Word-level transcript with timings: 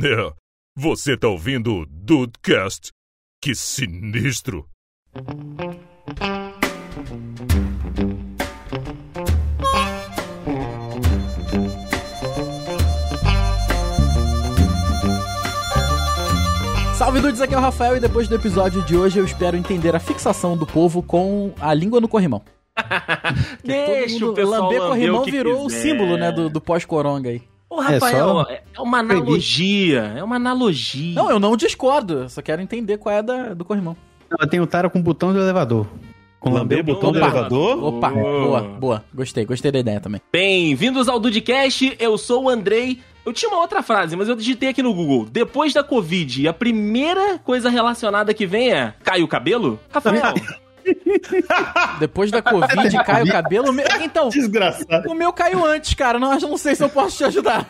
É, 0.00 0.32
você 0.76 1.16
tá 1.16 1.26
ouvindo 1.26 1.74
o 1.74 1.84
Dudecast? 1.84 2.92
Que 3.42 3.52
sinistro! 3.52 4.64
Salve 16.94 17.20
dudes, 17.20 17.40
aqui 17.40 17.54
é 17.54 17.58
o 17.58 17.60
Rafael 17.60 17.96
e 17.96 18.00
depois 18.00 18.28
do 18.28 18.36
episódio 18.36 18.82
de 18.82 18.96
hoje 18.96 19.18
eu 19.18 19.24
espero 19.24 19.56
entender 19.56 19.96
a 19.96 19.98
fixação 19.98 20.56
do 20.56 20.64
povo 20.64 21.02
com 21.02 21.52
a 21.60 21.74
língua 21.74 22.00
no 22.00 22.06
corrimão. 22.06 22.40
Deixa 23.64 24.24
o 24.24 24.32
pessoal 24.32 24.62
lamber 24.62 24.78
lamber 24.78 24.90
corrimão 24.90 25.22
o 25.22 25.24
que 25.24 25.32
virou 25.32 25.64
o 25.64 25.66
quiser. 25.66 25.82
símbolo, 25.82 26.16
né, 26.16 26.30
do, 26.30 26.48
do 26.48 26.60
pós-coronga 26.60 27.30
aí. 27.30 27.42
Ô, 27.70 27.80
Rafael, 27.80 28.46
é, 28.48 28.62
só 28.74 28.82
uma 28.82 28.98
analogia. 28.98 30.14
É 30.16 30.24
uma 30.24 30.36
analogia. 30.36 31.14
Não, 31.14 31.30
eu 31.30 31.38
não 31.38 31.56
discordo, 31.56 32.20
eu 32.20 32.28
só 32.28 32.40
quero 32.40 32.62
entender 32.62 32.96
qual 32.98 33.14
é 33.14 33.18
a 33.18 33.22
da, 33.22 33.54
do 33.54 33.64
corrimão. 33.64 33.96
Ela 34.30 34.48
tem 34.48 34.60
o 34.60 34.66
tara 34.66 34.88
com 34.88 34.98
o 34.98 35.02
botão 35.02 35.32
do 35.32 35.38
elevador. 35.38 35.86
Com 36.40 36.50
Lamber 36.50 36.80
o 36.80 36.84
botão 36.84 37.10
do 37.10 37.18
elevador? 37.18 37.82
Opa, 37.82 38.10
Boa. 38.10 38.40
boa, 38.44 38.60
boa. 38.62 39.04
Gostei, 39.12 39.44
gostei 39.44 39.72
da 39.72 39.80
ideia 39.80 40.00
também. 40.00 40.20
Bem-vindos 40.32 41.08
ao 41.08 41.18
Dudcast, 41.18 41.96
eu 41.98 42.16
sou 42.16 42.44
o 42.44 42.48
Andrei. 42.48 43.00
Eu 43.26 43.32
tinha 43.32 43.50
uma 43.50 43.60
outra 43.60 43.82
frase, 43.82 44.16
mas 44.16 44.28
eu 44.28 44.36
digitei 44.36 44.68
aqui 44.70 44.82
no 44.82 44.94
Google. 44.94 45.26
Depois 45.30 45.74
da 45.74 45.82
Covid, 45.84 46.46
a 46.48 46.52
primeira 46.52 47.38
coisa 47.38 47.68
relacionada 47.68 48.32
que 48.32 48.46
vem 48.46 48.72
é... 48.72 48.94
Cai 49.02 49.22
o 49.22 49.28
cabelo? 49.28 49.78
Rafael, 49.90 50.34
Depois 51.98 52.30
da 52.30 52.42
Covid 52.42 53.04
cai 53.04 53.22
o 53.22 53.28
cabelo. 53.28 53.74
Então, 54.00 54.28
Desgraçado. 54.28 55.10
o 55.10 55.14
meu 55.14 55.32
caiu 55.32 55.64
antes, 55.64 55.94
cara. 55.94 56.18
Não, 56.18 56.34
eu 56.34 56.48
não 56.48 56.56
sei 56.56 56.74
se 56.74 56.82
eu 56.82 56.88
posso 56.88 57.16
te 57.16 57.24
ajudar. 57.24 57.68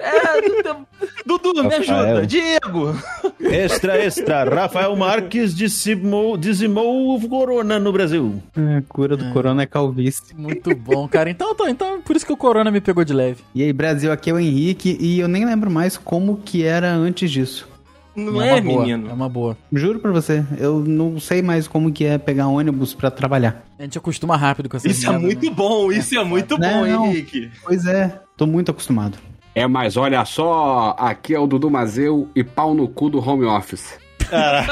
é... 0.00 0.40
Dudu, 1.26 1.62
me 1.64 1.74
ajuda. 1.74 1.94
Rafael. 1.94 2.26
Diego. 2.26 2.96
Extra, 3.40 3.98
extra. 4.02 4.44
Rafael 4.44 4.94
Marques 4.96 5.54
dizimou, 5.54 6.36
dizimou 6.36 7.14
o 7.14 7.28
corona 7.28 7.78
no 7.78 7.92
Brasil. 7.92 8.42
É, 8.56 8.78
a 8.78 8.82
cura 8.82 9.16
do 9.16 9.30
corona 9.32 9.62
é 9.62 9.66
calvície. 9.66 10.34
Muito 10.34 10.74
bom, 10.74 11.06
cara. 11.06 11.28
Então, 11.30 11.54
tô, 11.54 11.66
então, 11.68 12.00
por 12.00 12.16
isso 12.16 12.24
que 12.24 12.32
o 12.32 12.36
Corona 12.36 12.70
me 12.70 12.80
pegou 12.80 13.04
de 13.04 13.12
leve. 13.12 13.42
E 13.54 13.62
aí, 13.62 13.72
Brasil, 13.72 14.10
aqui 14.10 14.30
é 14.30 14.32
o 14.32 14.38
Henrique 14.38 14.96
e 14.98 15.20
eu 15.20 15.28
nem 15.28 15.44
lembro 15.44 15.70
mais 15.70 15.96
como 15.96 16.38
que 16.38 16.64
era 16.64 16.90
antes 16.92 17.30
disso. 17.30 17.71
Não 18.14 18.34
uma 18.34 18.46
é, 18.46 18.60
boa, 18.60 18.80
menino? 18.82 19.10
É 19.10 19.12
uma 19.12 19.28
boa. 19.28 19.56
Juro 19.72 19.98
pra 19.98 20.10
você, 20.10 20.44
eu 20.58 20.80
não 20.80 21.18
sei 21.18 21.42
mais 21.42 21.66
como 21.66 21.92
que 21.92 22.04
é 22.04 22.18
pegar 22.18 22.48
ônibus 22.48 22.94
pra 22.94 23.10
trabalhar. 23.10 23.64
A 23.78 23.82
gente 23.82 23.98
acostuma 23.98 24.36
rápido 24.36 24.68
com 24.68 24.76
essa 24.76 24.88
Isso 24.88 25.10
é 25.10 25.18
muito 25.18 25.50
bom, 25.50 25.90
isso 25.90 26.18
é 26.18 26.24
muito 26.24 26.58
bom, 26.58 26.86
Não. 26.86 27.06
Henrique. 27.06 27.50
Pois 27.62 27.86
é, 27.86 28.20
tô 28.36 28.46
muito 28.46 28.70
acostumado. 28.70 29.18
É, 29.54 29.66
mas 29.66 29.96
olha 29.96 30.24
só, 30.24 30.96
aqui 30.98 31.34
é 31.34 31.38
o 31.38 31.46
Dudu 31.46 31.70
Mazeu 31.70 32.28
e 32.34 32.42
pau 32.42 32.74
no 32.74 32.88
cu 32.88 33.10
do 33.10 33.18
home 33.18 33.44
office. 33.44 33.98
Caralho, 34.32 34.68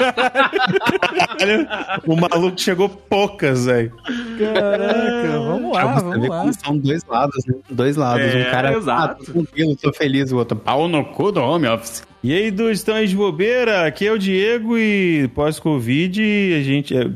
o 2.07 2.17
maluco 2.17 2.59
chegou 2.59 2.89
poucas, 2.89 3.67
velho. 3.67 3.93
Caraca, 4.39 5.39
vamos 5.39 5.75
lá, 5.75 6.01
vamos 6.01 6.29
lá. 6.29 6.41
como 6.41 6.55
são 6.55 6.79
dois 6.79 7.05
lados, 7.05 7.45
né? 7.47 7.55
Dois 7.69 7.97
lados. 7.97 8.27
É, 8.27 8.49
um 8.49 8.51
cara, 8.51 8.73
exato. 8.73 9.03
ah, 9.03 9.15
tô 9.27 9.33
tranquilo, 9.33 9.77
tô 9.77 9.93
feliz, 9.93 10.33
o 10.33 10.39
outro, 10.39 10.57
pau 10.57 10.89
no 10.89 11.05
cu 11.05 11.31
do 11.31 11.43
home 11.43 11.69
office. 11.69 12.05
E 12.23 12.33
aí, 12.33 12.51
dudes, 12.51 12.81
estão 12.81 12.95
aí 12.95 13.07
de 13.07 13.17
bobeira? 13.17 13.87
Aqui 13.87 14.07
é 14.07 14.13
o 14.13 14.19
Diego 14.19 14.79
e 14.79 15.29
pós-Covid 15.35 16.55
a 16.55 16.63
gente... 16.63 16.97
é, 16.97 17.11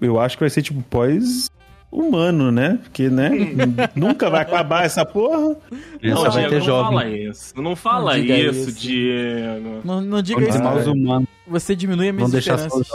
eu 0.00 0.20
acho 0.20 0.36
que 0.36 0.42
vai 0.42 0.50
ser 0.50 0.62
tipo 0.62 0.82
pós... 0.82 1.50
Humano, 1.90 2.50
né? 2.50 2.78
Porque, 2.82 3.08
né? 3.08 3.30
nunca 3.94 4.28
vai 4.28 4.42
acabar 4.42 4.84
essa 4.84 5.04
porra. 5.04 5.56
Não, 6.02 6.30
vai 6.30 6.48
ter 6.48 6.58
não 6.58 6.60
jovem. 6.60 6.84
fala 6.98 7.08
isso. 7.08 7.54
Não 7.62 7.76
fala 7.76 8.16
Não 8.16 8.24
isso, 8.24 8.70
isso. 8.70 8.80
Diego. 8.80 9.80
Não, 9.84 10.00
não 10.00 10.20
diga 10.20 10.40
Vamos 10.40 10.54
isso, 10.56 10.80
os 10.80 10.86
humanos. 10.86 11.28
Você 11.46 11.74
diminui 11.76 12.08
a 12.08 12.12
minha 12.12 12.26
esperança. 12.26 12.68
os 12.76 12.88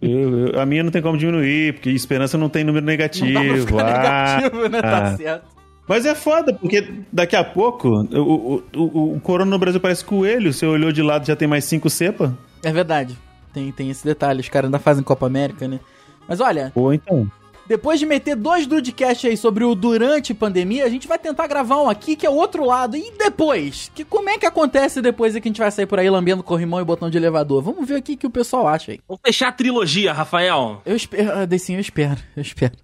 Eu- 0.00 0.48
eu- 0.48 0.60
a 0.60 0.64
minha 0.64 0.82
não 0.84 0.90
tem 0.90 1.02
como 1.02 1.18
diminuir, 1.18 1.74
porque 1.74 1.90
esperança 1.90 2.38
não 2.38 2.48
tem 2.48 2.62
número 2.64 2.86
negativo. 2.86 3.66
ficar 3.66 3.84
Ah, 3.84 4.36
negativo, 4.40 4.68
né? 4.68 4.80
Tá 4.82 4.98
ah. 4.98 5.16
certo. 5.16 5.54
Mas 5.86 6.06
é 6.06 6.14
foda, 6.14 6.54
porque 6.54 6.88
daqui 7.12 7.36
a 7.36 7.44
pouco 7.44 7.88
o, 7.88 8.20
o, 8.20 8.62
o, 8.74 9.14
o 9.16 9.20
corona 9.20 9.50
no 9.50 9.58
Brasil 9.58 9.80
parece 9.80 10.02
coelho. 10.04 10.50
Você 10.52 10.64
olhou 10.64 10.90
de 10.92 11.02
lado 11.02 11.26
já 11.26 11.36
tem 11.36 11.46
mais 11.46 11.64
cinco 11.64 11.90
cepas. 11.90 12.30
É 12.62 12.72
verdade. 12.72 13.18
Tem, 13.52 13.70
tem 13.70 13.90
esse 13.90 14.02
detalhe. 14.04 14.40
Os 14.40 14.48
caras 14.48 14.68
ainda 14.68 14.78
fazem 14.78 15.04
Copa 15.04 15.26
América, 15.26 15.68
né? 15.68 15.78
Mas 16.26 16.40
olha, 16.40 16.72
Ou 16.74 16.94
então. 16.94 17.30
Depois 17.66 17.98
de 17.98 18.06
meter 18.06 18.36
dois 18.36 18.66
Dudecast 18.66 19.26
aí 19.26 19.36
sobre 19.36 19.64
o 19.64 19.74
durante 19.74 20.34
pandemia, 20.34 20.84
a 20.84 20.88
gente 20.88 21.08
vai 21.08 21.18
tentar 21.18 21.46
gravar 21.46 21.82
um 21.82 21.88
aqui 21.88 22.16
que 22.16 22.26
é 22.26 22.30
o 22.30 22.34
outro 22.34 22.64
lado. 22.64 22.96
E 22.96 23.12
depois? 23.18 23.90
Que, 23.94 24.04
como 24.04 24.28
é 24.28 24.38
que 24.38 24.46
acontece 24.46 25.00
depois 25.00 25.34
é 25.34 25.40
que 25.40 25.48
a 25.48 25.50
gente 25.50 25.60
vai 25.60 25.70
sair 25.70 25.86
por 25.86 25.98
aí 25.98 26.08
lambendo 26.08 26.42
corrimão 26.42 26.80
e 26.80 26.84
botão 26.84 27.08
de 27.08 27.16
elevador? 27.16 27.62
Vamos 27.62 27.86
ver 27.88 27.96
aqui 27.96 28.14
o 28.14 28.18
que 28.18 28.26
o 28.26 28.30
pessoal 28.30 28.68
acha 28.68 28.92
aí. 28.92 29.00
Vamos 29.08 29.20
fechar 29.24 29.48
a 29.48 29.52
trilogia, 29.52 30.12
Rafael. 30.12 30.82
Eu 30.84 30.96
espero, 30.96 31.32
ah, 31.32 31.46
Decinho, 31.46 31.78
eu 31.78 31.80
espero, 31.80 32.20
eu 32.36 32.42
espero. 32.42 32.74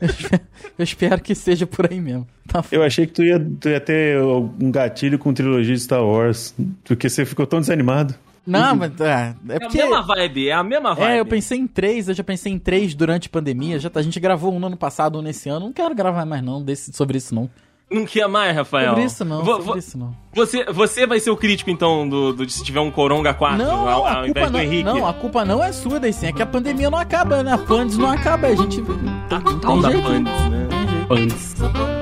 Eu 0.00 0.06
espero, 0.06 0.42
eu 0.78 0.84
espero 0.84 1.20
que 1.20 1.34
seja 1.34 1.66
por 1.66 1.90
aí 1.90 2.00
mesmo. 2.00 2.26
Tá 2.46 2.64
Eu 2.70 2.82
achei 2.82 3.06
que 3.08 3.12
tu 3.12 3.24
ia, 3.24 3.44
tu 3.60 3.68
ia 3.68 3.80
ter 3.80 4.22
um 4.22 4.70
gatilho 4.70 5.18
com 5.18 5.34
trilogia 5.34 5.74
de 5.74 5.80
Star 5.80 6.04
Wars. 6.04 6.54
Porque 6.84 7.08
você 7.08 7.24
ficou 7.24 7.44
tão 7.46 7.60
desanimado. 7.60 8.14
Não, 8.46 8.74
mas 8.74 8.92
ah, 9.00 9.34
é 9.48 9.56
É 9.56 9.66
a 9.66 9.68
mesma 9.70 10.02
vibe, 10.02 10.48
é 10.48 10.52
a 10.52 10.64
mesma 10.64 10.94
vibe. 10.94 11.12
É, 11.12 11.20
eu 11.20 11.26
pensei 11.26 11.58
em 11.58 11.66
três, 11.66 12.08
eu 12.08 12.14
já 12.14 12.24
pensei 12.24 12.52
em 12.52 12.58
três 12.58 12.94
durante 12.94 13.28
a 13.28 13.30
pandemia. 13.30 13.78
Já, 13.78 13.88
tá- 13.90 14.00
a 14.00 14.02
gente 14.02 14.18
gravou 14.18 14.52
um 14.54 14.58
no 14.58 14.66
ano 14.68 14.76
passado, 14.76 15.18
um 15.18 15.22
nesse 15.22 15.48
ano. 15.48 15.66
Não 15.66 15.72
quero 15.72 15.94
gravar 15.94 16.24
mais, 16.24 16.42
não, 16.42 16.62
desse, 16.62 16.92
sobre 16.92 17.18
isso, 17.18 17.34
não. 17.34 17.48
Não 17.92 18.04
quer 18.06 18.28
mais, 18.28 18.54
Rafael? 18.56 18.90
Sobre 18.90 19.04
isso, 19.04 19.24
não. 19.24 19.42
Vo- 19.44 19.52
sobre 19.56 19.64
vo- 19.72 19.78
isso, 19.78 19.98
não. 19.98 20.14
Você, 20.32 20.64
você 20.66 21.06
vai 21.08 21.18
ser 21.18 21.30
o 21.30 21.36
crítico, 21.36 21.70
então, 21.70 22.08
do, 22.08 22.32
do- 22.32 22.46
de 22.46 22.52
se 22.52 22.62
tiver 22.62 22.78
um 22.80 22.90
Coronga 22.90 23.34
4 23.34 23.58
Não, 23.58 23.88
ao, 23.88 24.06
a 24.06 24.10
ao 24.10 24.14
culpa 24.24 24.28
invés 24.30 24.46
do 24.46 24.52
não, 24.52 24.60
Henrique? 24.64 24.82
não, 24.84 25.06
a 25.06 25.12
culpa 25.12 25.44
não 25.44 25.62
é 25.62 25.72
sua, 25.72 25.98
Deicin. 25.98 26.26
É 26.26 26.32
que 26.32 26.40
a 26.40 26.46
pandemia 26.46 26.88
não 26.88 26.98
acaba, 26.98 27.42
né? 27.42 27.52
A 27.52 27.58
Pandes 27.58 27.98
não 27.98 28.08
acaba. 28.08 28.46
A 28.46 28.54
gente. 28.54 28.80
Tem, 28.80 29.38
não 29.44 29.58
Tal 29.60 29.80
da 29.80 29.90
jeito. 29.90 30.06
Pandes, 30.06 30.32
né? 30.50 30.68
Não 31.08 31.99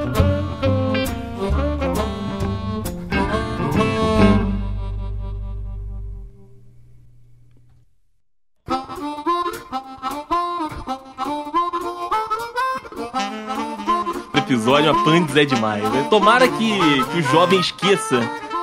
episódio, 14.48 14.90
a 14.90 15.04
Pandes 15.04 15.36
é 15.36 15.44
demais. 15.44 15.82
né? 15.92 16.06
Tomara 16.08 16.48
que, 16.48 16.78
que 17.12 17.18
o 17.18 17.22
jovem 17.22 17.60
esqueça 17.60 18.20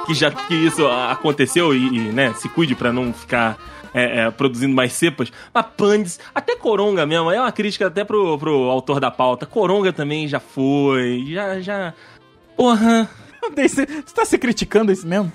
que, 0.07 0.13
já, 0.15 0.31
que 0.31 0.55
isso 0.55 0.85
aconteceu 0.87 1.75
e, 1.75 1.87
e, 1.87 1.99
né, 2.11 2.33
se 2.33 2.49
cuide 2.49 2.73
pra 2.73 2.91
não 2.91 3.13
ficar 3.13 3.57
é, 3.93 4.21
é, 4.21 4.31
produzindo 4.31 4.73
mais 4.73 4.93
cepas. 4.93 5.31
Mas 5.53 5.65
Pandes, 5.77 6.19
até 6.33 6.55
Coronga 6.55 7.05
mesmo, 7.05 7.29
é 7.29 7.39
uma 7.39 7.51
crítica 7.51 7.85
até 7.87 8.03
pro, 8.03 8.37
pro 8.39 8.63
autor 8.69 8.99
da 8.99 9.11
pauta. 9.11 9.45
Coronga 9.45 9.93
também 9.93 10.27
já 10.27 10.39
foi, 10.39 11.23
já, 11.29 11.59
já... 11.59 11.93
Porra... 12.57 13.09
Você 13.55 13.85
tá 13.85 14.25
se 14.25 14.39
criticando 14.39 14.91
isso 14.91 15.07
mesmo? 15.07 15.31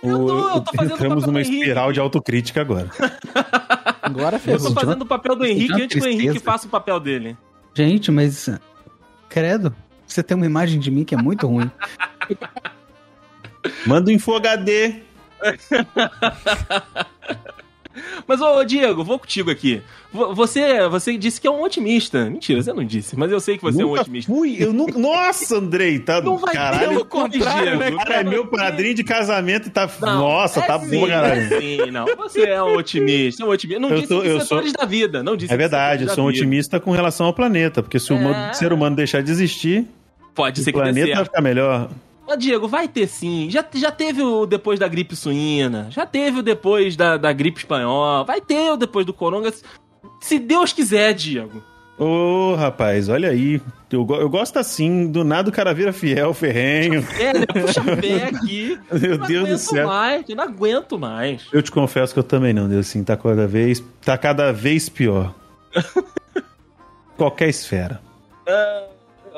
Eu 0.00 0.24
tô, 0.24 0.48
eu 0.50 0.60
tô 0.60 0.72
fazendo 0.72 0.92
o 0.92 0.94
Entramos 0.94 0.98
papel 0.98 1.20
do 1.20 1.26
numa 1.26 1.40
Henrique. 1.40 1.56
espiral 1.58 1.92
de 1.92 1.98
autocrítica 1.98 2.60
agora. 2.60 2.88
Agora 4.00 4.36
Eu 4.36 4.40
ferrou. 4.40 4.68
tô 4.72 4.80
fazendo 4.80 5.02
o 5.02 5.06
papel 5.06 5.34
do 5.34 5.44
Henrique 5.44 5.72
uma 5.72 5.82
antes 5.82 6.00
que 6.00 6.08
o 6.08 6.10
Henrique 6.10 6.38
faça 6.38 6.68
o 6.68 6.70
papel 6.70 7.00
dele. 7.00 7.36
Gente, 7.74 8.10
mas. 8.12 8.48
Credo, 9.30 9.74
você 10.06 10.22
tem 10.22 10.36
uma 10.36 10.44
imagem 10.44 10.78
de 10.80 10.90
mim 10.90 11.04
que 11.04 11.14
é 11.14 11.18
muito 11.18 11.46
ruim. 11.46 11.70
Manda 13.86 14.10
um 14.10 14.14
Info 14.14 14.34
HD. 14.34 15.02
Mas, 18.26 18.40
ô 18.40 18.62
Diego, 18.64 19.02
vou 19.02 19.18
contigo 19.18 19.50
aqui. 19.50 19.82
Vo- 20.12 20.32
Você, 20.34 20.88
você 20.88 21.16
disse 21.16 21.40
que 21.40 21.46
é 21.46 21.50
um 21.50 21.62
otimista. 21.62 22.30
Mentira, 22.30 22.62
você 22.62 22.72
não 22.72 22.84
disse, 22.84 23.18
mas 23.18 23.32
eu 23.32 23.40
sei 23.40 23.56
que 23.56 23.62
você 23.64 23.82
é 23.82 23.84
um 23.84 23.88
nunca 23.88 24.02
otimista. 24.02 24.32
fui. 24.32 24.56
Eu 24.60 24.72
nunca... 24.72 24.98
Nossa, 24.98 25.56
Andrei, 25.56 25.98
tá 25.98 26.20
vai 26.20 26.54
caralho. 26.54 26.88
ter 26.90 26.96
o 26.98 27.04
contrário, 27.04 27.78
né? 27.78 27.90
O 27.90 27.96
cara 27.96 28.14
é 28.20 28.24
meu 28.24 28.46
padrinho 28.46 28.94
de 28.94 29.02
casamento 29.02 29.66
e 29.66 29.70
tá. 29.70 29.90
Não, 30.00 30.18
Nossa, 30.20 30.60
é 30.60 30.62
tá 30.62 30.78
sim, 30.78 31.00
bom, 31.00 31.06
caralho. 31.08 31.40
é 31.54 31.60
Sim, 31.60 31.90
não. 31.90 32.04
Você 32.16 32.42
é 32.42 32.62
um 32.62 32.76
otimista, 32.76 33.42
é 33.42 33.46
um 33.46 33.50
otimista. 33.50 33.80
Não 33.80 33.88
Eu 33.90 33.94
disse 33.96 34.08
de 34.08 34.14
eu 34.28 34.40
setores 34.40 34.70
sou- 34.70 34.80
da 34.80 34.84
vida, 34.86 35.22
não 35.22 35.36
disse 35.36 35.52
É 35.52 35.56
de 35.56 35.58
verdade, 35.60 36.04
eu 36.04 36.10
sou 36.10 36.24
um 36.24 36.28
otimista 36.28 36.78
com 36.78 36.92
relação 36.92 37.26
ao 37.26 37.32
planeta, 37.34 37.82
porque 37.82 37.98
se 37.98 38.12
o 38.12 38.16
É. 38.16 38.20
humano- 38.20 38.54
ser 38.54 38.72
humano 38.72 38.94
deixar 38.94 39.22
de 39.22 39.30
existir, 39.30 39.86
Pode 40.34 40.62
ser 40.62 40.70
o 40.70 40.72
que 40.72 40.78
dê 40.78 40.84
planeta 40.84 41.14
vai 41.16 41.24
ficar 41.24 41.40
melhor. 41.42 41.90
Diego, 42.36 42.68
vai 42.68 42.88
ter 42.88 43.06
sim. 43.06 43.48
Já, 43.50 43.64
já 43.74 43.90
teve 43.90 44.22
o 44.22 44.46
depois 44.46 44.78
da 44.78 44.88
gripe 44.88 45.16
suína, 45.16 45.88
já 45.90 46.06
teve 46.06 46.40
o 46.40 46.42
depois 46.42 46.96
da, 46.96 47.16
da 47.16 47.32
gripe 47.32 47.58
espanhola, 47.58 48.24
vai 48.24 48.40
ter 48.40 48.70
o 48.70 48.76
depois 48.76 49.04
do 49.06 49.12
coronga. 49.12 49.52
Se 50.20 50.38
Deus 50.38 50.72
quiser, 50.72 51.14
Diego. 51.14 51.62
Ô, 52.00 52.54
rapaz, 52.54 53.10
olha 53.10 53.28
aí. 53.28 53.60
Eu, 53.92 54.06
eu 54.08 54.30
gosto 54.30 54.58
assim, 54.58 55.06
do 55.10 55.22
nada 55.22 55.50
o 55.50 55.52
cara 55.52 55.74
vira 55.74 55.92
fiel, 55.92 56.32
ferrenho. 56.32 57.06
É, 57.18 57.38
né? 57.38 57.46
Puxa 57.46 57.82
pé 58.00 58.24
aqui. 58.24 58.78
Meu 58.90 59.18
não 59.18 59.26
Deus 59.26 59.48
do 59.50 59.58
céu. 59.58 59.86
mais, 59.86 60.24
eu 60.26 60.34
não 60.34 60.44
aguento 60.44 60.98
mais. 60.98 61.46
Eu 61.52 61.60
te 61.60 61.70
confesso 61.70 62.14
que 62.14 62.18
eu 62.18 62.24
também 62.24 62.54
não, 62.54 62.66
Deus, 62.66 62.88
assim, 62.88 63.04
tá 63.04 63.18
cada 63.18 63.46
vez, 63.46 63.84
tá 64.02 64.16
cada 64.16 64.50
vez 64.50 64.88
pior. 64.88 65.34
Qualquer 67.18 67.50
esfera. 67.50 68.00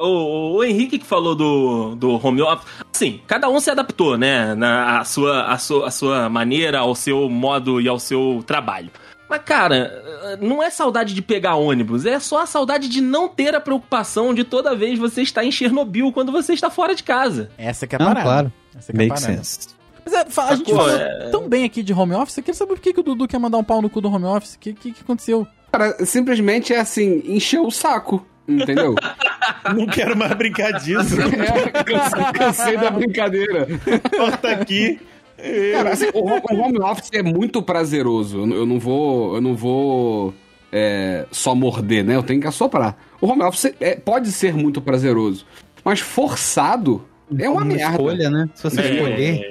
O, 0.02 0.56
o 0.56 0.64
Henrique 0.64 0.98
que 0.98 1.06
falou 1.06 1.34
do, 1.34 1.94
do 1.94 2.10
home 2.26 2.42
office. 2.42 2.66
Sim, 2.92 3.20
cada 3.26 3.48
um 3.48 3.60
se 3.60 3.70
adaptou, 3.70 4.18
né? 4.18 4.54
Na 4.54 5.00
a 5.00 5.04
sua, 5.04 5.44
a, 5.44 5.58
sua, 5.58 5.86
a 5.86 5.90
sua 5.90 6.28
maneira, 6.28 6.80
ao 6.80 6.94
seu 6.94 7.28
modo 7.28 7.80
e 7.80 7.88
ao 7.88 7.98
seu 7.98 8.42
trabalho. 8.46 8.90
Mas, 9.28 9.40
cara, 9.44 10.36
não 10.42 10.62
é 10.62 10.68
saudade 10.68 11.14
de 11.14 11.22
pegar 11.22 11.54
ônibus, 11.54 12.04
é 12.04 12.18
só 12.20 12.42
a 12.42 12.46
saudade 12.46 12.86
de 12.88 13.00
não 13.00 13.28
ter 13.28 13.54
a 13.54 13.60
preocupação 13.60 14.34
de 14.34 14.44
toda 14.44 14.74
vez 14.76 14.98
você 14.98 15.22
estar 15.22 15.42
em 15.42 15.50
Chernobyl 15.50 16.12
quando 16.12 16.30
você 16.30 16.52
está 16.52 16.68
fora 16.68 16.94
de 16.94 17.02
casa. 17.02 17.50
Essa 17.56 17.86
que 17.86 17.94
é 17.94 17.96
a 17.96 17.98
Não, 18.00 18.06
parada. 18.08 18.24
claro. 18.26 18.52
Essa 18.76 18.92
que 18.92 19.00
é 19.00 19.04
a 19.04 19.08
parada. 19.08 19.26
sense. 19.26 19.68
Mas 20.04 20.12
é, 20.14 20.26
a 20.42 20.54
gente 20.56 20.74
falou 20.74 20.90
É- 20.90 21.30
tão 21.30 21.48
bem 21.48 21.64
aqui 21.64 21.82
de 21.82 21.94
home 21.94 22.12
office, 22.14 22.36
eu 22.36 22.42
queria 22.42 22.58
saber 22.58 22.74
por 22.74 22.80
que, 22.82 22.92
que 22.92 23.00
o 23.00 23.02
Dudu 23.02 23.26
quer 23.26 23.38
mandar 23.38 23.56
um 23.56 23.64
pau 23.64 23.80
no 23.80 23.88
cu 23.88 24.00
do 24.02 24.10
home 24.12 24.26
office. 24.26 24.54
O 24.56 24.58
que, 24.58 24.72
que, 24.74 24.92
que 24.92 25.00
aconteceu? 25.00 25.46
Cara, 25.70 26.04
simplesmente 26.04 26.74
é 26.74 26.80
assim, 26.80 27.22
encher 27.24 27.60
o 27.60 27.70
saco. 27.70 28.26
Entendeu? 28.48 28.94
Não 29.76 29.86
quero 29.86 30.16
mais 30.16 30.32
brincar 30.34 30.72
disso. 30.72 31.16
é, 31.20 31.82
cansei, 31.84 32.24
cansei 32.32 32.76
da 32.76 32.90
brincadeira. 32.90 33.66
Corta 34.16 34.50
aqui. 34.50 35.00
Cara, 35.72 35.90
assim, 35.92 36.06
o, 36.14 36.20
o 36.20 36.60
home 36.60 36.78
office 36.80 37.10
é 37.12 37.22
muito 37.22 37.62
prazeroso. 37.62 38.38
Eu, 38.40 38.46
não- 38.46 38.56
eu 38.56 38.66
não 38.66 38.78
vou. 38.78 39.34
Eu 39.36 39.40
não 39.40 39.54
vou 39.56 40.34
é, 40.70 41.26
só 41.30 41.54
morder, 41.54 42.04
né? 42.04 42.14
Eu 42.16 42.22
tenho 42.22 42.40
que 42.40 42.46
assoprar. 42.46 42.96
O 43.20 43.26
home 43.28 43.42
office 43.42 43.72
é- 43.80 43.96
pode 43.96 44.30
ser 44.32 44.54
muito 44.54 44.80
prazeroso. 44.80 45.44
Mas 45.84 46.00
forçado 46.00 47.04
é 47.38 47.48
uma, 47.48 47.64
merda. 47.64 47.90
escolha, 47.92 48.30
né? 48.30 48.48
Se 48.54 48.62
você 48.64 48.80
É, 48.80 48.94
escolher. 48.94 49.50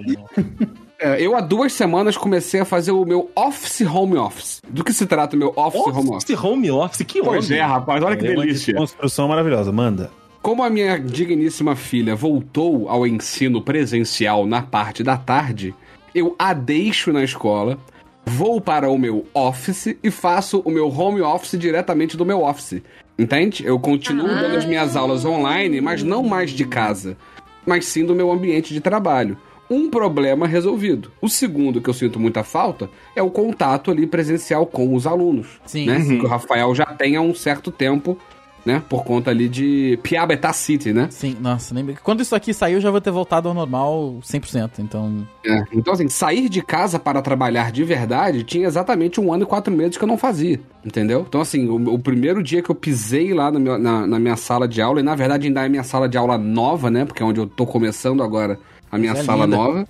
É, 1.03 1.19
eu 1.19 1.35
há 1.35 1.41
duas 1.41 1.73
semanas 1.73 2.15
comecei 2.15 2.59
a 2.59 2.65
fazer 2.65 2.91
o 2.91 3.03
meu 3.03 3.31
office 3.35 3.81
home 3.81 4.17
office. 4.17 4.61
Do 4.69 4.83
que 4.83 4.93
se 4.93 5.07
trata 5.07 5.35
o 5.35 5.39
meu 5.39 5.51
office 5.55 5.81
home 5.81 6.09
office? 6.11 6.23
Office 6.29 6.43
home 6.43 6.69
office, 6.71 7.01
que 7.05 7.21
Pois 7.23 7.45
onda. 7.45 7.55
é, 7.55 7.61
rapaz, 7.61 8.03
olha 8.03 8.15
que 8.15 8.27
É 8.27 8.35
delícia. 8.35 8.75
construção 8.75 9.27
maravilhosa. 9.27 9.71
Manda. 9.71 10.11
Como 10.43 10.63
a 10.63 10.69
minha 10.69 10.99
digníssima 10.99 11.75
filha 11.75 12.15
voltou 12.15 12.87
ao 12.87 13.05
ensino 13.07 13.61
presencial 13.63 14.45
na 14.45 14.61
parte 14.61 15.01
da 15.03 15.17
tarde, 15.17 15.73
eu 16.13 16.35
a 16.37 16.53
deixo 16.53 17.11
na 17.11 17.23
escola, 17.23 17.79
vou 18.23 18.61
para 18.61 18.87
o 18.89 18.97
meu 18.97 19.25
office 19.33 19.95
e 20.03 20.11
faço 20.11 20.61
o 20.63 20.69
meu 20.69 20.87
home 20.87 21.21
office 21.21 21.57
diretamente 21.57 22.15
do 22.15 22.25
meu 22.25 22.43
office. 22.43 22.81
Entende? 23.17 23.63
Eu 23.65 23.79
continuo 23.79 24.27
dando 24.27 24.55
as 24.55 24.65
minhas 24.65 24.95
aulas 24.95 25.25
online, 25.25 25.81
mas 25.81 26.03
não 26.03 26.21
mais 26.23 26.51
de 26.51 26.65
casa, 26.65 27.17
mas 27.65 27.85
sim 27.85 28.05
do 28.05 28.13
meu 28.15 28.31
ambiente 28.31 28.71
de 28.73 28.79
trabalho. 28.79 29.35
Um 29.71 29.89
problema 29.89 30.45
resolvido. 30.45 31.11
O 31.21 31.29
segundo 31.29 31.79
que 31.81 31.89
eu 31.89 31.93
sinto 31.93 32.19
muita 32.19 32.43
falta 32.43 32.89
é 33.15 33.23
o 33.23 33.29
contato 33.31 33.89
ali 33.89 34.05
presencial 34.05 34.65
com 34.65 34.93
os 34.93 35.07
alunos. 35.07 35.47
Sim. 35.65 35.85
Né? 35.85 35.97
Uhum. 35.97 36.19
Que 36.19 36.25
o 36.25 36.27
Rafael 36.27 36.75
já 36.75 36.85
tem 36.85 37.15
há 37.15 37.21
um 37.21 37.33
certo 37.33 37.71
tempo, 37.71 38.17
né? 38.65 38.83
Por 38.89 39.03
conta 39.03 39.31
ali 39.31 39.49
de 39.49 39.97
Piabetá 40.03 40.53
City, 40.53 40.93
né? 40.93 41.07
Sim, 41.09 41.35
nossa, 41.39 41.73
nem... 41.73 41.95
quando 42.03 42.21
isso 42.21 42.35
aqui 42.35 42.53
saiu, 42.53 42.75
eu 42.77 42.81
já 42.81 42.91
vou 42.91 43.01
ter 43.01 43.09
voltado 43.09 43.47
ao 43.47 43.55
normal 43.55 44.19
100%. 44.21 44.71
Então, 44.79 45.25
É, 45.43 45.63
Então, 45.73 45.91
assim, 45.93 46.07
sair 46.09 46.47
de 46.47 46.61
casa 46.61 46.99
para 46.99 47.21
trabalhar 47.23 47.71
de 47.71 47.83
verdade 47.83 48.43
tinha 48.43 48.67
exatamente 48.67 49.19
um 49.19 49.33
ano 49.33 49.43
e 49.43 49.47
quatro 49.47 49.73
meses 49.75 49.97
que 49.97 50.03
eu 50.03 50.07
não 50.07 50.17
fazia, 50.17 50.59
entendeu? 50.85 51.25
Então, 51.27 51.41
assim, 51.41 51.67
o, 51.69 51.93
o 51.93 51.97
primeiro 51.97 52.43
dia 52.43 52.61
que 52.61 52.69
eu 52.69 52.75
pisei 52.75 53.33
lá 53.33 53.49
na, 53.49 53.57
minha- 53.59 53.77
na- 53.79 54.05
na 54.05 54.19
minha 54.19 54.35
sala 54.35 54.67
de 54.67 54.79
aula, 54.79 54.99
e 54.99 55.03
na 55.03 55.15
verdade 55.15 55.47
ainda 55.47 55.65
é 55.65 55.69
minha 55.69 55.83
sala 55.83 56.07
de 56.07 56.17
aula 56.17 56.37
nova, 56.37 56.91
né? 56.91 57.03
Porque 57.05 57.23
é 57.23 57.25
onde 57.25 57.39
eu 57.39 57.47
tô 57.47 57.65
começando 57.65 58.21
agora 58.21 58.59
a 58.91 58.97
minha 58.97 59.13
é 59.13 59.23
sala 59.23 59.47
nova. 59.47 59.87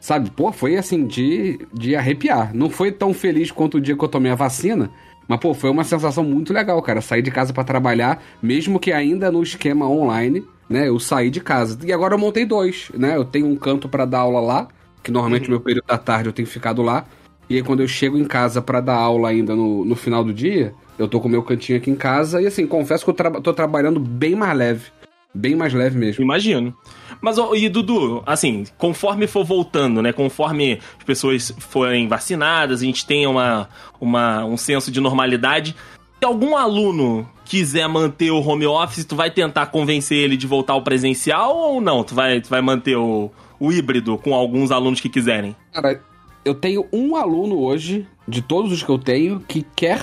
Sabe, 0.00 0.30
pô, 0.30 0.52
foi 0.52 0.76
assim, 0.76 1.06
de, 1.06 1.58
de 1.74 1.94
arrepiar. 1.94 2.54
Não 2.54 2.70
foi 2.70 2.92
tão 2.92 3.12
feliz 3.12 3.50
quanto 3.50 3.76
o 3.76 3.80
dia 3.80 3.96
que 3.96 4.02
eu 4.02 4.08
tomei 4.08 4.30
a 4.30 4.34
vacina, 4.34 4.90
mas, 5.28 5.38
pô, 5.38 5.52
foi 5.52 5.68
uma 5.68 5.84
sensação 5.84 6.24
muito 6.24 6.54
legal, 6.54 6.80
cara. 6.80 7.02
Sair 7.02 7.20
de 7.20 7.30
casa 7.30 7.52
para 7.52 7.62
trabalhar, 7.62 8.22
mesmo 8.42 8.80
que 8.80 8.90
ainda 8.90 9.30
no 9.30 9.42
esquema 9.42 9.86
online, 9.86 10.42
né? 10.70 10.88
Eu 10.88 10.98
saí 10.98 11.28
de 11.28 11.40
casa. 11.40 11.78
E 11.84 11.92
agora 11.92 12.14
eu 12.14 12.18
montei 12.18 12.46
dois, 12.46 12.90
né? 12.94 13.14
Eu 13.14 13.26
tenho 13.26 13.46
um 13.46 13.54
canto 13.54 13.88
para 13.88 14.06
dar 14.06 14.20
aula 14.20 14.40
lá, 14.40 14.68
que 15.02 15.12
normalmente 15.12 15.44
no 15.44 15.50
meu 15.50 15.60
período 15.60 15.84
da 15.86 15.98
tarde 15.98 16.30
eu 16.30 16.32
tenho 16.32 16.48
ficado 16.48 16.80
lá. 16.80 17.04
E 17.50 17.56
aí 17.56 17.62
quando 17.62 17.80
eu 17.80 17.88
chego 17.88 18.16
em 18.16 18.24
casa 18.24 18.62
para 18.62 18.80
dar 18.80 18.96
aula 18.96 19.28
ainda 19.28 19.54
no, 19.54 19.84
no 19.84 19.94
final 19.94 20.24
do 20.24 20.32
dia, 20.32 20.72
eu 20.98 21.06
tô 21.06 21.20
com 21.20 21.28
o 21.28 21.30
meu 21.30 21.42
cantinho 21.42 21.76
aqui 21.76 21.90
em 21.90 21.96
casa. 21.96 22.40
E 22.40 22.46
assim, 22.46 22.66
confesso 22.66 23.04
que 23.04 23.10
eu 23.10 23.14
tra 23.14 23.30
tô 23.30 23.52
trabalhando 23.52 24.00
bem 24.00 24.34
mais 24.34 24.56
leve. 24.56 24.86
Bem 25.34 25.54
mais 25.54 25.72
leve 25.72 25.98
mesmo. 25.98 26.22
Imagino. 26.24 26.74
Mas, 27.20 27.36
e 27.54 27.68
Dudu, 27.68 28.22
assim, 28.26 28.64
conforme 28.76 29.26
for 29.26 29.44
voltando, 29.44 30.00
né? 30.02 30.12
Conforme 30.12 30.80
as 30.98 31.04
pessoas 31.04 31.54
forem 31.58 32.08
vacinadas, 32.08 32.80
a 32.80 32.84
gente 32.84 33.06
tenha 33.06 33.28
uma, 33.28 33.68
uma, 34.00 34.44
um 34.44 34.56
senso 34.56 34.90
de 34.90 35.00
normalidade. 35.00 35.74
Se 36.18 36.24
algum 36.24 36.56
aluno 36.56 37.28
quiser 37.44 37.88
manter 37.88 38.30
o 38.30 38.40
home 38.40 38.66
office, 38.66 39.04
tu 39.04 39.14
vai 39.14 39.30
tentar 39.30 39.66
convencer 39.66 40.18
ele 40.18 40.36
de 40.36 40.46
voltar 40.46 40.72
ao 40.72 40.82
presencial 40.82 41.56
ou 41.56 41.80
não? 41.80 42.02
Tu 42.02 42.14
vai, 42.14 42.40
tu 42.40 42.48
vai 42.48 42.60
manter 42.60 42.96
o, 42.96 43.30
o 43.60 43.72
híbrido 43.72 44.18
com 44.18 44.34
alguns 44.34 44.70
alunos 44.70 45.00
que 45.00 45.08
quiserem? 45.08 45.54
Cara, 45.72 46.00
eu 46.44 46.54
tenho 46.54 46.86
um 46.92 47.14
aluno 47.16 47.58
hoje, 47.60 48.06
de 48.26 48.42
todos 48.42 48.72
os 48.72 48.82
que 48.82 48.90
eu 48.90 48.98
tenho, 48.98 49.40
que 49.40 49.64
quer. 49.76 50.00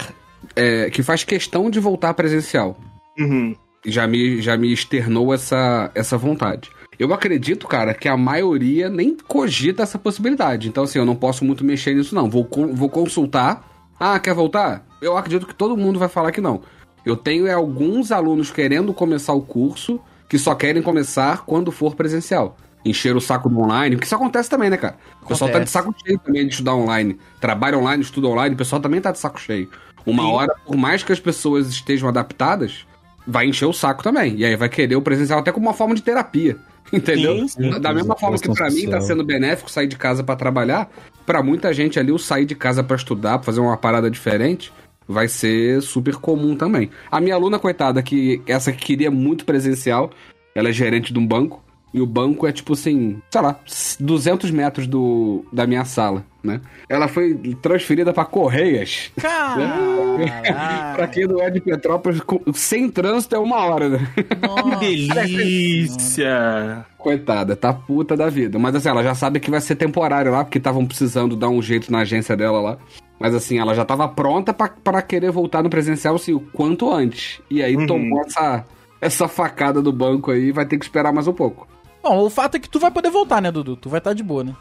é, 0.56 0.90
que 0.90 1.02
faz 1.04 1.24
questão 1.24 1.70
de 1.70 1.80
voltar 1.80 2.14
presencial. 2.14 2.78
Uhum. 3.18 3.56
Já 3.86 4.08
me, 4.08 4.42
já 4.42 4.58
me 4.58 4.72
externou 4.72 5.34
essa, 5.34 5.92
essa 5.94 6.18
vontade. 6.18 6.72
Eu 6.98 7.14
acredito, 7.14 7.68
cara, 7.68 7.94
que 7.94 8.08
a 8.08 8.18
maioria 8.18 8.90
nem 8.90 9.16
cogita 9.28 9.84
essa 9.84 10.00
possibilidade. 10.00 10.68
Então, 10.68 10.86
assim, 10.86 10.98
eu 10.98 11.06
não 11.06 11.16
posso 11.16 11.44
muito 11.44 11.64
mexer 11.64 11.94
nisso, 11.94 12.16
não. 12.16 12.30
Vou, 12.30 12.48
vou 12.74 12.90
consultar. 12.90 13.70
Ah, 14.00 14.20
quer 14.20 14.34
voltar? 14.34 14.86
Eu 15.02 15.18
acredito 15.18 15.46
que 15.46 15.54
todo 15.54 15.78
mundo 15.78 16.00
vai 16.00 16.08
falar 16.08 16.32
que 16.32 16.42
não. 16.42 16.62
Eu 17.06 17.16
tenho 17.16 17.46
é, 17.48 17.54
alguns 17.54 18.12
alunos 18.12 18.50
querendo 18.50 18.94
começar 18.94 19.34
o 19.34 19.42
curso 19.42 20.00
que 20.28 20.40
só 20.40 20.56
querem 20.56 20.82
começar 20.82 21.46
quando 21.46 21.72
for 21.72 21.96
presencial. 21.96 22.58
Encher 22.84 23.16
o 23.16 23.22
saco 23.22 23.50
do 23.50 23.60
online, 23.60 23.96
porque 23.96 24.06
isso 24.06 24.16
acontece 24.16 24.50
também, 24.50 24.70
né, 24.70 24.78
cara? 24.78 24.98
O 25.22 25.28
pessoal 25.28 25.50
tá 25.50 25.60
de 25.60 25.64
Acontece. 25.64 25.72
saco 25.74 25.96
cheio 26.06 26.20
também 26.20 26.46
de 26.46 26.52
estudar 26.54 26.76
online. 26.76 27.18
Trabalha 27.40 27.78
online, 27.78 28.04
estuda 28.04 28.28
online, 28.28 28.56
o 28.56 28.58
pessoal 28.58 28.82
também 28.82 29.02
tá 29.02 29.12
de 29.12 29.20
saco 29.20 29.40
cheio. 29.40 29.70
Uma 30.06 30.24
Sim. 30.24 30.32
hora, 30.32 30.56
por 30.66 30.76
mais 30.76 31.04
que 31.04 31.12
as 31.12 31.20
pessoas 31.20 31.68
estejam 31.68 32.08
adaptadas, 32.08 32.86
vai 33.26 33.48
encher 33.48 33.66
o 33.66 33.74
saco 33.74 34.04
também. 34.04 34.36
E 34.38 34.46
aí 34.46 34.56
vai 34.56 34.70
querer 34.70 34.96
o 34.96 35.02
presencial 35.02 35.40
até 35.40 35.52
como 35.52 35.68
uma 35.68 35.74
forma 35.74 35.96
de 35.96 36.02
terapia. 36.02 36.58
Entendeu? 36.94 37.40
Sim, 37.40 37.48
sim. 37.48 37.80
Da 37.80 37.94
mesma 37.94 38.16
forma 38.16 38.38
que 38.38 38.54
pra 38.54 38.70
mim 38.70 38.88
tá 38.88 39.02
sendo 39.02 39.24
benéfico 39.24 39.72
sair 39.72 39.88
de 39.88 39.96
casa 39.96 40.24
pra 40.24 40.36
trabalhar, 40.36 40.90
pra 41.26 41.42
muita 41.42 41.74
gente 41.74 42.00
ali 42.00 42.12
o 42.12 42.20
sair 42.20 42.46
de 42.46 42.56
casa 42.56 42.84
pra 42.84 42.96
estudar, 42.96 43.40
pra 43.40 43.46
fazer 43.46 43.60
uma 43.60 43.76
parada 43.76 44.10
diferente, 44.10 44.72
vai 45.08 45.28
ser 45.28 45.82
super 45.82 46.16
comum 46.16 46.56
também. 46.56 46.90
A 47.12 47.20
minha 47.20 47.36
aluna 47.36 47.58
coitada 47.58 48.04
que 48.04 48.42
essa 48.46 48.72
que 48.72 48.86
queria 48.86 49.10
muito 49.10 49.46
presencial, 49.46 50.12
ela 50.54 50.70
é 50.70 50.72
gerente 50.72 51.12
de 51.12 51.18
um 51.18 51.26
banco 51.26 51.65
e 51.96 52.02
o 52.02 52.06
banco 52.06 52.46
é 52.46 52.52
tipo 52.52 52.74
assim, 52.74 53.22
sei 53.32 53.42
lá, 53.42 53.58
200 54.02 54.52
metros 54.52 54.86
do 54.86 55.46
da 55.54 55.66
minha 55.66 55.86
sala, 55.86 56.26
né? 56.44 56.60
Ela 56.90 57.08
foi 57.08 57.34
transferida 57.62 58.12
pra 58.12 58.26
Correias. 58.26 59.12
Caralho. 59.20 59.96
Pra 60.96 61.08
quem 61.08 61.28
não 61.28 61.42
é 61.42 61.50
de 61.50 61.60
Petrópolis, 61.60 62.22
sem 62.54 62.90
trânsito 62.90 63.36
é 63.36 63.40
uma 63.40 63.58
hora, 63.66 63.90
né? 63.90 64.08
Nossa. 64.42 64.80
Delícia! 64.80 66.86
Coitada, 66.98 67.56
tá 67.56 67.74
puta 67.74 68.16
da 68.18 68.30
vida. 68.30 68.58
Mas 68.60 68.76
assim, 68.76 68.90
ela 68.90 69.04
já 69.04 69.14
sabe 69.16 69.40
que 69.40 69.52
vai 69.52 69.62
ser 69.62 69.76
temporário 69.76 70.32
lá, 70.32 70.44
porque 70.44 70.58
estavam 70.58 70.86
precisando 70.86 71.36
dar 71.36 71.50
um 71.50 71.62
jeito 71.62 71.92
na 71.92 72.00
agência 72.00 72.36
dela 72.36 72.60
lá. 72.62 72.78
Mas 73.20 73.34
assim, 73.34 73.60
ela 73.60 73.74
já 73.74 73.86
tava 73.86 74.08
pronta 74.08 74.54
pra, 74.54 74.68
pra 74.70 75.02
querer 75.02 75.32
voltar 75.32 75.64
no 75.64 75.70
presencial, 75.70 76.16
assim, 76.16 76.34
o 76.34 76.40
quanto 76.40 76.92
antes. 76.92 77.40
E 77.50 77.62
aí 77.64 77.76
Uhum. 77.76 77.88
tomou 77.88 78.22
essa, 78.22 78.66
essa 79.02 79.28
facada 79.28 79.82
do 79.82 79.92
banco 79.94 80.32
aí, 80.32 80.52
vai 80.52 80.66
ter 80.66 80.78
que 80.78 80.86
esperar 80.86 81.14
mais 81.14 81.28
um 81.28 81.34
pouco. 81.34 81.68
Bom, 82.06 82.24
o 82.24 82.30
fato 82.30 82.54
é 82.56 82.60
que 82.60 82.70
tu 82.70 82.80
vai 82.80 82.92
poder 82.92 83.10
voltar, 83.10 83.42
né, 83.42 83.52
Dudu? 83.52 83.76
Tu 83.76 83.90
vai 83.90 83.98
estar 83.98 84.14
de 84.14 84.22
boa, 84.22 84.44
né? 84.44 84.56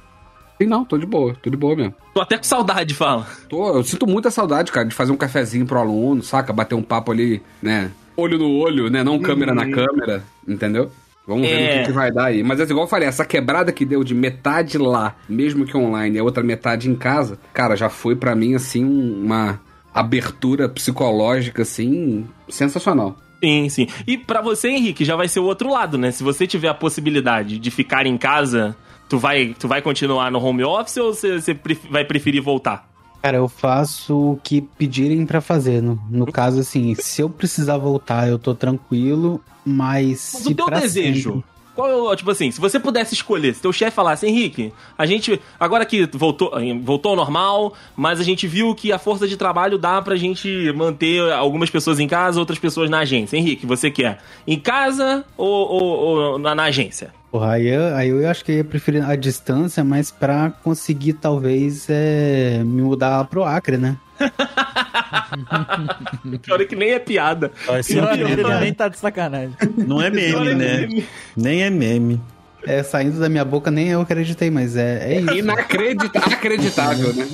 E 0.58 0.64
não, 0.64 0.82
tô 0.82 0.96
de 0.96 1.04
boa, 1.04 1.34
tô 1.42 1.50
de 1.50 1.58
boa 1.58 1.76
mesmo. 1.76 1.94
Tô 2.14 2.22
até 2.22 2.38
com 2.38 2.42
saudade, 2.44 2.94
fala. 2.94 3.26
Tô, 3.50 3.68
eu 3.76 3.84
sinto 3.84 4.06
muita 4.06 4.30
saudade, 4.30 4.72
cara, 4.72 4.86
de 4.88 4.94
fazer 4.94 5.12
um 5.12 5.16
cafezinho 5.16 5.66
pro 5.66 5.78
aluno, 5.78 6.22
saca? 6.22 6.54
Bater 6.54 6.74
um 6.74 6.82
papo 6.82 7.12
ali, 7.12 7.42
né? 7.62 7.90
Olho 8.16 8.38
no 8.38 8.48
olho, 8.50 8.88
né? 8.88 9.04
Não 9.04 9.18
câmera 9.18 9.54
na 9.54 9.68
câmera, 9.70 10.24
entendeu? 10.48 10.90
Vamos 11.26 11.46
ver 11.46 11.54
É. 11.54 11.72
no 11.76 11.80
que, 11.80 11.86
que 11.88 11.92
vai 11.92 12.10
dar 12.10 12.26
aí. 12.26 12.42
Mas 12.42 12.60
é 12.60 12.62
igual 12.62 12.84
eu 12.84 12.88
falei, 12.88 13.06
essa 13.06 13.26
quebrada 13.26 13.72
que 13.72 13.84
deu 13.84 14.02
de 14.02 14.14
metade 14.14 14.78
lá, 14.78 15.14
mesmo 15.28 15.66
que 15.66 15.76
online, 15.76 16.16
e 16.16 16.20
a 16.20 16.24
outra 16.24 16.42
metade 16.42 16.88
em 16.88 16.94
casa, 16.94 17.38
cara, 17.52 17.76
já 17.76 17.90
foi 17.90 18.16
pra 18.16 18.34
mim, 18.34 18.54
assim, 18.54 18.84
uma 18.86 19.60
abertura 19.92 20.66
psicológica, 20.66 21.60
assim, 21.62 22.26
sensacional. 22.48 23.16
Sim, 23.44 23.68
sim. 23.68 23.86
E 24.06 24.16
pra 24.16 24.40
você, 24.40 24.68
Henrique, 24.70 25.04
já 25.04 25.14
vai 25.16 25.28
ser 25.28 25.40
o 25.40 25.44
outro 25.44 25.70
lado, 25.70 25.98
né? 25.98 26.10
Se 26.10 26.22
você 26.22 26.46
tiver 26.46 26.68
a 26.68 26.74
possibilidade 26.74 27.58
de 27.58 27.70
ficar 27.70 28.06
em 28.06 28.16
casa, 28.16 28.74
tu 29.06 29.18
vai, 29.18 29.54
tu 29.58 29.68
vai 29.68 29.82
continuar 29.82 30.30
no 30.30 30.42
home 30.42 30.64
office 30.64 30.96
ou 30.96 31.12
você, 31.12 31.38
você 31.40 31.58
vai 31.90 32.04
preferir 32.06 32.40
voltar? 32.42 32.88
Cara, 33.22 33.36
eu 33.36 33.46
faço 33.48 34.14
o 34.32 34.40
que 34.42 34.62
pedirem 34.62 35.26
pra 35.26 35.42
fazer. 35.42 35.82
No, 35.82 35.98
no 36.10 36.24
caso, 36.32 36.60
assim, 36.60 36.94
se 36.94 37.20
eu 37.20 37.28
precisar 37.28 37.76
voltar, 37.76 38.28
eu 38.28 38.38
tô 38.38 38.54
tranquilo, 38.54 39.40
mas. 39.64 40.32
Mas 40.34 40.46
o 40.46 40.54
teu 40.54 40.70
desejo, 40.70 41.32
sempre- 41.34 41.44
Qual 41.74 42.12
é 42.12 42.16
tipo 42.16 42.30
assim, 42.30 42.50
se 42.50 42.60
você 42.60 42.78
pudesse 42.78 43.14
escolher, 43.14 43.54
se 43.54 43.60
teu 43.60 43.72
chefe 43.72 43.90
falasse, 43.96 44.26
Henrique, 44.26 44.72
a 44.96 45.04
gente, 45.06 45.40
agora 45.58 45.84
que 45.84 46.06
voltou, 46.12 46.52
voltou 46.82 47.10
ao 47.10 47.16
normal, 47.16 47.74
mas 47.96 48.20
a 48.20 48.22
gente 48.22 48.46
viu 48.46 48.74
que 48.74 48.92
a 48.92 48.98
força 48.98 49.26
de 49.26 49.36
trabalho 49.36 49.76
dá 49.76 50.00
pra 50.00 50.14
gente 50.16 50.72
manter 50.76 51.32
algumas 51.32 51.70
pessoas 51.70 51.98
em 51.98 52.06
casa, 52.06 52.38
outras 52.38 52.58
pessoas 52.58 52.88
na 52.88 53.00
agência. 53.00 53.36
Henrique, 53.36 53.66
você 53.66 53.90
quer 53.90 54.20
em 54.46 54.58
casa 54.58 55.24
ou, 55.36 55.48
ou- 55.68 55.98
ou 56.32 56.38
na, 56.38 56.54
na 56.54 56.62
agência? 56.64 57.12
Porra, 57.34 57.54
aí 57.54 57.66
eu, 57.66 57.96
aí 57.96 58.08
eu 58.10 58.30
acho 58.30 58.44
que 58.44 58.52
eu 58.52 58.56
ia 58.58 58.64
preferir 58.64 59.04
a 59.04 59.16
distância, 59.16 59.82
mas 59.82 60.08
pra 60.08 60.52
conseguir, 60.62 61.14
talvez, 61.14 61.88
é, 61.90 62.62
me 62.64 62.80
mudar 62.80 63.08
lá 63.08 63.24
pro 63.24 63.42
Acre, 63.42 63.76
né? 63.76 63.96
Pior 66.42 66.60
é 66.60 66.64
que 66.64 66.76
nem 66.76 66.92
é 66.92 67.00
piada. 67.00 67.50
Faz 67.52 67.88
Pior, 67.88 68.16
ele 68.16 68.40
né? 68.40 68.60
nem 68.60 68.72
tá 68.72 68.86
de 68.86 69.00
sacanagem. 69.00 69.52
Não 69.76 70.00
é 70.00 70.10
meme, 70.10 70.54
né? 70.54 70.88
Nem 71.36 71.64
é 71.64 71.70
meme. 71.70 72.22
É, 72.66 72.82
saindo 72.82 73.18
da 73.20 73.28
minha 73.28 73.44
boca, 73.44 73.70
nem 73.70 73.88
eu 73.88 74.00
acreditei, 74.00 74.50
mas 74.50 74.76
é, 74.76 75.14
é 75.14 75.20
isso. 75.20 75.34
Inacreditável, 75.34 77.14
né? 77.14 77.28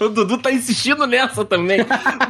O 0.00 0.08
Dudu 0.08 0.38
tá 0.38 0.50
insistindo 0.50 1.06
nessa 1.06 1.44
também. 1.44 1.78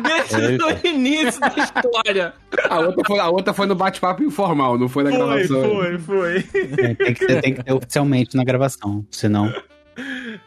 Desde 0.02 0.62
o 0.62 0.86
início 0.86 1.40
da 1.40 1.54
história. 1.56 2.32
A 2.68 2.80
outra 2.80 3.04
foi, 3.06 3.18
a 3.20 3.28
outra 3.28 3.54
foi 3.54 3.66
no 3.66 3.74
bate-papo 3.74 4.22
informal, 4.22 4.76
não 4.78 4.88
foi 4.88 5.04
na 5.04 5.10
Foi, 5.10 5.18
gravação. 5.18 5.62
foi, 5.62 5.98
foi. 5.98 6.36
É, 6.78 6.94
tem, 6.94 7.14
que 7.14 7.26
ter, 7.26 7.40
tem 7.42 7.54
que 7.54 7.62
ter 7.62 7.72
oficialmente 7.72 8.36
na 8.36 8.42
gravação, 8.44 9.04
senão... 9.10 9.52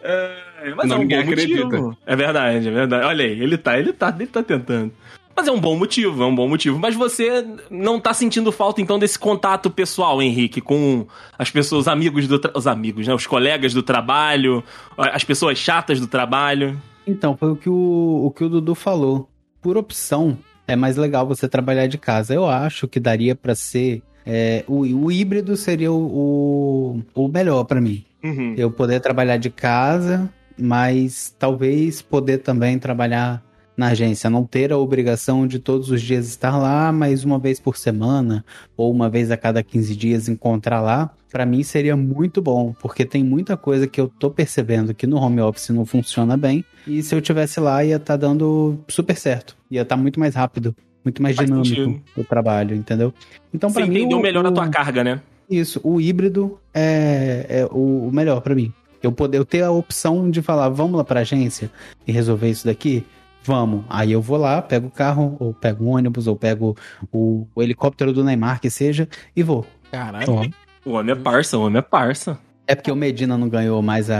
É, 0.02 0.74
mas 0.76 0.88
Não, 0.88 0.96
é 0.96 1.00
um 1.00 1.02
ninguém 1.02 1.24
bom 1.24 1.30
motivo. 1.30 1.68
acredita. 1.68 1.98
É 2.06 2.16
verdade, 2.16 2.68
é 2.68 2.72
verdade. 2.72 3.06
Olha 3.06 3.26
aí, 3.26 3.32
ele 3.42 3.58
tá, 3.58 3.78
ele 3.78 3.94
tá, 3.94 4.14
ele 4.18 4.28
tá 4.28 4.42
tentando. 4.44 4.92
Mas 5.36 5.48
é 5.48 5.52
um 5.52 5.60
bom 5.60 5.76
motivo, 5.76 6.22
é 6.22 6.26
um 6.26 6.36
bom 6.36 6.48
motivo. 6.48 6.78
Mas 6.78 6.96
você 6.96 7.46
não 7.70 8.00
tá 8.00 8.14
sentindo 8.14 8.52
falta, 8.52 8.82
então, 8.82 9.00
desse 9.00 9.18
contato 9.18 9.70
pessoal, 9.70 10.22
Henrique, 10.22 10.62
com 10.62 11.08
as 11.38 11.50
pessoas, 11.50 11.88
amigos 11.88 12.28
do... 12.28 12.38
Tra... 12.38 12.52
Os 12.56 12.68
amigos, 12.68 13.08
né? 13.08 13.14
Os 13.14 13.26
colegas 13.26 13.74
do 13.74 13.82
trabalho, 13.82 14.64
as 14.98 15.24
pessoas 15.24 15.58
chatas 15.58 16.00
do 16.00 16.08
trabalho. 16.08 16.80
Então, 17.08 17.36
foi 17.36 17.52
o 17.52 17.56
que 17.56 17.70
o, 17.70 18.26
o 18.26 18.32
que 18.32 18.44
o 18.44 18.50
Dudu 18.50 18.76
falou. 18.76 19.28
Por 19.62 19.76
opção, 19.76 20.38
é 20.68 20.76
mais 20.76 20.98
legal 20.98 21.26
você 21.26 21.48
trabalhar 21.50 21.88
de 21.88 21.98
casa. 21.98 22.34
Eu 22.34 22.46
acho 22.48 22.88
que 22.88 23.00
daria 23.00 23.36
pra 23.36 23.56
ser... 23.56 24.04
é, 24.26 24.64
o, 24.68 24.82
o 24.82 25.12
híbrido 25.12 25.58
seria 25.58 25.92
o, 25.92 27.02
o, 27.16 27.24
o 27.26 27.28
melhor 27.28 27.64
pra 27.64 27.82
mim. 27.82 28.06
Uhum. 28.24 28.54
Eu 28.56 28.72
poder 28.72 29.02
trabalhar 29.02 29.38
de 29.38 29.50
casa, 29.50 30.32
mas 30.58 31.36
talvez 31.38 32.02
poder 32.02 32.38
também 32.38 32.78
trabalhar 32.80 33.44
na 33.76 33.88
agência. 33.88 34.30
Não 34.30 34.44
ter 34.44 34.72
a 34.72 34.78
obrigação 34.78 35.48
de 35.48 35.60
todos 35.60 35.90
os 35.90 36.02
dias 36.02 36.28
estar 36.28 36.58
lá, 36.58 36.92
mas 36.92 37.24
uma 37.24 37.40
vez 37.40 37.60
por 37.60 37.76
semana, 37.78 38.46
ou 38.78 38.92
uma 38.92 39.10
vez 39.10 39.32
a 39.32 39.38
cada 39.38 39.64
15 39.64 39.96
dias 39.96 40.28
encontrar 40.30 40.82
lá. 40.82 41.12
Pra 41.32 41.46
mim 41.46 41.64
seria 41.64 41.96
muito 41.98 42.42
bom, 42.42 42.76
porque 42.80 43.04
tem 43.06 43.24
muita 43.24 43.58
coisa 43.58 43.88
que 43.88 44.00
eu 44.00 44.08
tô 44.08 44.30
percebendo 44.30 44.94
que 44.94 45.08
no 45.08 45.18
home 45.18 45.42
office 45.42 45.70
não 45.70 45.84
funciona 45.86 46.38
bem. 46.38 46.64
E 46.86 47.02
se 47.02 47.16
eu 47.16 47.22
tivesse 47.22 47.60
lá, 47.60 47.84
ia 47.84 47.96
estar 47.96 48.18
dando 48.18 48.78
super 48.88 49.18
certo. 49.18 49.56
Ia 49.72 49.82
estar 49.82 49.98
muito 49.98 50.20
mais 50.20 50.36
rápido, 50.36 50.76
muito 51.04 51.24
mais 51.24 51.36
Faz 51.36 51.48
dinâmico 51.50 51.76
sentido. 51.76 52.02
o 52.16 52.24
trabalho, 52.24 52.76
entendeu? 52.76 53.12
Então, 53.52 53.72
pra 53.72 53.84
mim. 53.88 53.98
entendeu 53.98 54.20
o- 54.20 54.22
melhor 54.22 54.46
a 54.46 54.50
o- 54.50 54.54
tua 54.54 54.68
carga, 54.70 55.04
né? 55.04 55.20
isso, 55.50 55.80
o 55.84 56.00
híbrido 56.00 56.60
é, 56.74 57.46
é 57.50 57.66
o, 57.72 58.10
melhor 58.14 58.42
pra 58.42 58.54
mim. 58.54 58.72
Eu 59.02 59.12
poder 59.12 59.38
eu 59.40 59.46
ter 59.46 59.64
a 59.64 59.72
opção 59.72 60.30
de 60.32 60.42
falar, 60.42 60.70
vamos 60.70 60.96
lá 60.98 61.04
pra 61.04 61.20
agência 61.22 61.70
e 62.08 62.12
resolver 62.12 62.50
isso 62.50 62.66
daqui? 62.66 63.04
Vamos. 63.44 63.84
Aí 63.90 64.12
eu 64.12 64.22
vou 64.22 64.38
lá, 64.38 64.62
pego 64.62 64.88
o 64.88 64.92
carro, 64.92 65.36
ou 65.40 65.54
pego 65.54 65.84
o 65.86 65.88
ônibus, 65.90 66.28
ou 66.28 66.36
pego 66.36 66.76
o, 67.12 67.48
o 67.54 67.62
helicóptero 67.62 68.14
do 68.14 68.24
Neymar, 68.24 68.60
que 68.62 68.70
seja, 68.70 69.08
e 69.36 69.44
vou. 69.44 69.66
Caralho. 69.92 70.52
O 70.86 70.92
homem 70.92 71.12
é 71.14 71.16
parça, 71.16 71.58
o 71.58 71.64
homem 71.66 71.80
é 71.80 71.82
parça. 71.82 72.38
É 72.66 72.76
porque 72.76 72.92
o 72.92 72.96
Medina 72.96 73.38
não 73.38 73.50
ganhou 73.50 73.82
mais 73.82 74.10
a, 74.10 74.18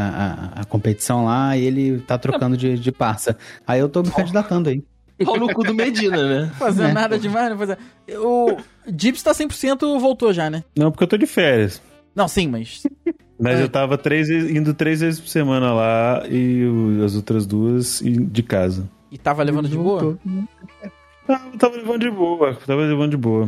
a, 0.56 0.62
a 0.62 0.64
competição 0.66 1.26
lá 1.26 1.56
e 1.56 1.64
ele 1.64 2.00
tá 2.02 2.18
trocando 2.18 2.58
de, 2.58 2.78
de 2.78 2.92
parça. 2.92 3.38
Aí 3.66 3.80
eu 3.80 3.88
tô 3.88 4.02
me 4.02 4.12
candidatando 4.12 4.70
aí. 4.70 4.84
Pau 5.24 5.38
no 5.38 5.48
cu 5.54 5.64
do 5.64 5.74
Medina, 5.74 6.18
né? 6.42 6.52
Fazendo 6.60 6.90
É. 6.90 6.94
nada 6.94 7.18
demais, 7.18 7.50
não 7.50 7.58
fazer. 7.58 7.78
O 8.18 8.58
Dips 8.92 9.24
tá 9.24 9.32
100% 9.32 9.98
voltou 10.00 10.34
já, 10.34 10.50
né? 10.50 10.64
Não, 10.76 10.92
porque 10.92 11.04
eu 11.06 11.08
tô 11.08 11.18
de 11.18 11.26
férias. 11.26 11.82
Não, 12.14 12.28
sim, 12.28 12.48
mas. 12.48 12.84
Mas 13.40 13.60
É. 13.60 13.64
eu 13.64 13.70
tava 13.70 13.98
três, 13.98 14.30
indo 14.30 14.74
três 14.74 15.00
vezes 15.02 15.20
por 15.20 15.28
semana 15.30 15.72
lá 15.74 16.24
e 16.30 16.64
as 17.04 17.16
outras 17.16 17.46
duas 17.46 18.02
de 18.04 18.44
casa. 18.44 18.90
E 19.14 19.18
tava 19.20 19.44
levando 19.44 19.70
de 19.70 19.78
boa? 19.78 20.18
Eu 21.28 21.58
tava 21.60 21.76
levando 21.78 22.00
de 22.02 22.10
boa, 22.10 22.56
tava 22.66 22.82
levando 22.82 23.12
de 23.12 23.18
boa. 23.18 23.48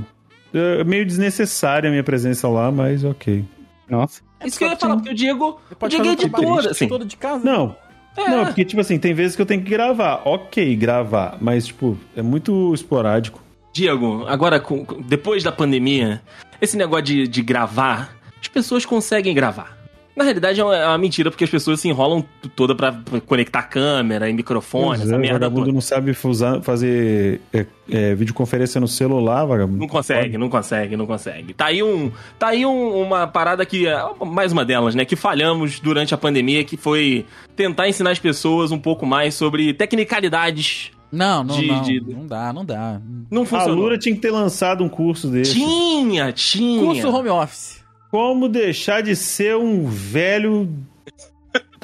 É 0.54 0.84
meio 0.84 1.04
desnecessária 1.06 1.90
a 1.90 1.92
minha 1.92 2.04
presença 2.04 2.48
lá, 2.48 2.72
mas 2.72 3.04
ok. 3.04 3.44
Nossa. 3.90 4.22
Isso 4.46 4.60
que 4.60 4.64
eu 4.64 4.70
ia 4.70 4.78
falar, 4.78 4.96
porque 4.98 5.10
o 5.10 5.14
Diego. 5.16 5.60
O 5.72 5.76
pode 5.76 5.96
Diego 5.96 6.08
é 6.08 6.14
editor, 6.14 6.68
assim. 6.68 6.88
todo 6.88 7.04
de 7.04 7.18
casa? 7.18 7.44
Não, 7.44 7.76
É. 8.16 8.30
não, 8.30 8.46
porque, 8.46 8.64
tipo 8.64 8.80
assim, 8.80 9.00
tem 9.00 9.14
vezes 9.16 9.36
que 9.36 9.42
eu 9.42 9.46
tenho 9.46 9.64
que 9.64 9.70
gravar. 9.72 10.22
Ok, 10.24 10.76
gravar, 10.76 11.38
mas, 11.42 11.66
tipo, 11.66 11.98
é 12.16 12.22
muito 12.22 12.72
esporádico. 12.74 13.42
Diego, 13.74 14.24
agora, 14.28 14.64
depois 15.06 15.44
da 15.44 15.52
pandemia, 15.52 16.22
esse 16.62 16.78
negócio 16.78 17.06
de, 17.06 17.28
de 17.28 17.42
gravar, 17.42 18.16
as 18.40 18.48
pessoas 18.48 18.86
conseguem 18.86 19.34
gravar. 19.34 19.75
Na 20.16 20.24
realidade 20.24 20.62
é 20.62 20.64
uma, 20.64 20.76
é 20.76 20.88
uma 20.88 20.98
mentira, 20.98 21.30
porque 21.30 21.44
as 21.44 21.50
pessoas 21.50 21.80
se 21.82 21.90
enrolam 21.90 22.24
toda 22.56 22.74
pra 22.74 22.94
pra 22.94 23.20
conectar 23.20 23.64
câmera 23.64 24.30
e 24.30 24.34
microfone, 24.34 24.86
Pois 25.00 25.02
essa 25.02 25.16
é, 25.16 25.18
merda 25.18 25.52
toda. 25.52 25.72
não 25.74 25.82
sabe 25.82 26.14
fusar- 26.14 26.62
fazer 26.62 27.42
é, 27.54 27.66
é, 27.92 28.16
videoconferência 28.16 28.80
no 28.80 28.88
celular, 28.88 29.44
vagabundo. 29.46 29.78
Não 29.80 29.88
consegue, 29.90 30.38
não 30.38 30.48
consegue, 30.50 30.96
não 30.96 31.06
consegue. 31.06 31.54
Tá 31.54 31.66
aí, 31.66 31.84
um, 31.84 32.10
tá 32.40 32.48
aí 32.48 32.66
um- 32.66 33.02
uma 33.02 33.28
parada 33.28 33.66
que, 33.66 33.88
é 33.88 33.98
mais 34.26 34.54
uma 34.54 34.64
delas, 34.64 34.96
né, 34.96 35.04
que 35.04 35.18
falhamos 35.18 35.82
durante 35.82 36.14
a 36.14 36.18
pandemia, 36.18 36.64
que 36.64 36.78
foi 36.78 37.26
tentar 37.56 37.90
ensinar 37.90 38.12
as 38.12 38.20
pessoas 38.20 38.72
um 38.72 38.80
pouco 38.80 39.06
mais 39.06 39.34
sobre 39.34 39.74
tecnicalidades. 39.74 40.92
Não, 41.12 41.44
não, 41.44 41.56
De- 41.60 41.68
não. 41.68 41.82
de- 41.82 42.02
Não 42.02 42.28
dá, 42.28 42.52
não 42.54 42.66
dá. 42.66 43.00
Não 43.30 43.44
A 43.44 43.46
funcionou. 43.46 43.76
Lura 43.76 43.98
tinha 43.98 44.14
que 44.16 44.22
ter 44.22 44.32
lançado 44.32 44.84
um 44.84 44.90
curso 44.90 45.28
desse. 45.28 45.54
Tinha, 45.54 46.32
tinha. 46.32 46.82
Curso 46.84 47.10
home 47.10 47.30
office. 47.30 47.84
Como 48.16 48.48
deixar 48.48 49.04
de 49.04 49.14
ser 49.14 49.58
um 49.58 49.88
velho 49.88 50.74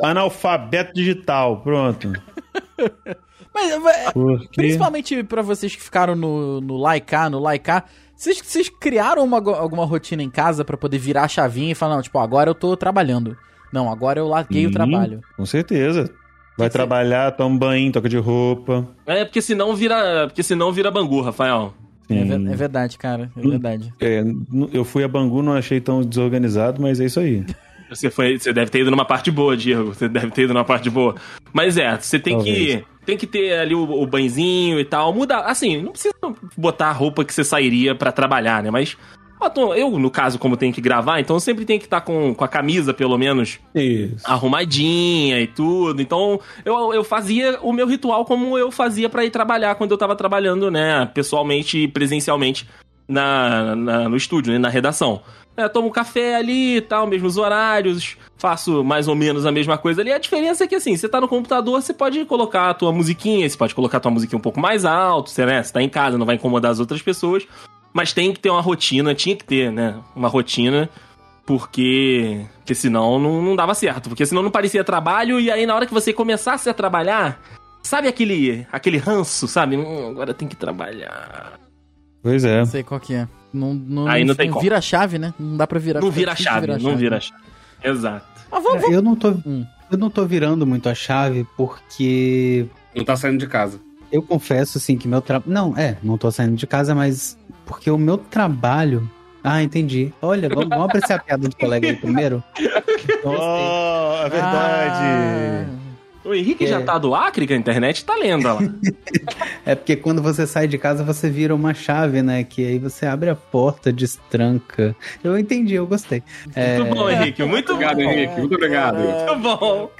analfabeto 0.01 0.93
digital. 0.93 1.59
Pronto. 1.59 2.13
Mas, 3.53 3.85
é, 3.85 4.11
Porque... 4.13 4.47
principalmente 4.55 5.23
pra 5.23 5.41
vocês 5.41 5.75
que 5.75 5.81
ficaram 5.81 6.15
no, 6.15 6.61
no 6.61 6.77
Laika, 6.77 7.29
no 7.29 7.37
Laika, 7.37 7.83
vocês, 8.15 8.41
vocês 8.41 8.69
criaram 8.69 9.25
uma, 9.25 9.39
alguma 9.57 9.83
rotina 9.85 10.23
em 10.23 10.29
casa 10.29 10.63
pra 10.63 10.77
poder 10.77 10.99
virar 10.99 11.23
a 11.23 11.27
chavinha 11.27 11.73
e 11.73 11.75
falar, 11.75 11.95
não, 11.95 12.01
tipo, 12.01 12.17
agora 12.17 12.49
eu 12.49 12.55
tô 12.55 12.77
trabalhando. 12.77 13.37
Não, 13.73 13.91
agora 13.91 14.17
eu 14.17 14.27
larguei 14.29 14.65
o 14.65 14.69
Sim. 14.69 14.73
trabalho. 14.73 15.19
Com 15.35 15.45
certeza. 15.45 16.09
Vai 16.57 16.69
Que 16.69 16.73
trabalhar, 16.73 17.31
toma 17.33 17.53
um 17.53 17.57
banho, 17.57 17.91
toca 17.91 18.07
de 18.07 18.17
roupa. 18.17 18.87
É, 19.05 19.25
porque 19.25 19.41
senão 19.41 19.75
vira, 19.75 20.27
porque 20.27 20.43
senão 20.43 20.71
vira 20.71 20.89
bangu, 20.89 21.19
Rafael. 21.19 21.73
É, 22.19 22.23
ver- 22.23 22.51
é 22.51 22.55
verdade, 22.55 22.97
cara. 22.97 23.31
É 23.35 23.39
Hum. 23.39 23.49
verdade. 23.51 23.93
É, 23.99 24.23
eu 24.73 24.83
fui 24.83 25.03
a 25.03 25.07
Bangu, 25.07 25.41
não 25.41 25.53
achei 25.53 25.79
tão 25.79 26.01
desorganizado, 26.01 26.81
mas 26.81 26.99
é 26.99 27.05
isso 27.05 27.19
aí. 27.19 27.43
Você, 27.89 28.09
foi, 28.09 28.37
você 28.39 28.53
deve 28.53 28.71
ter 28.71 28.79
ido 28.79 28.91
numa 28.91 29.03
parte 29.05 29.29
boa, 29.29 29.55
Diego. 29.57 29.93
Você 29.93 30.07
deve 30.07 30.31
ter 30.31 30.43
ido 30.43 30.53
numa 30.53 30.63
parte 30.63 30.89
boa. 30.89 31.15
Mas 31.51 31.77
é, 31.77 31.97
você 31.97 32.17
tem 32.17 32.35
Talvez. 32.35 32.57
que 32.77 32.85
tem 33.05 33.17
que 33.17 33.27
ter 33.27 33.53
ali 33.59 33.75
o, 33.75 33.81
o 33.83 34.07
banzinho 34.07 34.79
e 34.79 34.85
tal. 34.85 35.13
Muda, 35.13 35.39
assim, 35.41 35.81
não 35.81 35.91
precisa 35.91 36.13
botar 36.57 36.87
a 36.87 36.93
roupa 36.93 37.25
que 37.25 37.33
você 37.33 37.43
sairia 37.43 37.93
pra 37.93 38.11
trabalhar, 38.13 38.63
né? 38.63 38.71
Mas 38.71 38.95
eu, 39.75 39.97
no 39.97 40.09
caso, 40.11 40.37
como 40.37 40.55
tenho 40.57 40.73
que 40.73 40.81
gravar, 40.81 41.19
então 41.19 41.35
eu 41.35 41.39
sempre 41.39 41.65
tenho 41.65 41.79
que 41.79 41.85
estar 41.85 42.01
com, 42.01 42.33
com 42.33 42.43
a 42.43 42.47
camisa, 42.47 42.93
pelo 42.93 43.17
menos, 43.17 43.59
Isso. 43.73 44.15
arrumadinha 44.23 45.39
e 45.39 45.47
tudo. 45.47 46.01
Então, 46.01 46.39
eu, 46.63 46.93
eu 46.93 47.03
fazia 47.03 47.59
o 47.61 47.73
meu 47.73 47.87
ritual 47.87 48.25
como 48.25 48.57
eu 48.57 48.71
fazia 48.71 49.09
pra 49.09 49.25
ir 49.25 49.29
trabalhar 49.31 49.75
quando 49.75 49.91
eu 49.91 49.97
tava 49.97 50.15
trabalhando, 50.15 50.69
né, 50.69 51.05
pessoalmente 51.13 51.77
e 51.79 51.87
presencialmente 51.87 52.67
na, 53.07 53.75
na- 53.75 54.09
no 54.09 54.15
estúdio, 54.15 54.53
né, 54.53 54.59
na 54.59 54.69
redação. 54.69 55.21
É, 55.57 55.67
tomo 55.67 55.91
café 55.91 56.35
ali 56.35 56.77
e 56.77 56.81
tal, 56.81 57.05
mesmos 57.05 57.35
horários, 57.35 58.15
faço 58.37 58.83
mais 58.85 59.09
ou 59.09 59.15
menos 59.15 59.45
a 59.45 59.51
mesma 59.51 59.77
coisa 59.77 60.01
ali. 60.01 60.11
A 60.13 60.17
diferença 60.17 60.63
é 60.63 60.67
que, 60.67 60.75
assim, 60.75 60.95
você 60.95 61.09
tá 61.09 61.19
no 61.19 61.27
computador, 61.27 61.81
você 61.81 61.93
pode 61.93 62.23
colocar 62.23 62.69
a 62.69 62.73
tua 62.73 62.91
musiquinha, 62.93 63.47
você 63.49 63.57
pode 63.57 63.75
colocar 63.75 63.97
a 63.97 63.99
tua 63.99 64.11
musiquinha 64.11 64.37
um 64.37 64.41
pouco 64.41 64.61
mais 64.61 64.85
alto, 64.85 65.29
você, 65.29 65.45
né, 65.45 65.61
você 65.61 65.73
tá 65.73 65.81
em 65.81 65.89
casa, 65.89 66.17
não 66.17 66.25
vai 66.25 66.35
incomodar 66.35 66.71
as 66.71 66.79
outras 66.79 67.01
pessoas. 67.01 67.45
Mas 67.93 68.13
tem 68.13 68.31
que 68.33 68.39
ter 68.39 68.49
uma 68.49 68.61
rotina, 68.61 69.13
tinha 69.13 69.35
que 69.35 69.43
ter, 69.43 69.71
né, 69.71 69.95
uma 70.15 70.27
rotina 70.29 70.89
porque, 71.45 72.45
porque 72.59 72.73
senão 72.75 73.19
não, 73.19 73.41
não 73.41 73.55
dava 73.55 73.73
certo. 73.73 74.09
Porque 74.09 74.25
senão 74.25 74.41
não 74.43 74.51
parecia 74.51 74.83
trabalho, 74.83 75.39
e 75.39 75.51
aí 75.51 75.65
na 75.65 75.75
hora 75.75 75.85
que 75.85 75.93
você 75.93 76.13
começasse 76.13 76.69
a 76.69 76.73
trabalhar, 76.73 77.41
sabe 77.83 78.07
aquele, 78.07 78.65
aquele 78.71 78.97
ranço, 78.97 79.47
sabe? 79.47 79.75
Hum, 79.75 80.09
agora 80.09 80.33
tem 80.33 80.47
que 80.47 80.55
trabalhar. 80.55 81.59
Pois 82.23 82.43
é. 82.45 82.59
Não 82.59 82.65
sei 82.65 82.83
qual 82.83 82.99
que 82.99 83.13
é. 83.15 83.27
Não, 83.53 83.73
não, 83.73 84.07
Aí 84.07 84.23
não 84.23 84.35
tem 84.35 84.49
como. 84.49 84.61
vira 84.61 84.77
a 84.77 84.81
chave, 84.81 85.17
né? 85.19 85.33
Não 85.37 85.57
dá 85.57 85.67
pra 85.67 85.79
virar. 85.79 85.99
Não 85.99 86.09
vira 86.11 86.31
a 86.31 86.35
chave, 86.35 86.61
virar 86.67 86.79
não 86.79 86.95
vira 86.95 87.17
a 87.17 87.19
chave. 87.19 87.41
Exato. 87.83 88.25
Mas 88.49 88.63
vamos, 88.63 88.77
É, 88.77 88.81
vamos. 88.81 88.95
eu 88.95 89.01
não 89.01 89.15
tô. 89.15 89.29
Hum. 89.45 89.65
Eu 89.91 89.97
não 89.97 90.09
tô 90.09 90.25
virando 90.25 90.65
muito 90.65 90.87
a 90.87 90.95
chave 90.95 91.45
porque 91.57 92.65
Não 92.95 93.03
tá 93.03 93.17
saindo 93.17 93.39
de 93.39 93.47
casa. 93.47 93.81
Eu 94.11 94.21
confesso 94.21 94.77
assim 94.77 94.97
que 94.97 95.07
meu 95.07 95.21
trabalho. 95.21 95.51
Não, 95.51 95.77
é, 95.77 95.97
não 96.03 96.17
tô 96.17 96.31
saindo 96.31 96.55
de 96.55 96.67
casa, 96.67 96.93
mas 96.93 97.37
porque 97.65 97.89
o 97.89 97.97
meu 97.97 98.17
trabalho 98.17 99.09
Ah, 99.43 99.63
entendi. 99.63 100.13
Olha, 100.21 100.49
vamos, 100.49 100.69
vamos 100.69 100.85
apreciar 100.85 101.15
a 101.15 101.19
piada 101.19 101.47
do 101.47 101.55
colega 101.55 101.87
aí 101.87 101.95
primeiro. 101.95 102.43
Oh, 103.23 104.25
é 104.25 104.29
verdade. 104.29 105.03
Ah, 105.03 105.80
O 106.31 106.33
Henrique 106.33 106.65
já 106.65 106.79
É. 106.79 106.83
tá 106.83 106.97
do 106.97 107.13
Acre, 107.13 107.45
que 107.45 107.53
a 107.53 107.57
internet 107.57 108.05
tá 108.05 108.15
lenda 108.15 108.53
lá. 108.53 108.61
É 109.65 109.75
porque 109.75 109.95
quando 109.95 110.21
você 110.23 110.47
sai 110.47 110.67
de 110.67 110.77
casa, 110.77 111.03
você 111.03 111.29
vira 111.29 111.53
uma 111.53 111.73
chave, 111.73 112.21
né? 112.23 112.43
Que 112.43 112.65
aí 112.65 112.79
você 112.79 113.05
abre 113.05 113.29
a 113.29 113.35
porta, 113.35 113.91
destranca. 113.93 114.95
Eu 115.23 115.37
entendi, 115.37 115.75
eu 115.75 115.85
gostei. 115.85 116.23
É, 116.55 116.79
Muito 116.79 116.95
bom, 116.95 117.09
Henrique. 117.09 117.43
Muito 117.43 117.73
Obrigado, 117.73 117.97
bom. 117.97 118.01
Henrique. 118.03 118.39
Muito 118.39 118.55
obrigado. 118.55 118.97
Muito 118.97 119.35
bom. 119.39 119.91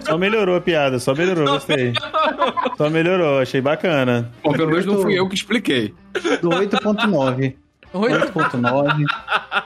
Só 0.00 0.18
melhorou 0.18 0.56
a 0.56 0.60
piada, 0.60 0.98
só 0.98 1.14
melhorou, 1.14 1.46
gostei. 1.46 1.92
Só 2.76 2.90
melhorou, 2.90 3.38
achei 3.40 3.60
bacana. 3.60 4.30
Bom, 4.42 4.52
pelo 4.52 4.68
menos 4.70 4.84
não 4.84 5.00
fui 5.00 5.14
eu 5.18 5.26
que 5.28 5.34
expliquei. 5.34 5.94
do 6.42 6.50
8.9. 6.50 7.54
Oi? 7.98 8.12
8.9. 8.12 9.04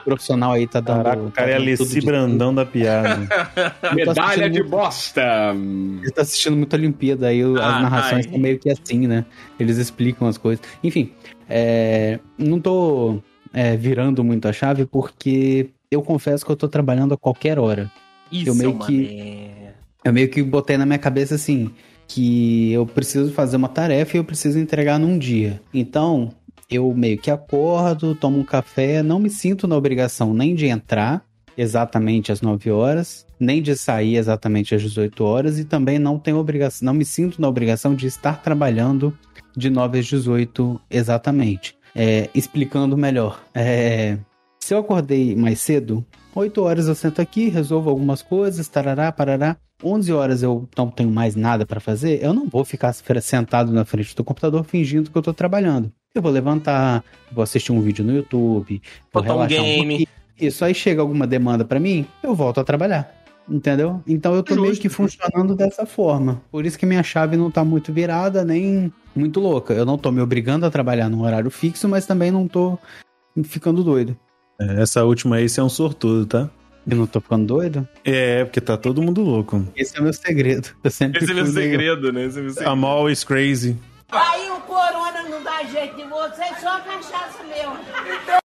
O 0.01 0.03
profissional 0.05 0.53
aí 0.53 0.67
tá 0.67 0.79
dando. 0.79 1.03
Caraca, 1.03 1.21
o 1.23 1.31
cara 1.31 1.49
é 1.49 1.53
tá 1.53 1.59
tudo 1.59 1.67
Alessi 1.81 2.01
Brandão 2.01 2.53
da 2.53 2.65
piada. 2.65 3.27
Medalha 3.93 4.49
de 4.49 4.59
muito- 4.59 4.69
bosta. 4.71 5.21
Ele 6.01 6.11
tá 6.11 6.21
assistindo 6.21 6.55
muita 6.55 6.75
Olimpíada, 6.77 7.27
aí 7.27 7.41
Ah, 7.43 7.75
as 7.77 7.81
narrações 7.81 8.25
estão 8.25 8.39
meio 8.39 8.57
que 8.59 8.69
assim, 8.69 9.07
né? 9.07 9.25
Eles 9.59 9.77
explicam 9.77 10.27
as 10.27 10.37
coisas. 10.37 10.63
Enfim, 10.83 11.11
é, 11.49 12.19
não 12.37 12.59
tô 12.59 13.19
é, 13.53 13.75
virando 13.75 14.23
muito 14.23 14.47
a 14.47 14.53
chave 14.53 14.85
porque 14.85 15.69
eu 15.89 16.01
confesso 16.01 16.45
que 16.45 16.51
eu 16.51 16.55
tô 16.55 16.67
trabalhando 16.67 17.13
a 17.13 17.17
qualquer 17.17 17.59
hora. 17.59 17.91
Isso 18.31 18.49
Eu 18.49 18.55
meio 18.55 18.77
é 18.81 18.85
que-. 18.85 19.51
Eu 20.03 20.13
meio 20.13 20.29
que 20.29 20.41
botei 20.41 20.77
na 20.77 20.85
minha 20.85 20.97
cabeça 20.97 21.35
assim, 21.35 21.69
que 22.07 22.71
eu 22.73 22.85
preciso 22.87 23.31
fazer 23.31 23.55
uma 23.57 23.69
tarefa 23.69 24.17
e 24.17 24.19
eu 24.19 24.23
preciso 24.23 24.57
entregar 24.57 24.97
num 24.97 25.17
dia. 25.17 25.61
Então, 25.73 26.29
eu 26.71 26.93
meio 26.93 27.17
que 27.17 27.29
acordo, 27.29 28.15
tomo 28.15 28.39
um 28.39 28.43
café, 28.43 29.03
não 29.03 29.19
me 29.19 29.29
sinto 29.29 29.67
na 29.67 29.75
obrigação 29.75 30.33
nem 30.33 30.55
de 30.55 30.67
entrar 30.67 31.23
exatamente 31.57 32.31
às 32.31 32.41
9 32.41 32.71
horas, 32.71 33.25
nem 33.39 33.61
de 33.61 33.75
sair 33.75 34.15
exatamente 34.15 34.73
às 34.73 34.81
18 34.81 35.23
horas 35.23 35.59
e 35.59 35.65
também 35.65 35.99
não 35.99 36.17
tenho 36.17 36.37
obrigação, 36.37 36.85
não 36.85 36.93
me 36.93 37.03
sinto 37.03 37.41
na 37.41 37.47
obrigação 37.47 37.93
de 37.93 38.07
estar 38.07 38.41
trabalhando 38.41 39.15
de 39.55 39.69
9 39.69 39.99
às 39.99 40.05
18 40.05 40.79
exatamente. 40.89 41.75
É, 41.93 42.29
explicando 42.33 42.95
melhor. 42.97 43.43
É, 43.53 44.17
se 44.59 44.73
eu 44.73 44.77
acordei 44.77 45.35
mais 45.35 45.59
cedo, 45.59 46.05
8 46.33 46.61
horas 46.61 46.87
eu 46.87 46.95
sento 46.95 47.21
aqui, 47.21 47.49
resolvo 47.49 47.89
algumas 47.89 48.21
coisas, 48.21 48.67
tarará, 48.69 49.11
parará. 49.11 49.57
11 49.83 50.13
horas 50.13 50.43
eu 50.43 50.69
não 50.77 50.89
tenho 50.89 51.11
mais 51.11 51.35
nada 51.35 51.65
pra 51.65 51.79
fazer, 51.79 52.23
eu 52.23 52.33
não 52.33 52.47
vou 52.47 52.63
ficar 52.63 52.93
sentado 52.93 53.73
na 53.73 53.83
frente 53.83 54.15
do 54.15 54.23
computador 54.23 54.63
fingindo 54.63 55.09
que 55.09 55.17
eu 55.17 55.21
tô 55.23 55.33
trabalhando. 55.33 55.91
Eu 56.13 56.21
vou 56.21 56.31
levantar, 56.31 57.03
vou 57.31 57.41
assistir 57.41 57.71
um 57.71 57.79
vídeo 57.81 58.03
no 58.03 58.13
YouTube, 58.13 58.81
vou 59.13 59.23
Botar 59.23 59.33
um 59.33 59.37
relaxar 59.37 59.61
um 59.61 59.63
game. 59.65 59.87
pouquinho. 59.87 60.07
Isso 60.39 60.65
aí 60.65 60.73
chega 60.73 61.01
alguma 61.01 61.25
demanda 61.25 61.63
pra 61.63 61.79
mim, 61.79 62.05
eu 62.21 62.35
volto 62.35 62.59
a 62.59 62.63
trabalhar. 62.65 63.17
Entendeu? 63.49 64.01
Então 64.07 64.35
eu 64.35 64.43
tô 64.43 64.55
meio 64.61 64.75
que 64.77 64.87
funcionando 64.89 65.55
dessa 65.55 65.85
forma. 65.85 66.41
Por 66.51 66.65
isso 66.65 66.77
que 66.77 66.85
minha 66.85 67.01
chave 67.03 67.35
não 67.37 67.49
tá 67.49 67.63
muito 67.63 67.91
virada, 67.93 68.43
nem 68.43 68.91
muito 69.15 69.39
louca. 69.39 69.73
Eu 69.73 69.85
não 69.85 69.97
tô 69.97 70.11
me 70.11 70.21
obrigando 70.21 70.65
a 70.65 70.69
trabalhar 70.71 71.09
num 71.09 71.21
horário 71.21 71.49
fixo, 71.49 71.87
mas 71.87 72.05
também 72.05 72.29
não 72.29 72.47
tô 72.47 72.77
ficando 73.43 73.83
doido. 73.83 74.15
É, 74.59 74.81
Essa 74.81 75.03
última 75.05 75.37
aí, 75.37 75.47
você 75.49 75.59
é 75.59 75.63
um 75.63 75.69
sortudo, 75.69 76.25
tá? 76.25 76.49
Eu 76.87 76.97
não 76.97 77.07
tô 77.07 77.19
ficando 77.21 77.45
doido? 77.45 77.87
É, 78.05 78.43
porque 78.45 78.59
tá 78.61 78.75
todo 78.77 79.01
mundo 79.01 79.21
louco. 79.21 79.65
Esse 79.75 79.97
é 79.97 79.99
o 79.99 80.03
meu 80.03 80.13
segredo. 80.13 80.69
Eu 80.83 80.91
sempre 80.91 81.23
Esse 81.23 81.31
é 81.31 81.35
meu 81.35 81.45
fui 81.45 81.53
meio- 81.55 81.69
segredo, 81.71 82.11
né? 82.13 82.25
Esse 82.25 82.39
é 82.39 82.41
meu 82.41 82.51
segredo. 82.51 82.73
I'm 82.75 82.85
always 82.85 83.23
crazy. 83.23 83.75
Aí 84.11 84.49
o 84.51 84.59
corona 84.61 85.23
não 85.29 85.41
dá 85.41 85.63
jeito 85.63 85.95
de 85.95 86.03
você, 86.03 86.43
só 86.59 86.79
cachaça 86.81 87.43
mesmo. 87.43 87.77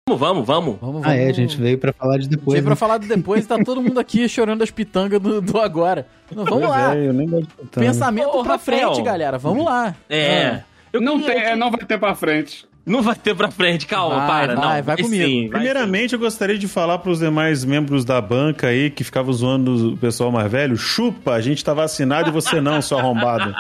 Vamos, 0.07 0.19
vamos, 0.19 0.45
vamos. 0.48 0.77
Vamos, 0.79 1.01
vamos. 1.01 1.07
Ah, 1.07 1.15
é, 1.15 1.27
a 1.27 1.34
gente 1.34 1.57
veio 1.57 1.77
pra 1.79 1.91
falar 1.91 2.17
de 2.19 2.29
depois. 2.29 2.53
Veio 2.53 2.63
pra 2.63 2.72
né? 2.72 2.75
falar 2.75 2.98
do 3.00 3.07
depois 3.07 3.43
e 3.43 3.48
tá 3.48 3.57
todo 3.63 3.81
mundo 3.81 4.00
aqui 4.00 4.29
chorando 4.29 4.62
as 4.62 4.69
pitangas 4.69 5.19
do, 5.19 5.41
do 5.41 5.60
agora. 5.60 6.07
Não, 6.29 6.45
vamos 6.45 6.60
Pois 6.67 6.69
lá. 6.72 6.95
É, 6.95 7.07
eu 7.07 7.13
nem 7.13 7.27
gosto 7.27 7.48
de. 7.63 7.69
Pensamento 7.69 8.27
Ô, 8.29 8.43
pra 8.43 8.53
Rafael. 8.53 8.93
frente, 8.93 9.01
galera. 9.01 9.38
Vamos 9.39 9.65
lá. 9.65 9.95
É. 10.07 10.48
Ah. 10.48 10.63
Eu 10.93 11.01
Não, 11.01 11.19
queria- 11.19 11.36
tem, 11.36 11.43
é, 11.43 11.55
não 11.55 11.72
vai 11.72 11.79
ter 11.84 11.98
pra 12.00 12.13
frente. 12.15 12.67
Não 12.85 13.01
vai 13.01 13.15
ter 13.15 13.35
pra 13.35 13.49
frente, 13.49 13.87
calma, 13.87 14.27
Vai, 14.27 14.27
para. 14.47 14.55
vai, 14.55 14.77
não, 14.77 14.83
vai 14.83 14.97
comigo. 14.97 15.23
sim, 15.25 15.41
vai 15.49 15.59
Primeiramente, 15.61 16.13
eu 16.13 16.19
gostaria 16.19 16.57
de 16.57 16.67
falar 16.67 16.99
pros 16.99 17.17
demais 17.19 17.65
membros 17.65 18.05
da 18.05 18.21
banca 18.21 18.67
aí 18.67 18.91
que 18.91 19.03
ficavam 19.03 19.33
zoando 19.33 19.93
o 19.93 19.97
pessoal 19.97 20.31
mais 20.31 20.51
velho. 20.51 20.77
Chupa, 20.77 21.31
a 21.33 21.41
gente 21.41 21.63
tá 21.63 21.73
vacinado 21.73 22.29
e 22.29 22.31
você 22.31 22.61
não, 22.61 22.81
seu 22.83 22.99
arrombado. 22.99 23.55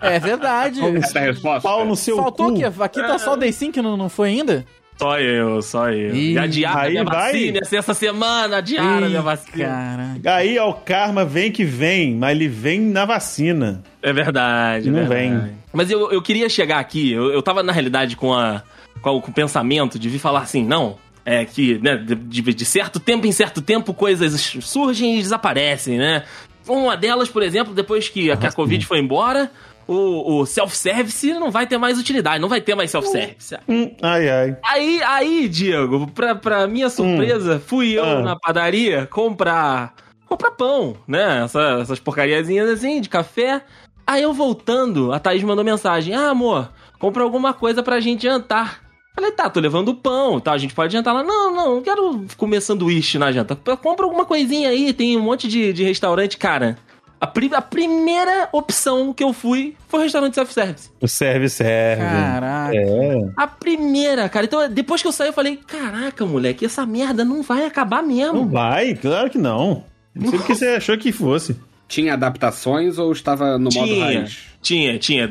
É 0.00 0.18
verdade. 0.18 0.80
Essa 0.96 1.18
é 1.18 1.22
a 1.22 1.26
resposta. 1.26 1.68
Pau 1.68 1.84
no 1.84 1.94
seu 1.94 2.16
Faltou 2.16 2.46
cu. 2.46 2.52
o 2.52 2.56
quê? 2.56 2.64
Aqui 2.82 3.00
tá 3.02 3.18
só 3.18 3.34
o 3.34 3.36
Day 3.36 3.52
5 3.52 3.72
que 3.72 3.82
não, 3.82 3.96
não 3.96 4.08
foi 4.08 4.28
ainda? 4.30 4.64
Só 4.98 5.18
eu, 5.20 5.62
só 5.62 5.90
eu. 5.90 6.14
Ih, 6.14 6.32
e 6.32 6.38
adiaram 6.38 6.78
a 6.78 6.82
aí 6.82 6.90
minha 6.90 7.04
vai. 7.04 7.32
vacina, 7.32 7.60
essa 7.72 7.94
semana, 7.94 8.56
adiaram 8.56 9.04
a 9.04 9.08
minha 9.08 9.20
Ih, 9.20 9.22
vacina. 9.22 9.64
Caraca. 9.68 10.34
Aí, 10.34 10.58
ó, 10.58 10.70
o 10.70 10.74
karma 10.74 11.24
vem 11.24 11.52
que 11.52 11.64
vem, 11.64 12.14
mas 12.16 12.32
ele 12.32 12.48
vem 12.48 12.80
na 12.80 13.04
vacina. 13.04 13.82
É 14.02 14.12
verdade, 14.12 14.88
é 14.88 14.90
Não 14.90 14.98
verdade. 15.06 15.20
vem. 15.44 15.52
Mas 15.72 15.90
eu, 15.90 16.10
eu 16.10 16.20
queria 16.20 16.48
chegar 16.48 16.78
aqui, 16.80 17.12
eu, 17.12 17.30
eu 17.32 17.40
tava 17.42 17.62
na 17.62 17.72
realidade 17.72 18.16
com, 18.16 18.34
a, 18.34 18.62
com, 19.00 19.18
a- 19.18 19.22
com 19.22 19.30
o 19.30 19.34
pensamento 19.34 19.98
de 19.98 20.08
vir 20.08 20.18
falar 20.18 20.40
assim, 20.40 20.64
não, 20.64 20.96
é 21.24 21.44
que, 21.44 21.78
né, 21.78 21.96
de, 21.96 22.14
de- 22.14 22.54
de 22.54 22.64
certo 22.64 22.98
tempo 22.98 23.26
em 23.26 23.32
certo 23.32 23.62
tempo 23.62 23.94
coisas 23.94 24.40
surgem 24.62 25.18
e 25.18 25.22
desaparecem, 25.22 25.96
né? 25.98 26.24
Uma 26.66 26.96
delas, 26.96 27.28
por 27.28 27.42
exemplo, 27.42 27.72
depois 27.72 28.08
que, 28.08 28.30
a- 28.30 28.36
que 28.36 28.46
a 28.46 28.52
Covid 28.52 28.84
foi 28.84 28.98
embora, 28.98 29.50
o, 29.88 30.40
o 30.40 30.46
self-service 30.46 31.32
não 31.34 31.50
vai 31.50 31.66
ter 31.66 31.78
mais 31.78 31.98
utilidade, 31.98 32.40
não 32.40 32.48
vai 32.48 32.60
ter 32.60 32.74
mais 32.74 32.90
self-service. 32.90 33.56
Hum, 33.68 33.90
ai, 34.02 34.28
ai. 34.28 34.56
Aí, 34.64 35.02
aí, 35.02 35.48
Diego, 35.48 36.06
pra, 36.14 36.34
pra 36.34 36.66
minha 36.68 36.88
surpresa, 36.90 37.58
fui 37.66 37.92
eu 37.98 38.04
Ah. 38.04 38.20
na 38.22 38.36
padaria 38.38 39.06
comprar 39.10 39.94
comprar 40.26 40.50
pão, 40.50 40.94
né? 41.08 41.42
Essa- 41.44 41.78
essas 41.80 41.98
porcariazinhas 41.98 42.68
assim, 42.68 43.00
de 43.00 43.08
café. 43.08 43.62
Aí 44.06 44.22
eu 44.22 44.32
voltando, 44.34 45.10
a 45.12 45.18
Thaís 45.18 45.42
mandou 45.42 45.64
mensagem: 45.64 46.14
Ah, 46.14 46.28
amor, 46.30 46.70
compra 46.98 47.22
alguma 47.22 47.52
coisa 47.54 47.82
pra 47.82 47.98
gente 47.98 48.22
jantar. 48.24 48.80
Falei, 49.14 49.32
tá, 49.32 49.50
tô 49.50 49.58
levando 49.58 49.94
pão, 49.94 50.38
tá? 50.38 50.52
A 50.52 50.58
gente 50.58 50.74
pode 50.74 50.92
jantar 50.92 51.12
lá. 51.12 51.24
Não, 51.24 51.50
não, 51.52 51.74
não 51.76 51.82
quero 51.82 52.24
comer 52.36 52.60
sanduíche 52.60 53.18
na 53.18 53.32
janta. 53.32 53.56
Compra 53.56 54.04
alguma 54.04 54.24
coisinha 54.24 54.68
aí, 54.68 54.92
tem 54.92 55.16
um 55.16 55.20
monte 55.22 55.48
de, 55.48 55.72
de 55.72 55.82
restaurante, 55.82 56.36
cara. 56.36 56.78
A, 57.20 57.26
pri- 57.26 57.50
a 57.52 57.60
primeira 57.60 58.48
opção 58.52 59.12
que 59.12 59.24
eu 59.24 59.32
fui 59.32 59.74
foi 59.88 60.02
restaurante 60.04 60.34
self-service. 60.34 60.90
O 61.00 61.08
serve, 61.08 61.48
serve. 61.48 62.02
Caraca. 62.02 62.76
É. 62.76 63.14
A 63.36 63.46
primeira, 63.46 64.28
cara. 64.28 64.46
Então, 64.46 64.68
depois 64.70 65.02
que 65.02 65.08
eu 65.08 65.12
saí, 65.12 65.28
eu 65.28 65.32
falei: 65.32 65.56
caraca, 65.66 66.24
moleque, 66.24 66.64
essa 66.64 66.86
merda 66.86 67.24
não 67.24 67.42
vai 67.42 67.64
acabar 67.66 68.02
Não 68.02 68.08
mesmo. 68.08 68.48
vai, 68.48 68.94
claro 68.94 69.30
que 69.30 69.38
não. 69.38 69.82
Não 70.14 70.30
sei 70.30 70.38
porque 70.38 70.54
você 70.54 70.66
achou 70.68 70.96
que 70.96 71.10
fosse. 71.12 71.56
Tinha 71.88 72.12
adaptações 72.14 72.98
ou 72.98 73.10
estava 73.12 73.58
no 73.58 73.64
modo 73.64 73.86
Tinha, 73.86 74.04
raiz? 74.04 74.44
Tinha, 74.68 74.98
tinha. 74.98 75.28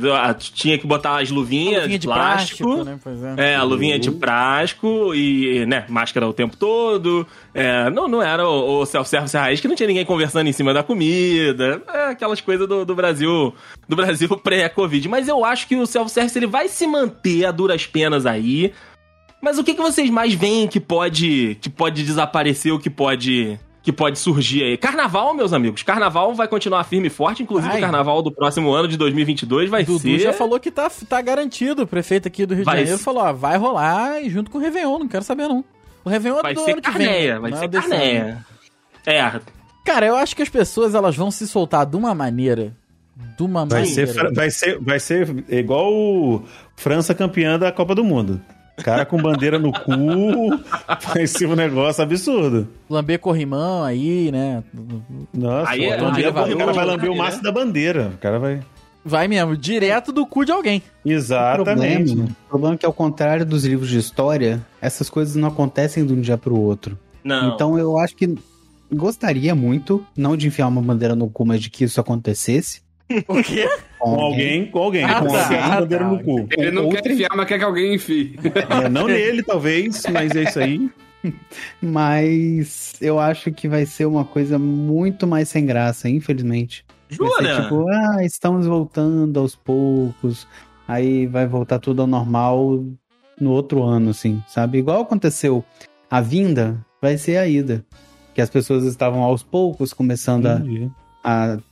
Tinha 0.53 0.77
que 0.79 0.87
botar 0.87 1.21
as 1.21 1.29
luvinhas 1.29 1.83
Luvinha 1.83 1.99
de 1.99 2.07
plástico. 2.07 2.83
né? 2.83 2.99
Pois 3.03 3.23
é. 3.23 3.51
É, 3.51 3.55
a 3.55 3.63
luvinha 3.63 3.99
de 3.99 4.09
plástico 4.09 5.13
e, 5.13 5.65
né, 5.67 5.85
máscara 5.87 6.27
o 6.27 6.33
tempo 6.33 6.57
todo. 6.57 7.27
É, 7.53 7.89
não, 7.91 8.07
não 8.07 8.21
era 8.21 8.47
o, 8.47 8.81
o 8.81 8.85
self-service 8.85 9.37
raiz 9.37 9.61
que 9.61 9.67
não 9.67 9.75
tinha 9.75 9.87
ninguém 9.87 10.05
conversando 10.05 10.47
em 10.47 10.53
cima 10.53 10.73
da 10.73 10.81
comida. 10.81 11.83
É, 11.93 12.05
aquelas 12.05 12.41
coisas 12.41 12.67
do, 12.67 12.83
do 12.83 12.95
Brasil, 12.95 13.53
do 13.87 13.95
Brasil 13.95 14.27
pré-Covid. 14.43 15.07
Mas 15.07 15.27
eu 15.27 15.45
acho 15.45 15.67
que 15.67 15.75
o 15.75 15.85
self-service 15.85 16.37
ele 16.37 16.47
vai 16.47 16.67
se 16.67 16.87
manter 16.87 17.45
a 17.45 17.51
duras 17.51 17.85
penas 17.85 18.25
aí. 18.25 18.73
Mas 19.39 19.59
o 19.59 19.63
que, 19.63 19.75
que 19.75 19.81
vocês 19.81 20.09
mais 20.09 20.33
veem 20.33 20.67
que 20.67 20.79
pode, 20.79 21.59
que 21.61 21.69
pode 21.69 22.03
desaparecer 22.03 22.71
ou 22.71 22.79
que 22.79 22.89
pode, 22.89 23.59
que 23.87 23.93
pode 23.93 24.19
surgir 24.19 24.63
aí? 24.63 24.77
Carnaval, 24.77 25.33
meus 25.33 25.53
amigos. 25.53 25.81
Carnaval 25.81 26.35
vai 26.35 26.45
continuar 26.45 26.83
firme 26.83 27.07
e 27.07 27.09
forte. 27.09 27.41
Inclusive, 27.41 27.71
Ai. 27.71 27.77
o 27.77 27.81
carnaval 27.81 28.21
do 28.21 28.29
próximo 28.29 28.69
ano, 28.73 28.85
de 28.85 28.97
2022, 28.97 29.69
vai 29.69 29.85
Dudu 29.85 29.99
ser... 29.99 30.19
já 30.19 30.33
falou 30.33 30.59
que 30.59 30.69
tá, 30.69 30.91
tá 31.07 31.21
garantido. 31.21 31.83
O 31.83 31.87
prefeito 31.87 32.27
aqui 32.27 32.45
do 32.45 32.53
Rio 32.53 32.65
Vai 32.65 32.75
de 32.75 32.79
Janeiro 32.81 32.97
ser- 32.97 33.03
falou: 33.05 33.23
ó, 33.23 33.31
vai 33.31 33.55
rolar 33.57 34.21
e 34.21 34.29
junto 34.29 34.51
com 34.51 34.57
o 34.57 34.61
Réveillon, 34.61 34.99
não 34.99 35.07
quero 35.07 35.23
saber 35.23 35.47
não. 35.47 35.63
O 36.03 36.09
Réveillon 36.09 36.39
é 36.39 36.41
Vai 36.41 36.53
do 36.53 36.65
ser 36.65 36.71
ano 36.73 36.81
que 36.81 36.91
vem. 36.91 37.07
carneia, 37.07 37.39
vai 37.39 37.51
é 37.53 37.55
ser 37.55 37.63
ano. 37.63 37.71
carneia. 37.71 38.45
É, 39.05 39.31
Cara, 39.85 40.05
eu 40.05 40.17
acho 40.17 40.35
que 40.35 40.41
as 40.41 40.49
pessoas 40.49 40.93
elas 40.93 41.15
vão 41.15 41.31
se 41.31 41.47
soltar 41.47 41.85
de 41.85 41.95
uma 41.95 42.13
maneira. 42.13 42.75
De 43.37 43.43
uma 43.43 43.65
Vai 43.65 43.83
maneira. 43.85 44.07
ser, 44.13 44.33
vai, 44.33 44.49
ser, 44.51 44.79
vai 44.79 44.99
ser 44.99 45.45
igual 45.47 45.93
o 45.93 46.43
França 46.75 47.15
campeã 47.15 47.57
da 47.57 47.71
Copa 47.71 47.95
do 47.95 48.03
Mundo. 48.03 48.41
Cara 48.83 49.05
com 49.05 49.17
bandeira 49.17 49.57
no 49.59 49.71
cu. 49.71 49.91
Ser 51.27 51.47
um 51.47 51.55
negócio 51.55 52.03
absurdo. 52.03 52.67
Lamber 52.89 53.19
corrimão 53.19 53.83
aí, 53.83 54.31
né? 54.31 54.63
Nossa, 55.33 55.71
Aí 55.71 55.83
é- 55.85 56.01
o 56.01 56.07
aí 56.07 56.23
é 56.23 56.31
cara 56.57 56.73
vai 56.73 56.85
lamber 56.85 57.09
o 57.09 57.13
né? 57.13 57.17
maço 57.19 57.41
da 57.41 57.51
bandeira. 57.51 58.11
O 58.15 58.17
cara 58.19 58.37
vai. 58.39 58.61
Vai 59.03 59.27
mesmo, 59.27 59.55
direto 59.55 60.11
do 60.11 60.25
cu 60.27 60.43
de 60.45 60.51
alguém. 60.51 60.83
Exatamente. 61.05 62.13
problema, 62.13 62.29
o 62.45 62.49
problema 62.49 62.75
é 62.75 62.77
que, 62.77 62.85
ao 62.85 62.91
contrário 62.93 63.45
dos 63.45 63.63
livros 63.65 63.89
de 63.89 63.97
história, 63.97 64.61
essas 64.81 65.09
coisas 65.09 65.35
não 65.35 65.47
acontecem 65.47 66.05
de 66.05 66.13
um 66.13 66.19
dia 66.21 66.37
pro 66.37 66.55
outro. 66.59 66.97
não. 67.23 67.53
Então 67.53 67.77
eu 67.79 67.97
acho 67.97 68.15
que 68.15 68.35
gostaria 68.93 69.55
muito, 69.55 70.05
não 70.15 70.35
de 70.37 70.47
enfiar 70.47 70.67
uma 70.67 70.81
bandeira 70.81 71.15
no 71.15 71.29
cu, 71.29 71.45
mas 71.45 71.61
de 71.61 71.69
que 71.69 71.83
isso 71.85 71.99
acontecesse. 72.01 72.81
O 73.27 73.41
quê? 73.41 73.65
Com 73.99 74.19
alguém, 74.19 74.65
com 74.67 74.79
alguém. 74.79 75.03
Ah, 75.03 75.21
com 75.21 75.27
tá. 75.27 75.43
alguém 75.43 75.59
bandeira 75.79 76.03
tá. 76.05 76.11
no 76.11 76.23
cu. 76.23 76.47
Ele 76.57 76.71
não 76.71 76.85
Outra- 76.85 77.01
quer 77.01 77.11
enfiar, 77.11 77.29
mas 77.35 77.47
quer 77.47 77.57
que 77.57 77.63
alguém 77.65 77.95
enfie. 77.95 78.39
É, 78.83 78.89
não 78.89 79.05
nele, 79.07 79.43
talvez, 79.43 80.03
mas 80.11 80.35
é 80.35 80.43
isso 80.43 80.59
aí. 80.59 80.89
Mas 81.81 82.93
eu 83.01 83.19
acho 83.19 83.51
que 83.51 83.67
vai 83.67 83.85
ser 83.85 84.05
uma 84.05 84.23
coisa 84.23 84.57
muito 84.59 85.25
mais 85.27 85.49
sem 85.49 85.65
graça, 85.65 86.07
infelizmente. 86.07 86.85
Vai 87.09 87.27
ser 87.29 87.43
Jura? 87.53 87.61
tipo, 87.63 87.85
ah, 87.89 88.23
estamos 88.23 88.65
voltando 88.67 89.39
aos 89.39 89.55
poucos. 89.55 90.47
Aí 90.87 91.25
vai 91.25 91.45
voltar 91.47 91.79
tudo 91.79 92.01
ao 92.01 92.07
normal 92.07 92.83
no 93.39 93.51
outro 93.51 93.83
ano, 93.83 94.11
assim, 94.11 94.41
sabe? 94.47 94.77
Igual 94.77 95.01
aconteceu. 95.01 95.65
A 96.09 96.21
vinda 96.21 96.77
vai 97.01 97.17
ser 97.17 97.37
a 97.37 97.47
ida. 97.47 97.83
Que 98.33 98.41
as 98.41 98.49
pessoas 98.49 98.83
estavam 98.85 99.23
aos 99.23 99.41
poucos 99.43 99.93
começando 99.93 100.47
Entendi. 100.47 100.85
a 100.85 101.06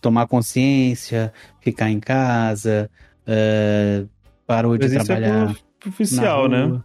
tomar 0.02 0.28
consciência, 0.28 1.34
ficar 1.62 1.90
em 1.90 2.00
casa, 2.00 2.90
eh, 3.28 4.06
parou 4.48 4.78
de 4.78 4.84
Mas 4.86 4.94
isso 4.94 5.02
é 5.02 5.06
trabalhar. 5.06 5.46
pro, 5.46 5.56
pro 5.80 5.90
oficial, 5.90 6.48
na 6.50 6.68
né? 6.68 6.82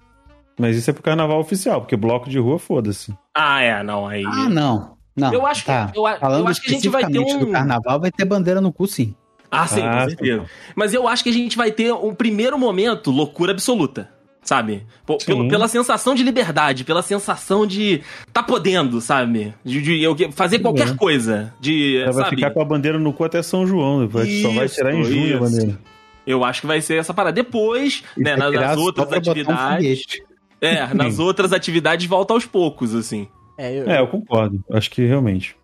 Mas 0.59 0.77
isso 0.77 0.91
é 0.91 0.93
pro 0.93 1.03
carnaval 1.03 1.41
oficial, 1.41 1.81
porque 1.81 1.97
bloco 1.97 2.29
de 2.29 2.39
rua, 2.39 2.59
foda-se. 2.59 3.15
Ah, 3.35 3.63
é, 3.63 3.83
não, 3.83 4.07
aí. 4.07 4.25
Ah, 4.27 4.49
não. 4.49 4.99
Não, 5.17 5.33
Eu 5.33 5.47
acho 5.47 5.63
que- 5.63 5.67
tá. 5.67 5.91
eu 5.95 6.07
a- 6.07 6.13
eu 6.15 6.19
Falando 6.21 6.49
acho 6.49 6.63
que 6.63 6.69
a 6.69 6.73
gente 6.73 6.89
vai 6.89 7.05
ter 7.05 7.19
um- 7.19 7.39
do 7.41 7.47
carnaval, 7.51 8.01
vai 8.01 8.11
ter 8.13 8.25
bandeira 8.25 8.61
no 8.61 8.73
cu, 8.73 8.87
sim. 8.87 9.15
Ah, 9.51 9.67
sim, 9.67 9.81
Ah, 9.83 10.03
com 10.05 10.09
certeza. 10.11 10.45
Mas 10.77 10.95
eu 10.95 11.09
acho 11.09 11.25
que 11.25 11.31
a 11.31 11.33
gente 11.33 11.57
vai 11.57 11.73
ter 11.73 11.93
um 11.93 12.15
primeiro 12.15 12.57
momento 12.59 13.11
loucura 13.11 13.53
absoluta. 13.53 14.09
Sabe? 14.51 14.85
Sim. 15.21 15.47
pela 15.47 15.69
sensação 15.69 16.13
de 16.13 16.25
liberdade, 16.25 16.83
pela 16.83 17.03
sensação 17.03 17.65
de 17.65 18.01
tá 18.33 18.43
podendo, 18.43 19.01
sabe? 19.01 19.55
De, 19.65 19.81
de 19.81 20.33
fazer 20.33 20.59
qualquer 20.59 20.89
É. 20.89 20.95
coisa. 20.95 21.55
De, 21.61 21.99
Ela 21.99 22.11
vai 22.11 22.25
sabe? 22.25 22.35
ficar 22.35 22.51
com 22.51 22.61
a 22.61 22.65
bandeira 22.65 22.99
no 22.99 23.13
cu 23.13 23.23
até 23.23 23.41
São 23.45 23.65
João. 23.65 24.05
Depois 24.05 24.43
só 24.43 24.51
vai 24.51 24.67
Isso, 24.67 24.75
tirar 24.75 24.93
em 24.93 25.05
junho 25.05 25.23
a 25.23 25.29
isso. 25.29 25.39
bandeira. 25.39 25.79
Eu 26.27 26.45
acho 26.45 26.63
que 26.63 26.67
vai 26.67 26.81
ser 26.81 26.97
essa 26.97 27.15
parada. 27.15 27.33
Depois, 27.37 28.03
E 28.17 28.23
né, 28.25 28.35
nas, 28.35 28.53
nas 28.53 28.77
outras 28.77 29.09
um 29.09 29.15
atividades. 29.15 29.77
foguete. 29.77 30.23
é, 30.61 30.95
nas 30.95 31.21
outras 31.21 31.53
atividades 31.53 32.07
volta 32.09 32.35
aos 32.35 32.45
poucos, 32.45 32.93
assim. 32.93 33.29
É, 33.57 33.79
eu, 33.79 33.89
É, 33.89 34.01
eu 34.01 34.09
concordo. 34.09 34.61
Acho 34.73 34.91
que 34.91 35.07
realmente. 35.07 35.55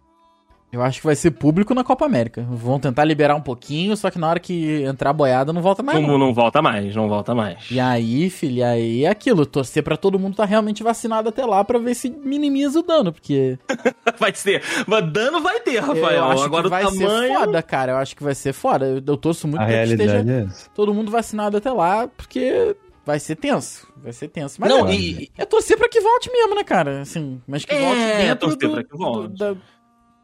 Eu 0.72 0.83
acho 0.83 1.00
que 1.00 1.07
vai 1.07 1.14
ser 1.16 1.31
público 1.31 1.72
na 1.74 1.83
Copa 1.85 2.05
América. 2.05 2.42
Vão 2.50 2.79
tentar 2.79 3.05
liberar 3.05 3.35
um 3.35 3.40
pouquinho, 3.40 3.96
só 3.96 4.11
que 4.11 4.18
na 4.18 4.29
hora 4.29 4.38
que 4.40 4.83
entrar 4.83 5.11
a 5.11 5.12
boiada 5.12 5.52
não 5.52 5.62
volta 5.62 5.83
mais. 5.83 6.00
Não, 6.00 6.09
não. 6.09 6.18
não 6.18 6.35
volta 6.35 6.61
mais, 6.61 6.94
não 6.94 7.09
volta 7.09 7.35
mais. 7.35 7.70
E 7.70 7.81
aí, 7.81 8.29
filho, 8.29 8.57
e 8.59 8.62
aí 8.62 9.05
é 9.05 9.09
aquilo, 9.09 9.46
torcer 9.46 9.83
pra 9.83 9.96
todo 9.96 10.18
mundo 10.18 10.33
estar 10.33 10.44
realmente 10.44 10.83
vacinado 10.83 11.29
até 11.31 11.44
lá 11.46 11.64
pra 11.64 11.79
ver 11.79 11.94
se 11.94 12.11
minimiza 12.11 12.81
o 12.81 12.83
dano, 12.83 13.12
porque 13.12 13.59
Vai 14.18 14.35
ser. 14.35 14.62
Mas 14.87 15.11
dano 15.12 15.40
vai 15.40 15.61
ter, 15.61 15.79
Rafael. 15.79 16.11
eu 16.16 16.24
acho 16.24 16.44
Agora 16.44 16.62
que 16.64 16.68
vai 16.70 16.85
o 16.85 16.88
tamanho. 16.90 17.29
ser 17.33 17.38
foda, 17.38 17.62
cara. 17.62 17.92
Eu 17.92 17.96
acho 17.96 18.16
que 18.16 18.22
vai 18.24 18.35
ser 18.35 18.52
foda. 18.52 18.85
Eu, 18.87 19.02
eu 19.07 19.16
torço 19.16 19.46
muito 19.48 19.62
A 19.62 19.66
pra 19.66 19.85
que 19.85 19.92
esteja 19.92 20.18
é 20.18 20.46
todo 20.74 20.92
mundo 20.92 21.11
vacinado 21.11 21.57
até 21.57 21.70
lá, 21.70 22.09
porque 22.09 22.76
vai 23.05 23.18
ser 23.20 23.37
tenso. 23.37 23.87
Vai 24.02 24.12
ser 24.12 24.29
tenso. 24.29 24.57
Mas 24.61 24.68
Não, 24.70 24.87
é, 24.88 24.94
e- 24.94 25.31
é 25.38 25.44
torcer 25.44 25.76
pra 25.79 25.88
que 25.88 26.00
volte 26.00 26.31
mesmo, 26.31 26.55
né, 26.55 26.64
cara? 26.64 27.00
Assim, 27.00 27.40
mas 27.46 27.64
que 27.64 27.72
É, 27.74 27.81
volte 27.81 28.00
dentro 28.26 28.48
torcer 28.48 28.68
do, 28.68 28.74
pra 28.74 28.85
que 28.85 28.96
volte. 28.96 29.29
do- 29.29 29.55
da- 29.55 29.61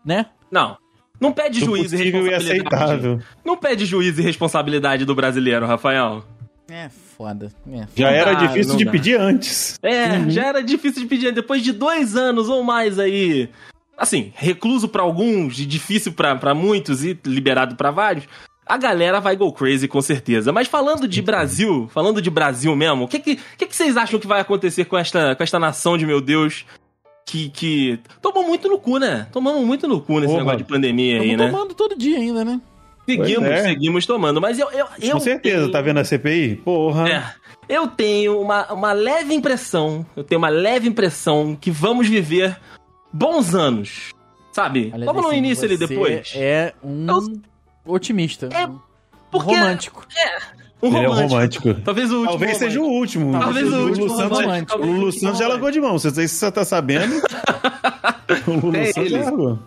né? 0.04 0.26
Não. 0.50 0.76
Não 1.20 1.32
pede 1.32 1.60
Do 1.60 1.66
juízo 1.66 1.94
e 1.94 2.00
e 2.00 2.10
responsabilidade. 2.10 2.50
aceitável. 2.50 3.20
Não 3.44 3.56
pede 3.56 3.86
juízo 3.86 4.20
e 4.20 4.24
responsabilidade 4.24 5.04
do 5.04 5.14
brasileiro, 5.14 5.66
Rafael. 5.66 6.24
É 6.70 6.88
foda. 6.88 7.52
É. 7.70 7.86
Já 7.94 8.10
Não 8.10 8.16
era 8.16 8.34
dá, 8.34 8.46
difícil 8.46 8.76
de 8.76 8.84
dá. 8.84 8.90
pedir 8.90 9.20
antes. 9.20 9.78
É, 9.82 10.28
já 10.30 10.46
era 10.46 10.62
difícil 10.62 11.02
de 11.02 11.08
pedir. 11.08 11.32
Depois 11.32 11.62
de 11.62 11.72
dois 11.72 12.16
anos 12.16 12.48
ou 12.48 12.62
mais 12.64 12.98
aí, 12.98 13.48
assim, 13.96 14.32
recluso 14.34 14.88
pra 14.88 15.02
alguns, 15.02 15.58
e 15.60 15.66
difícil 15.66 16.12
pra 16.12 16.34
pra 16.34 16.54
muitos 16.54 17.04
e 17.04 17.16
liberado 17.24 17.76
pra 17.76 17.90
vários, 17.90 18.24
a 18.66 18.76
galera 18.78 19.20
vai 19.20 19.36
go 19.36 19.52
crazy 19.52 19.86
com 19.86 20.00
certeza. 20.00 20.50
Mas 20.50 20.66
falando 20.66 21.06
de 21.06 21.20
Brasil, 21.22 21.88
falando 21.92 22.20
de 22.22 22.30
Brasil 22.30 22.74
mesmo, 22.74 23.04
o 23.04 23.08
que 23.08 23.18
que, 23.20 23.36
que 23.58 23.66
que 23.66 23.76
vocês 23.76 23.96
acham 23.96 24.18
que 24.18 24.26
vai 24.26 24.40
acontecer 24.40 24.86
com 24.86 24.96
esta, 24.98 25.36
com 25.36 25.42
esta 25.42 25.58
nação 25.58 25.96
de 25.98 26.06
meu 26.06 26.20
Deus? 26.20 26.64
Que, 27.24 27.48
que 27.50 28.00
tomou 28.20 28.44
muito 28.46 28.68
no 28.68 28.78
cu, 28.78 28.98
né? 28.98 29.26
Tomamos 29.32 29.64
muito 29.64 29.87
no 29.88 30.00
cu 30.00 30.14
nesse 30.14 30.26
Porra. 30.26 30.38
negócio 30.38 30.58
de 30.58 30.64
pandemia 30.64 31.20
aí, 31.20 31.30
Estamos 31.30 31.46
né? 31.46 31.50
tomando 31.52 31.74
todo 31.74 31.96
dia 31.96 32.18
ainda, 32.18 32.44
né? 32.44 32.61
Seguimos, 33.08 33.48
é. 33.48 33.62
seguimos 33.64 34.06
tomando. 34.06 34.40
Mas 34.40 34.58
eu. 34.58 34.70
eu, 34.70 34.87
eu 35.00 35.12
Com 35.12 35.20
certeza, 35.20 35.58
tenho- 35.61 35.72
tá 35.72 35.80
vendo 35.80 35.98
a 35.98 36.04
CPI? 36.04 36.56
Porra. 36.56 37.08
É. 37.08 37.35
Eu 37.68 37.87
tenho 37.88 38.40
uma, 38.40 38.72
uma 38.72 38.92
leve 38.92 39.32
impressão, 39.35 40.04
eu 40.16 40.22
tenho 40.24 40.38
uma 40.38 40.48
leve 40.48 40.88
impressão 40.88 41.56
que 41.58 41.70
vamos 41.70 42.08
viver 42.08 42.58
bons 43.12 43.54
anos. 43.54 44.11
Sabe? 44.52 44.90
Olha, 44.92 45.06
Vamos 45.06 45.22
no 45.22 45.32
início 45.32 45.64
ali 45.64 45.78
depois. 45.78 46.32
É 46.37 46.74
um 46.85 47.06
otimista. 47.87 48.48
É, 48.52 48.68
porque- 49.30 49.46
romântico. 49.54 50.06
Um 50.83 50.88
Ele 50.88 50.97
é 50.97 51.07
romântico. 51.07 51.29
romântico. 51.35 51.75
Talvez 51.85 52.11
o 52.11 52.14
último. 52.16 52.29
Talvez 52.31 52.57
seja 52.59 52.81
o 52.81 52.83
romântico. 52.85 53.21
último. 53.25 53.38
Talvez 53.40 53.73
o 53.73 53.77
último 53.87 54.07
Lulu 54.07 54.16
Santos, 54.18 54.38
romântico. 54.40 54.79
o 54.81 54.87
Lulu 54.87 55.12
Santos 55.12 55.38
já 55.38 55.49
largou 55.49 55.71
de 55.71 55.81
mão. 55.81 55.92
Não 55.92 55.99
sei 55.99 56.11
se 56.11 56.29
você 56.29 56.51
tá 56.51 56.64
sabendo. 56.64 57.14
o 58.49 58.51
Lulu 58.66 58.77
É 58.77 58.87
Santos 58.87 59.12
ele. 59.12 59.23
já 59.23 59.25
largou. 59.31 59.59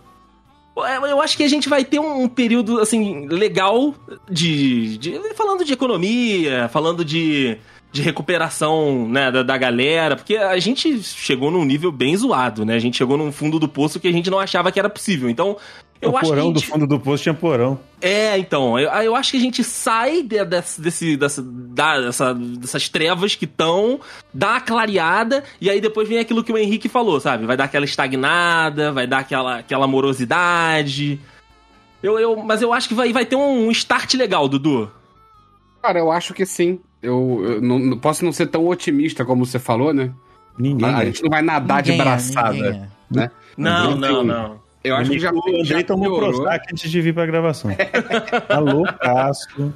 É, 0.86 0.98
Eu 1.12 1.22
acho 1.22 1.38
que 1.38 1.44
a 1.44 1.48
gente 1.48 1.70
vai 1.70 1.86
ter 1.86 2.00
um 2.00 2.28
período, 2.28 2.82
assim, 2.82 3.28
legal 3.28 3.96
de. 4.30 4.98
de- 4.98 5.20
falando 5.36 5.64
de 5.64 5.72
economia, 5.74 6.68
falando 6.72 7.04
de. 7.06 7.58
De 7.94 8.02
recuperação, 8.02 9.08
né, 9.08 9.32
da, 9.32 9.42
da 9.42 9.58
galera, 9.58 10.18
porque 10.18 10.36
a 10.36 10.60
gente 10.60 11.02
chegou 11.02 11.50
num 11.50 11.64
nível 11.64 11.94
bem 11.94 12.18
zoado, 12.18 12.66
né? 12.66 12.76
A 12.76 12.80
gente 12.80 12.98
chegou 12.98 13.16
num 13.16 13.32
fundo 13.32 13.58
do 13.58 13.70
poço 13.70 14.02
que 14.02 14.08
a 14.10 14.12
gente 14.12 14.30
não 14.30 14.38
achava 14.38 14.70
que 14.70 14.78
era 14.78 14.90
possível. 14.90 15.30
Então, 15.30 15.56
eu 16.02 16.12
o 16.12 16.18
acho 16.18 16.26
que 16.26 16.32
a 16.32 16.36
porão 16.36 16.52
do 16.52 16.60
gente... 16.60 16.70
fundo 16.72 16.88
do 16.88 17.00
poço 17.00 17.24
tinha 17.24 17.34
porão. 17.34 17.80
É, 18.02 18.38
então, 18.38 18.78
eu, 18.78 18.90
eu 18.90 19.16
acho 19.16 19.32
que 19.32 19.38
a 19.38 19.40
gente 19.40 19.64
sai 19.64 20.22
de- 20.22 20.44
desse, 20.46 20.82
desse, 20.82 21.18
dessa, 21.18 21.42
da- 21.42 22.02
dessa- 22.02 22.34
dessas 22.34 22.90
trevas 22.90 23.34
que 23.36 23.46
estão, 23.46 24.00
dá 24.34 24.52
uma 24.52 24.62
clareada, 24.62 25.44
e 25.60 25.70
aí 25.70 25.80
depois 25.82 26.08
vem 26.08 26.20
aquilo 26.20 26.44
que 26.44 26.52
o 26.52 26.58
Henrique 26.58 26.88
falou, 26.90 27.20
sabe? 27.20 27.46
Vai 27.46 27.58
dar 27.58 27.64
aquela 27.64 27.86
estagnada, 27.86 28.92
vai 28.92 29.08
dar 29.08 29.20
aquela, 29.20 29.60
aquela 29.60 29.88
morosidade. 29.88 31.20
Eu, 32.04 32.20
eu, 32.20 32.36
mas 32.36 32.62
eu 32.62 32.72
acho 32.74 32.88
que 32.88 32.94
vai, 32.94 33.12
vai 33.12 33.26
ter 33.26 33.36
um 33.36 33.72
start 33.72 34.14
legal, 34.14 34.48
Dudu. 34.48 34.92
Cara, 35.82 36.00
eu 36.00 36.12
acho 36.12 36.34
que 36.34 36.46
sim. 36.46 36.80
Eu, 37.02 37.42
eu 37.44 37.62
não, 37.62 37.80
não 37.80 37.98
posso 37.98 38.24
não 38.26 38.32
ser 38.32 38.48
tão 38.48 38.68
otimista 38.68 39.24
como 39.24 39.46
você 39.46 39.58
falou, 39.60 39.94
né? 39.94 40.12
Ninguém. 40.58 40.90
A, 40.90 40.98
a 40.98 41.04
é. 41.04 41.06
gente 41.08 41.24
não 41.24 41.30
vai 41.30 41.42
nadar 41.42 41.82
de 41.82 41.92
Ninguém 41.92 42.02
é, 42.08 42.10
braçada. 42.10 42.58
é. 42.68 42.90
né? 43.10 43.32
Não, 43.58 43.96
não, 43.96 44.24
não. 44.24 44.65
Eu 44.88 44.96
acho 44.96 45.10
que 45.12 45.20
já, 45.20 45.32
o 45.32 45.40
Andrei 45.40 45.64
já 45.66 45.84
tomou 45.84 46.10
piorou. 46.18 46.34
Prozac 46.34 46.66
antes 46.72 46.90
de 46.92 47.02
vir 47.02 47.14
pra 47.14 47.26
gravação. 47.26 47.72
tá 48.48 48.60
loucaço. 48.60 49.74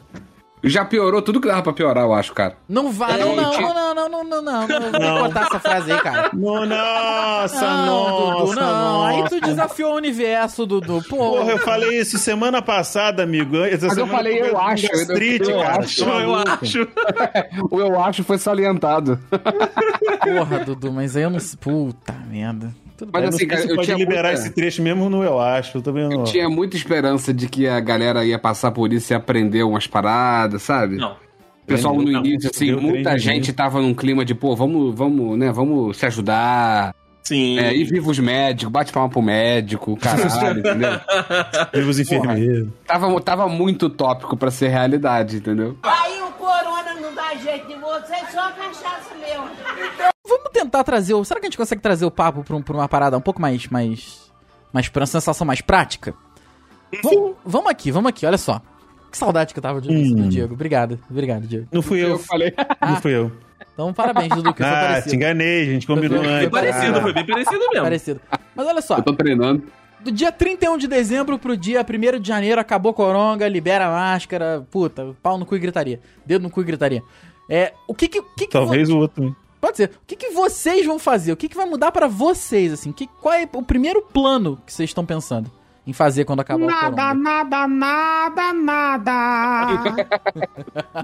Já 0.62 0.84
piorou 0.84 1.22
tudo 1.22 1.40
que 1.40 1.48
dava 1.48 1.64
pra 1.64 1.72
piorar, 1.72 2.04
eu 2.04 2.14
acho, 2.14 2.34
cara. 2.34 2.58
Não 2.68 2.92
vai, 2.92 3.18
não, 3.18 3.32
É, 3.32 3.36
não, 3.38 3.62
não, 3.62 3.74
não, 3.96 3.96
não, 3.96 4.10
não, 4.10 4.42
não, 4.42 4.68
não, 4.68 4.92
não, 4.92 5.20
cortar 5.20 5.44
essa 5.46 5.58
frase 5.58 5.90
aí, 5.90 6.02
cara. 6.02 6.30
No- 6.34 6.66
Nossa, 6.66 7.62
Não, 7.66 7.86
nossa, 7.86 8.46
Dudu, 8.46 8.60
não, 8.60 9.06
aí 9.06 9.18
nossa. 9.22 9.30
tu 9.40 9.42
desafiou 9.46 9.94
o 9.94 9.96
universo, 9.96 10.66
Dudu, 10.66 11.02
pô. 11.10 11.16
Porra, 11.16 11.52
eu 11.52 11.60
falei 11.60 11.98
isso 12.02 12.18
semana 12.18 12.62
passada, 12.62 13.24
amigo. 13.24 13.56
Essa 13.64 13.88
Mas 13.88 13.98
eu 13.98 14.08
falei, 14.08 14.42
eu 14.42 14.50
com 14.52 14.58
acho, 14.60 14.86
eu- 14.88 14.92
Gastrite, 15.08 15.50
eu 15.50 15.60
cara. 15.62 15.80
acho. 15.80 16.04
Eu 16.04 16.36
acho. 16.36 16.88
O 17.72 17.80
eu 17.80 18.02
acho 18.04 18.24
foi 18.26 18.38
salientado. 18.38 19.18
Porra, 20.22 20.60
Dudu, 20.66 20.92
mas 20.92 21.16
aí 21.16 21.24
eu 21.24 21.30
não 21.30 21.40
sei. 21.40 21.58
Puta 21.58 22.12
merda. 22.30 22.74
Tudo 23.00 23.12
Mas 23.14 23.22
bem. 23.22 23.30
Não 23.32 23.36
assim, 23.38 23.48
cara, 23.48 23.62
eu 23.64 23.76
pode 23.76 23.86
tinha 23.88 23.98
liberar 23.98 24.28
muita- 24.30 24.42
esse 24.44 24.50
trecho 24.54 24.82
mesmo 24.84 25.10
no 25.10 25.24
eu 25.24 25.40
acho. 25.40 25.78
Eu 25.78 25.82
também 25.82 26.04
não. 26.08 26.12
Eu 26.20 26.24
tinha 26.26 26.50
muita 26.50 26.76
esperança 26.76 27.34
de 27.34 27.48
que 27.48 27.66
a 27.68 27.80
galera 27.80 28.26
ia 28.26 28.38
passar 28.38 28.72
por 28.72 28.92
isso 28.94 29.12
e 29.12 29.16
aprender 29.16 29.64
umas 29.64 29.88
paradas, 29.88 30.62
sabe? 30.64 30.98
Não. 30.98 31.14
O 31.64 31.66
pessoal 31.66 31.96
no 31.96 32.04
Não, 32.04 32.26
início, 32.26 32.50
assim, 32.54 32.72
muita 32.76 33.18
gente 33.18 33.54
tava 33.54 33.80
num 33.80 33.94
clima 33.94 34.26
de, 34.26 34.34
pô, 34.36 34.56
vamos, 34.56 34.94
vamos, 34.96 35.38
né, 35.38 35.52
vamos 35.52 35.96
se 35.98 36.06
ajudar. 36.08 36.94
Sim. 37.24 37.60
É, 37.60 37.76
e 37.76 37.84
viva 37.84 38.10
os 38.10 38.18
médicos, 38.18 38.72
bate 38.72 38.92
palma 38.92 39.08
pro 39.08 39.22
médico, 39.22 39.96
caralho, 39.98 40.60
entendeu? 40.62 40.90
Viva 41.72 41.90
os 41.92 42.00
enfermeiros. 42.00 42.70
Tava, 42.88 43.22
tava 43.22 43.48
muito 43.48 43.88
tópico 43.88 44.36
pra 44.36 44.50
ser 44.50 44.70
realidade, 44.70 45.38
entendeu? 45.38 45.78
Aí 45.84 46.20
o 46.24 46.32
corona 46.32 46.96
não 47.00 47.14
dá 47.14 47.36
jeito 47.36 47.68
de 47.68 47.76
você, 47.76 48.16
só 48.34 48.50
cachaça. 48.52 49.09
Vamos 50.40 50.52
tentar 50.54 50.84
trazer 50.84 51.14
o. 51.14 51.24
Será 51.24 51.40
que 51.40 51.46
a 51.46 51.50
gente 51.50 51.58
consegue 51.58 51.82
trazer 51.82 52.06
o 52.06 52.12
papo 52.12 52.44
pra, 52.44 52.56
um- 52.56 52.62
pra 52.62 52.74
uma 52.76 52.88
parada 52.88 53.18
um 53.18 53.22
pouco 53.22 53.42
mais. 53.42 53.68
mais. 53.68 54.32
mais 54.74 54.88
pra 54.90 55.02
uma 55.02 55.08
sensação 55.08 55.46
mais 55.46 55.62
prática? 55.62 56.14
Vamos, 57.04 57.36
vamos 57.46 57.70
aqui, 57.72 57.92
vamos 57.92 58.10
aqui, 58.10 58.26
olha 58.26 58.38
só. 58.38 58.62
Que 59.12 59.18
saudade 59.18 59.54
que 59.54 59.60
eu 59.60 59.64
tava 59.64 59.82
de, 59.82 59.90
Hum. 59.92 60.16
do 60.16 60.28
Diego. 60.30 60.54
Obrigado, 60.54 61.00
obrigado, 61.10 61.48
Diego. 61.48 61.68
Não 61.72 61.82
fui 61.82 62.00
eu. 62.04 62.18
falei. 62.20 62.54
Não 62.82 62.96
fui 62.98 63.16
eu. 63.16 63.32
Então, 63.74 63.94
parabéns, 63.94 64.30
Dudu, 64.30 64.54
que 64.54 64.62
eu 64.62 64.68
sou 64.68 64.76
Ah, 64.76 65.02
te 65.02 65.16
enganei, 65.16 65.62
a 65.64 65.66
gente 65.66 65.88
combinou 65.88 66.20
Foi 66.20 66.28
Foi 66.28 66.36
antes. 66.38 66.50
parecido, 66.50 66.98
Ah. 66.98 67.02
foi 67.02 67.14
bem 67.14 67.26
parecido 67.26 67.60
mesmo. 67.70 67.84
Parecido. 67.84 68.22
Mas 68.56 68.68
olha 68.68 68.82
só, 68.82 68.98
Eu 68.98 69.04
tô 69.04 69.14
treinando. 69.14 69.64
do 70.02 70.12
dia 70.12 70.32
31 70.32 70.78
de 70.78 70.88
dezembro 70.88 71.40
pro 71.40 71.56
dia 71.58 71.84
1 71.84 72.20
de 72.20 72.28
janeiro 72.28 72.60
acabou 72.60 72.94
coronga, 72.94 73.48
libera 73.48 73.88
a 73.88 73.90
máscara, 73.92 74.66
puta, 74.70 75.16
pau 75.24 75.38
no 75.38 75.46
cu 75.46 75.56
e 75.56 75.60
gritaria. 75.60 76.00
Dedo 76.26 76.44
no 76.44 76.50
cu 76.50 76.62
e 76.62 76.66
gritaria. 76.66 77.02
É, 77.50 77.74
o 77.88 77.96
que 77.96 78.08
que. 78.08 78.20
o 78.20 78.24
que 78.36 78.46
que 78.48 78.52
Talvez 78.52 78.90
o 78.90 78.98
outro. 78.98 79.36
Pode 79.60 79.78
ser. 79.78 79.90
O 79.90 80.06
que, 80.08 80.16
que 80.16 80.30
vocês 80.30 80.86
vão 80.86 80.98
fazer? 80.98 81.32
O 81.32 81.38
que, 81.38 81.50
que 81.50 81.56
vai 81.56 81.66
mudar 81.66 81.92
pra 81.92 82.08
vocês, 82.08 82.72
assim? 82.72 82.92
Que, 82.92 83.08
qual 83.08 83.34
é 83.34 83.48
o 83.54 83.64
primeiro 83.64 84.02
plano 84.02 84.62
que 84.66 84.72
vocês 84.72 84.90
estão 84.90 85.06
pensando 85.06 85.52
em 85.86 85.94
fazer 85.94 86.24
quando 86.24 86.40
acabar 86.42 86.66
o 86.66 86.68
corona? 86.68 87.14
nada, 87.14 87.68
nada, 87.68 88.54
nada. 88.54 89.96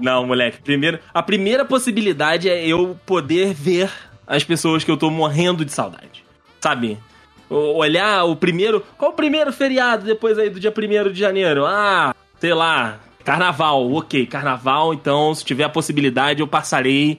Não, 0.00 0.26
moleque. 0.26 0.62
Primeiro, 0.62 0.98
a 1.12 1.22
primeira 1.22 1.64
possibilidade 1.64 2.48
é 2.48 2.66
eu 2.66 2.96
poder 3.04 3.52
ver 3.52 3.90
as 4.26 4.42
pessoas 4.42 4.84
que 4.84 4.90
eu 4.90 4.96
tô 4.96 5.10
morrendo 5.10 5.64
de 5.64 5.72
saudade. 5.72 6.24
Sabe? 6.60 6.98
Olhar 7.50 8.24
o 8.24 8.34
primeiro. 8.34 8.82
Qual 8.96 9.10
o 9.10 9.14
primeiro 9.14 9.52
feriado 9.52 10.04
depois 10.04 10.38
aí 10.38 10.48
do 10.50 10.58
dia 10.58 10.72
1 10.72 11.12
de 11.12 11.18
janeiro? 11.18 11.64
Ah, 11.66 12.14
sei 12.40 12.54
lá. 12.54 13.00
Carnaval, 13.24 13.92
ok, 13.92 14.24
carnaval, 14.26 14.94
então 14.94 15.34
se 15.34 15.44
tiver 15.44 15.64
a 15.64 15.68
possibilidade 15.68 16.40
eu 16.40 16.46
passarei 16.46 17.18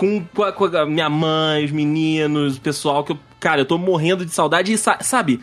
com, 0.00 0.24
com 0.34 0.42
a, 0.42 0.52
com 0.52 0.64
a 0.64 0.86
minha 0.86 1.08
mãe, 1.10 1.64
os 1.64 1.70
meninos, 1.70 2.56
o 2.56 2.60
pessoal 2.60 3.04
que 3.04 3.12
eu. 3.12 3.18
Cara, 3.38 3.60
eu 3.60 3.66
tô 3.66 3.78
morrendo 3.78 4.24
de 4.24 4.32
saudade 4.32 4.72
e 4.72 4.78
sa- 4.78 4.98
sabe? 5.00 5.40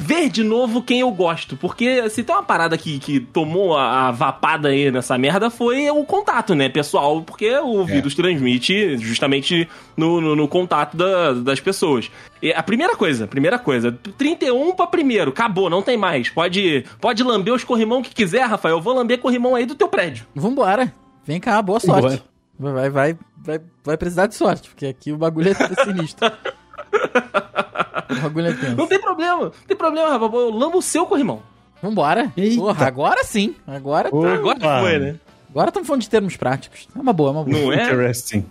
Ver 0.00 0.28
de 0.28 0.44
novo 0.44 0.80
quem 0.80 1.00
eu 1.00 1.10
gosto. 1.10 1.56
Porque 1.56 2.08
se 2.08 2.22
tem 2.22 2.32
uma 2.32 2.44
parada 2.44 2.78
que, 2.78 3.00
que 3.00 3.18
tomou 3.18 3.76
a, 3.76 4.06
a 4.06 4.10
vapada 4.12 4.68
aí 4.68 4.92
nessa 4.92 5.18
merda 5.18 5.50
foi 5.50 5.90
o 5.90 6.04
contato, 6.04 6.54
né, 6.54 6.68
pessoal? 6.68 7.20
Porque 7.22 7.50
o 7.58 7.84
vírus 7.84 8.14
transmite 8.14 8.96
justamente 8.98 9.68
no, 9.96 10.20
no, 10.20 10.36
no 10.36 10.46
contato 10.46 10.96
da- 10.96 11.32
das 11.32 11.58
pessoas. 11.58 12.08
E 12.40 12.52
a 12.52 12.62
primeira 12.62 12.94
coisa, 12.94 13.26
primeira 13.26 13.58
coisa, 13.58 13.90
31 14.16 14.76
pra 14.76 14.86
primeiro, 14.86 15.30
acabou, 15.30 15.68
não 15.68 15.82
tem 15.82 15.96
mais. 15.96 16.28
Pode, 16.28 16.84
pode 17.00 17.24
lamber 17.24 17.52
os 17.52 17.64
corrimão 17.64 18.00
que 18.00 18.14
quiser, 18.14 18.44
Rafael. 18.46 18.76
Eu 18.76 18.80
vou 18.82 18.94
lamber 18.94 19.18
corrimão 19.18 19.56
aí 19.56 19.66
do 19.66 19.74
teu 19.74 19.88
prédio. 19.88 20.26
Vambora. 20.32 20.92
Vem 21.26 21.40
cá, 21.40 21.60
boa 21.60 21.80
sorte. 21.80 22.22
Vai, 22.58 22.90
vai, 22.90 23.18
vai, 23.36 23.60
vai 23.84 23.96
precisar 23.96 24.26
de 24.26 24.34
sorte, 24.34 24.68
porque 24.68 24.86
aqui 24.86 25.12
o 25.12 25.16
bagulho 25.16 25.50
é 25.50 25.84
sinistro. 25.84 26.26
o 28.10 28.20
bagulho 28.22 28.48
é 28.48 28.52
tenso. 28.52 28.76
Não 28.76 28.86
tem 28.86 29.00
problema, 29.00 29.40
não 29.44 29.50
tem 29.66 29.76
problema, 29.76 30.10
Rafael. 30.10 30.32
Eu 30.34 30.50
lambo 30.50 30.78
o 30.78 30.82
seu 30.82 31.06
corrimão. 31.06 31.42
Vambora. 31.80 32.32
Eita. 32.36 32.56
Porra, 32.56 32.86
agora 32.86 33.22
sim. 33.22 33.54
Agora 33.66 34.08
Opa. 34.10 34.32
Agora 34.34 34.80
foi, 34.80 34.98
né? 34.98 35.16
agora 35.48 35.68
estamos 35.68 35.86
falando 35.86 36.02
de 36.02 36.10
termos 36.10 36.36
práticos. 36.36 36.88
É 36.94 36.98
uma 37.00 37.12
boa, 37.12 37.30
é 37.30 37.32
uma 37.32 37.44
boa. 37.44 37.56
Não 37.56 37.72
é? 37.72 37.84
Interesting. 37.84 38.44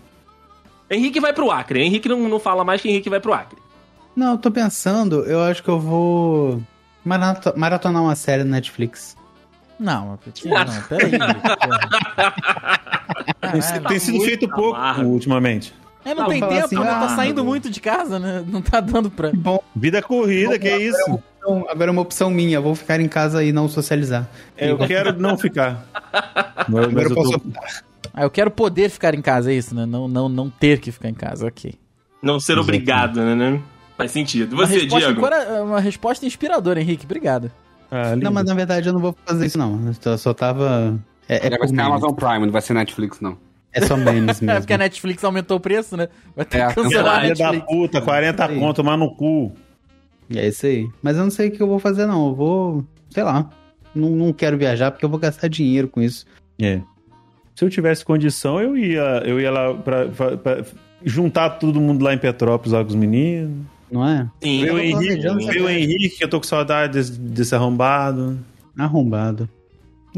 Henrique 0.89 1.19
vai 1.19 1.33
pro 1.33 1.51
Acre. 1.51 1.81
Henrique 1.81 2.07
não, 2.07 2.29
não 2.29 2.39
fala 2.39 2.63
mais 2.63 2.81
que 2.81 2.87
Henrique 2.87 3.09
vai 3.09 3.19
pro 3.19 3.33
Acre. 3.33 3.57
Não, 4.15 4.31
eu 4.31 4.37
tô 4.37 4.49
pensando, 4.49 5.23
eu 5.25 5.41
acho 5.43 5.61
que 5.61 5.69
eu 5.69 5.79
vou 5.79 6.63
marato- 7.03 7.53
maratonar 7.57 8.01
uma 8.01 8.15
série 8.15 8.43
na 8.43 8.51
Netflix. 8.51 9.15
Não, 9.79 10.11
não, 10.11 10.17
peraí. 10.17 11.11
Tem, 13.41 13.81
tem 13.87 13.99
sido 13.99 14.19
feito 14.21 14.47
pouco 14.47 14.75
amargo. 14.75 15.09
ultimamente. 15.09 15.73
É, 16.05 16.13
não 16.15 16.23
Não, 16.23 16.29
tem 16.29 16.39
fala 16.39 16.53
tempo, 16.53 16.65
assim, 16.65 16.75
né? 16.75 16.85
tá 16.85 17.01
ah, 17.05 17.15
saindo 17.15 17.37
não. 17.37 17.45
muito 17.45 17.69
de 17.69 17.81
casa, 17.81 18.17
né? 18.17 18.43
Não 18.47 18.61
tá 18.61 18.79
dando 18.79 19.11
pra. 19.11 19.31
Bom, 19.33 19.59
Vida 19.75 20.01
corrida, 20.01 20.57
que 20.57 20.67
é 20.67 20.77
isso? 20.81 21.19
então, 21.37 21.65
agora 21.69 21.89
é 21.89 21.91
uma 21.91 22.01
opção 22.01 22.29
minha, 22.29 22.61
vou 22.61 22.73
ficar 22.75 23.01
em 23.01 23.09
casa 23.09 23.43
e 23.43 23.51
não 23.51 23.67
socializar. 23.67 24.29
É, 24.55 24.71
eu 24.71 24.77
quero 24.77 25.19
não 25.19 25.37
ficar. 25.37 25.85
Mas, 26.69 26.85
Agora 26.85 27.07
eu 27.09 27.13
posso 27.13 27.39
tô... 27.39 27.41
Ah, 28.13 28.23
eu 28.23 28.29
quero 28.29 28.49
poder 28.49 28.89
ficar 28.89 29.13
em 29.13 29.21
casa, 29.21 29.51
é 29.51 29.55
isso, 29.55 29.75
né? 29.75 29.85
Não, 29.85 30.07
não, 30.07 30.29
não 30.29 30.49
ter 30.49 30.79
que 30.79 30.91
ficar 30.91 31.09
em 31.09 31.13
casa, 31.13 31.45
ok. 31.45 31.75
Não 32.21 32.39
ser 32.39 32.57
obrigado, 32.57 33.17
né, 33.21 33.35
né? 33.35 33.61
Faz 33.97 34.11
sentido. 34.11 34.53
Uma 34.53 34.65
Você, 34.65 34.75
resposta, 34.79 35.05
Diego? 35.07 35.19
encora- 35.19 35.63
uma 35.63 35.79
resposta 35.79 36.25
inspiradora, 36.25 36.79
Henrique. 36.79 37.05
Obrigado. 37.05 37.51
Ah. 37.91 38.15
Não, 38.15 38.31
mas 38.31 38.45
na 38.45 38.53
verdade 38.53 38.87
eu 38.87 38.93
não 38.93 38.99
vou 39.01 39.15
fazer 39.25 39.45
isso 39.45 39.57
não. 39.57 39.79
Eu 40.05 40.17
só 40.17 40.33
tava... 40.33 40.97
É, 41.29 41.47
é, 41.47 41.57
vai 41.57 41.67
ser 41.67 41.73
memes. 41.75 41.85
Amazon 41.91 42.13
Prime, 42.13 42.45
não 42.45 42.51
vai 42.51 42.61
ser 42.61 42.73
Netflix, 42.73 43.19
não. 43.21 43.37
é 43.73 43.81
só 43.81 43.97
memes 43.97 44.39
É 44.41 44.45
mesmo. 44.45 44.61
porque 44.61 44.73
a 44.73 44.77
Netflix 44.77 45.23
aumentou 45.23 45.57
o 45.57 45.59
preço, 45.59 45.97
né? 45.97 46.07
Vai 46.35 46.45
ter 46.45 46.59
É, 46.59 46.67
que 46.67 46.75
cancelar 46.75 47.17
a 47.17 47.21
Filha 47.21 47.35
da 47.35 47.51
Netflix. 47.51 47.65
puta, 47.67 48.01
40 48.01 48.45
Aí. 48.45 48.59
conto, 48.59 48.75
tomar 48.77 48.97
no 48.97 49.13
cu. 49.15 49.51
É 50.33 50.47
isso 50.47 50.65
aí. 50.65 50.87
Mas 51.01 51.15
eu 51.17 51.23
não 51.23 51.31
sei 51.31 51.47
o 51.47 51.51
que 51.51 51.61
eu 51.61 51.67
vou 51.67 51.79
fazer 51.79 52.05
não. 52.05 52.27
Eu 52.29 52.35
vou... 52.35 52.85
Sei 53.09 53.23
lá. 53.23 53.49
Não, 53.95 54.09
não 54.09 54.33
quero 54.33 54.57
viajar 54.57 54.91
porque 54.91 55.05
eu 55.05 55.09
vou 55.09 55.17
gastar 55.19 55.47
dinheiro 55.47 55.87
com 55.87 56.01
isso. 56.01 56.25
É. 56.61 56.81
Se 57.55 57.63
eu 57.65 57.69
tivesse 57.69 58.03
condição, 58.05 58.61
eu 58.61 58.77
ia, 58.77 59.23
eu 59.25 59.39
ia 59.39 59.49
lá 59.49 59.73
pra, 59.73 60.05
pra- 60.07 60.37
pra 60.37 60.63
juntar 61.03 61.51
todo 61.51 61.79
mundo 61.81 62.03
lá 62.03 62.13
em 62.13 62.17
Petrópolis, 62.17 62.71
lá 62.73 62.83
com 62.83 62.89
os 62.89 62.95
meninos. 62.95 63.65
Não 63.89 64.05
é? 64.07 64.27
Sim. 64.43 64.61
Ver 64.65 64.73
o 64.73 64.79
Henrique, 64.79 65.59
o 65.61 65.69
Henrique, 65.69 66.17
que 66.17 66.23
eu 66.23 66.29
tô 66.29 66.39
com 66.39 66.45
saudade 66.45 66.93
desse, 66.93 67.13
desse 67.19 67.55
arrombado. 67.55 68.37
Arrombado. 68.77 69.49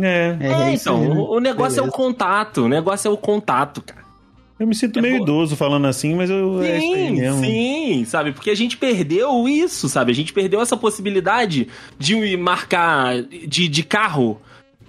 É. 0.01 0.37
É, 0.39 0.47
É, 0.69 0.73
isso 0.73 0.89
então, 0.89 1.01
aí, 1.01 1.07
né? 1.09 1.15
o 1.29 1.39
negócio 1.39 1.79
é 1.79 1.81
o 1.81 1.85
Beleza. 1.85 1.91
contato. 1.97 2.61
O 2.63 2.67
negócio 2.69 3.07
é 3.07 3.11
o 3.11 3.17
contato, 3.17 3.81
cara. 3.81 3.99
Eu 4.59 4.67
me 4.67 4.75
sinto 4.75 4.99
É 4.99 5.01
meio 5.01 5.15
boa. 5.19 5.23
idoso 5.23 5.55
falando 5.55 5.87
assim, 5.87 6.13
mas 6.15 6.29
eu 6.29 6.61
é 6.61 6.79
Sim, 6.81 7.11
mesmo. 7.11 7.39
sim, 7.39 8.03
sabe? 8.05 8.33
Porque 8.33 8.49
a 8.49 8.55
gente 8.55 8.75
perdeu 8.75 9.47
isso, 9.47 9.87
sabe? 9.87 10.11
A 10.11 10.15
gente 10.15 10.33
perdeu 10.33 10.59
essa 10.61 10.75
possibilidade 10.75 11.69
de 11.97 12.35
marcar 12.35 13.21
de, 13.23 13.69
de 13.69 13.83
carro, 13.83 14.41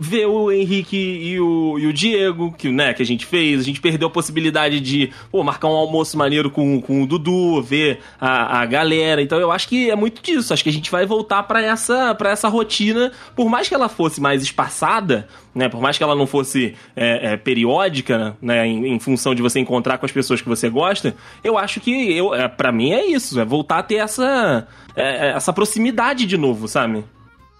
ver 0.03 0.25
o 0.25 0.51
Henrique 0.51 0.97
e 0.97 1.39
o, 1.39 1.79
e 1.79 1.87
o 1.87 1.93
Diego, 1.93 2.55
que, 2.57 2.71
né, 2.71 2.95
que 2.95 3.03
a 3.03 3.07
gente 3.07 3.27
fez. 3.27 3.61
A 3.61 3.63
gente 3.63 3.83
perdeu 3.83 4.09
a 4.09 4.11
possibilidade 4.11 4.81
de 4.81 5.11
pô, 5.31 5.45
marcar 5.45 5.69
um 5.69 5.77
almoço 5.77 6.17
maneiro 6.17 6.51
com, 6.51 6.81
com 6.81 7.03
o 7.03 7.07
Dudu, 7.07 7.61
ver 7.61 8.01
a, 8.19 8.63
a 8.63 8.67
galera. 8.67 9.21
Então 9.21 9.39
eu 9.39 9.53
acho 9.53 9.69
que 9.69 9.91
é 9.91 9.95
muito 9.95 10.23
disso. 10.23 10.55
Acho 10.55 10.63
que 10.63 10.71
a 10.71 10.73
gente 10.73 10.91
vai 10.91 11.05
voltar 11.05 11.43
pra 11.43 11.61
essa, 11.63 12.15
pra 12.15 12.31
essa 12.31 12.49
rotina, 12.49 13.13
por 13.37 13.51
mais 13.51 13.69
que 13.69 13.75
ela 13.75 13.91
fosse 13.91 14.23
mais 14.23 14.43
espaçada, 14.43 15.29
né? 15.55 15.69
Por 15.69 15.83
mais 15.83 15.99
que 15.99 16.03
ela 16.03 16.15
não 16.15 16.27
fosse 16.27 16.75
é, 16.97 17.33
é, 17.33 17.37
periódica, 17.37 18.39
né? 18.41 18.67
Em, 18.67 18.95
em 18.95 18.99
função 18.99 19.35
de 19.35 19.43
você 19.43 19.61
encontrar 19.61 19.99
com 19.99 20.07
as 20.07 20.13
pessoas 20.13 20.41
que 20.41 20.49
você 20.49 20.71
gosta, 20.71 21.15
eu 21.45 21.59
acho 21.59 21.79
que 21.79 22.17
eu, 22.17 22.35
é, 22.35 22.49
para 22.49 22.73
mim 22.73 22.93
é 22.93 23.05
isso, 23.05 23.39
é 23.39 23.45
voltar 23.45 23.81
a 23.81 23.83
ter 23.83 23.97
essa, 23.97 24.67
é, 24.97 25.29
é, 25.29 25.31
essa 25.33 25.53
proximidade 25.53 26.25
de 26.25 26.39
novo, 26.39 26.67
sabe? 26.67 27.05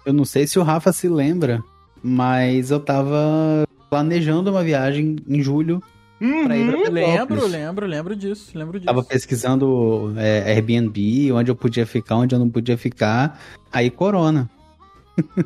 Eu 0.03 0.13
não 0.13 0.25
sei 0.25 0.47
se 0.47 0.57
o 0.57 0.63
Rafa 0.63 0.91
se 0.91 1.07
lembra, 1.07 1.63
mas 2.03 2.71
eu 2.71 2.79
tava 2.79 3.65
planejando 3.89 4.49
uma 4.51 4.63
viagem 4.63 5.17
em 5.27 5.41
julho 5.41 5.81
pra 6.19 6.57
ir 6.57 6.65
pra 6.67 6.89
Lembro, 6.89 6.93
Petrópolis. 6.93 7.51
lembro, 7.51 7.85
lembro 7.85 8.15
disso, 8.15 8.51
lembro 8.57 8.79
disso. 8.79 8.85
Tava 8.87 9.03
pesquisando 9.03 10.13
é, 10.17 10.51
Airbnb, 10.53 11.31
onde 11.33 11.49
eu 11.51 11.55
podia 11.55 11.85
ficar, 11.85 12.15
onde 12.15 12.33
eu 12.35 12.39
não 12.39 12.49
podia 12.49 12.77
ficar. 12.77 13.39
Aí 13.71 13.89
corona. 13.89 14.49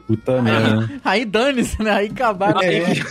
Puta 0.06 0.42
merda. 0.42 0.90
Aí 1.04 1.26
dane-se, 1.26 1.82
né? 1.82 1.92
Aí 1.92 2.08
acabaram. 2.08 2.62
É. 2.62 2.78
Henrique. 2.78 3.04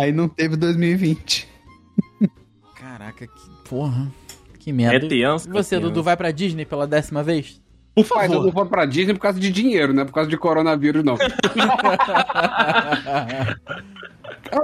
Aí 0.00 0.12
não 0.12 0.28
teve 0.28 0.56
2020. 0.56 1.46
Caraca, 2.74 3.26
que 3.26 3.68
porra. 3.68 4.10
Que 4.58 4.72
merda. 4.72 5.04
É 5.04 5.08
tenso, 5.08 5.48
E 5.48 5.52
você, 5.52 5.76
é. 5.76 5.80
Dudu, 5.80 6.02
vai 6.02 6.16
pra 6.16 6.30
Disney 6.30 6.64
pela 6.64 6.86
décima 6.86 7.22
vez? 7.22 7.60
Por 7.94 8.04
Mas 8.16 8.24
eu 8.24 8.30
favor. 8.30 8.44
não 8.46 8.52
vou 8.52 8.66
pra 8.66 8.84
Disney 8.86 9.14
por 9.14 9.20
causa 9.20 9.38
de 9.38 9.50
dinheiro, 9.50 9.92
não 9.92 10.02
é 10.02 10.04
por 10.04 10.12
causa 10.12 10.28
de 10.28 10.36
coronavírus, 10.36 11.04
não. 11.04 11.16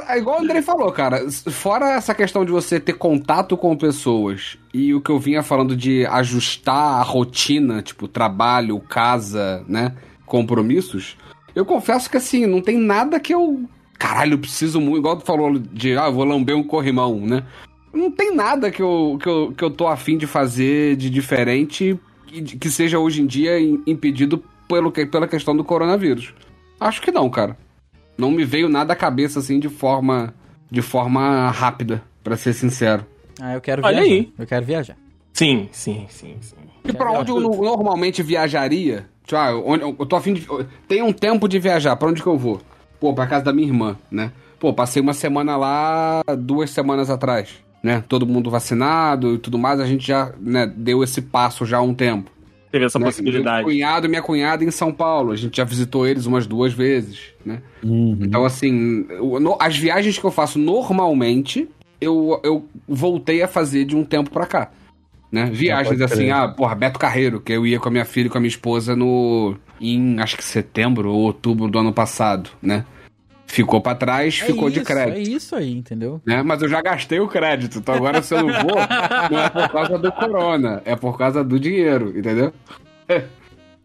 É 0.09 0.19
igual 0.19 0.39
o 0.39 0.43
Andrei 0.43 0.63
falou, 0.63 0.91
cara. 0.93 1.29
Fora 1.51 1.93
essa 1.93 2.15
questão 2.15 2.45
de 2.45 2.51
você 2.53 2.79
ter 2.79 2.93
contato 2.93 3.57
com 3.57 3.77
pessoas 3.77 4.57
e 4.73 4.95
o 4.95 5.01
que 5.01 5.11
eu 5.11 5.19
vinha 5.19 5.43
falando 5.43 5.75
de 5.77 6.07
ajustar 6.07 7.01
a 7.01 7.03
rotina, 7.03 7.83
tipo, 7.83 8.07
trabalho, 8.07 8.79
casa, 8.81 9.65
né? 9.69 9.95
Compromissos. 10.27 11.17
Eu 11.55 11.65
confesso 11.65 12.09
que 12.09 12.17
assim, 12.17 12.47
não 12.47 12.61
tem 12.61 12.79
nada 12.79 13.19
que 13.19 13.35
eu. 13.35 13.65
Caralho, 13.99 14.35
eu 14.35 14.39
preciso 14.39 14.81
muito. 14.81 14.99
Igual 14.99 15.17
tu 15.17 15.25
falou 15.25 15.59
de, 15.59 15.97
ah, 15.97 16.07
eu 16.07 16.13
vou 16.13 16.25
lamber 16.25 16.57
um 16.57 16.63
corrimão, 16.63 17.19
né? 17.21 17.43
Não 17.93 18.11
tem 18.11 18.35
nada 18.35 18.71
que 18.71 18.81
eu, 18.81 19.19
que 19.21 19.29
eu, 19.29 19.53
que 19.57 19.65
eu 19.65 19.71
tô 19.71 19.89
afim 19.89 20.17
de 20.17 20.27
fazer 20.27 20.95
de 20.97 21.11
diferente 21.11 21.99
que 22.59 22.71
seja 22.71 22.99
hoje 22.99 23.23
em 23.23 23.27
dia 23.27 23.59
im- 23.61 23.83
impedido 23.87 24.43
pelo, 24.69 24.91
que- 24.93 25.07
pela 25.07 25.27
questão 25.29 25.57
do 25.57 25.65
coronavírus. 25.65 26.33
Acho 26.79 27.03
que 27.03 27.11
não, 27.11 27.29
cara. 27.29 27.57
Não 28.17 28.31
me 28.31 28.45
veio 28.45 28.69
nada 28.69 28.93
à 28.93 28.97
cabeça 28.97 29.39
assim 29.41 29.59
de 29.59 29.69
forma 29.69 30.35
de 30.71 30.83
forma 30.83 31.51
rápida, 31.51 32.03
pra 32.23 32.37
ser 32.37 32.53
sincero. 32.53 33.05
Ah, 33.41 33.55
eu 33.55 33.61
quero 33.61 33.83
Olha 33.85 33.97
viajar. 34.03 34.13
aí. 34.15 34.33
Eu 34.39 34.47
quero 34.47 34.65
viajar. 34.67 34.97
Sim, 35.33 35.69
sim, 35.73 36.07
sim, 36.09 36.37
sim. 36.41 36.57
E 36.85 36.93
pra 36.93 37.11
onde 37.11 37.31
eu 37.33 37.41
no- 37.41 37.63
normalmente 37.63 38.23
viajaria? 38.23 39.07
Tipo, 39.25 39.37
ah, 39.37 39.57
onde- 39.65 39.83
eu 39.83 40.07
tô 40.07 40.15
afim 40.17 40.35
de. 40.35 40.47
Tem 40.87 41.03
um 41.03 41.13
tempo 41.13 41.49
de 41.49 41.59
viajar, 41.59 41.97
pra 41.97 42.09
onde 42.09 42.23
que 42.23 42.29
eu 42.29 42.39
vou? 42.39 42.61
Pô, 43.01 43.13
pra 43.15 43.27
casa 43.27 43.45
da 43.47 43.53
minha 43.53 43.67
irmã, 43.67 43.97
né? 44.11 44.31
Pô, 44.61 44.73
passei 44.73 45.01
uma 45.03 45.15
semana 45.15 45.57
lá 45.57 46.23
duas 46.39 46.71
semanas 46.71 47.09
atrás, 47.11 47.49
né? 47.83 48.03
Todo 48.09 48.27
mundo 48.27 48.51
vacinado 48.51 49.35
e 49.35 49.39
tudo 49.39 49.59
mais, 49.59 49.81
a 49.81 49.87
gente 49.87 50.07
já 50.07 50.33
né, 50.41 50.67
deu 50.67 51.03
esse 51.03 51.23
passo 51.23 51.65
já 51.65 51.79
há 51.79 51.83
um 51.83 51.95
tempo. 51.95 52.31
Teve 52.71 52.85
essa 52.85 52.99
né? 52.99 53.07
possibilidade. 53.07 53.65
Meu 53.65 53.73
cunhado 53.75 54.07
e 54.07 54.09
minha 54.09 54.23
cunhada 54.23 54.63
em 54.65 54.71
São 54.71 54.93
Paulo, 54.93 55.33
a 55.33 55.37
gente 55.37 55.57
já 55.57 55.65
visitou 55.65 56.07
eles 56.07 56.27
umas 56.27 56.47
duas 56.47 56.73
vezes, 56.73 57.33
né? 57.45 57.63
Então, 58.21 58.45
assim, 58.45 59.07
no- 59.41 59.57
as 59.59 59.77
viagens 59.77 60.17
que 60.19 60.25
eu 60.25 60.31
faço 60.31 60.59
normalmente, 60.59 61.69
eu, 62.01 62.41
eu 62.45 62.69
voltei 62.87 63.43
a 63.43 63.49
fazer 63.49 63.85
de 63.85 63.97
um 63.97 64.05
tempo 64.05 64.31
pra 64.31 64.47
cá. 64.47 64.71
Né? 65.33 65.47
Viagens 65.47 65.89
pode 65.99 66.03
assim, 66.05 66.25
crer. 66.25 66.33
ah, 66.33 66.49
porra, 66.49 66.75
Beto 66.75 66.99
Carreiro, 66.99 67.41
que 67.41 67.53
eu 67.53 67.67
ia 67.67 67.79
com 67.79 67.89
a 67.89 67.93
minha 67.93 68.05
filha 68.05 68.27
e 68.27 68.31
com 68.31 68.39
a 68.39 68.41
minha 68.41 68.49
esposa 68.49 68.97
no. 68.97 69.57
em 69.81 70.19
acho 70.21 70.37
que 70.37 70.45
setembro 70.45 71.11
ou 71.13 71.21
outubro 71.23 71.69
do 71.69 71.79
ano 71.79 71.93
passado, 71.93 72.51
né? 72.61 72.85
Ficou 73.51 73.81
pra 73.81 73.97
trás, 73.97 74.39
ficou 74.39 74.69
é 74.69 74.71
de 74.71 74.79
isso, 74.79 74.87
crédito. 74.87 75.17
É 75.17 75.21
isso 75.21 75.57
aí, 75.57 75.73
entendeu? 75.77 76.21
Né? 76.25 76.41
Mas 76.41 76.63
eu 76.63 76.69
já 76.69 76.81
gastei 76.81 77.19
o 77.19 77.27
crédito, 77.27 77.79
então 77.79 77.97
agora 77.97 78.23
se 78.23 78.33
eu 78.33 78.45
não 78.45 78.63
vou, 78.63 78.77
não 79.29 79.41
é 79.41 79.51
por 79.51 79.69
causa 79.69 79.99
do 79.99 80.13
corona, 80.13 80.81
é 80.85 80.95
por 80.95 81.19
causa 81.19 81.43
do 81.43 81.59
dinheiro, 81.59 82.17
entendeu? 82.17 82.53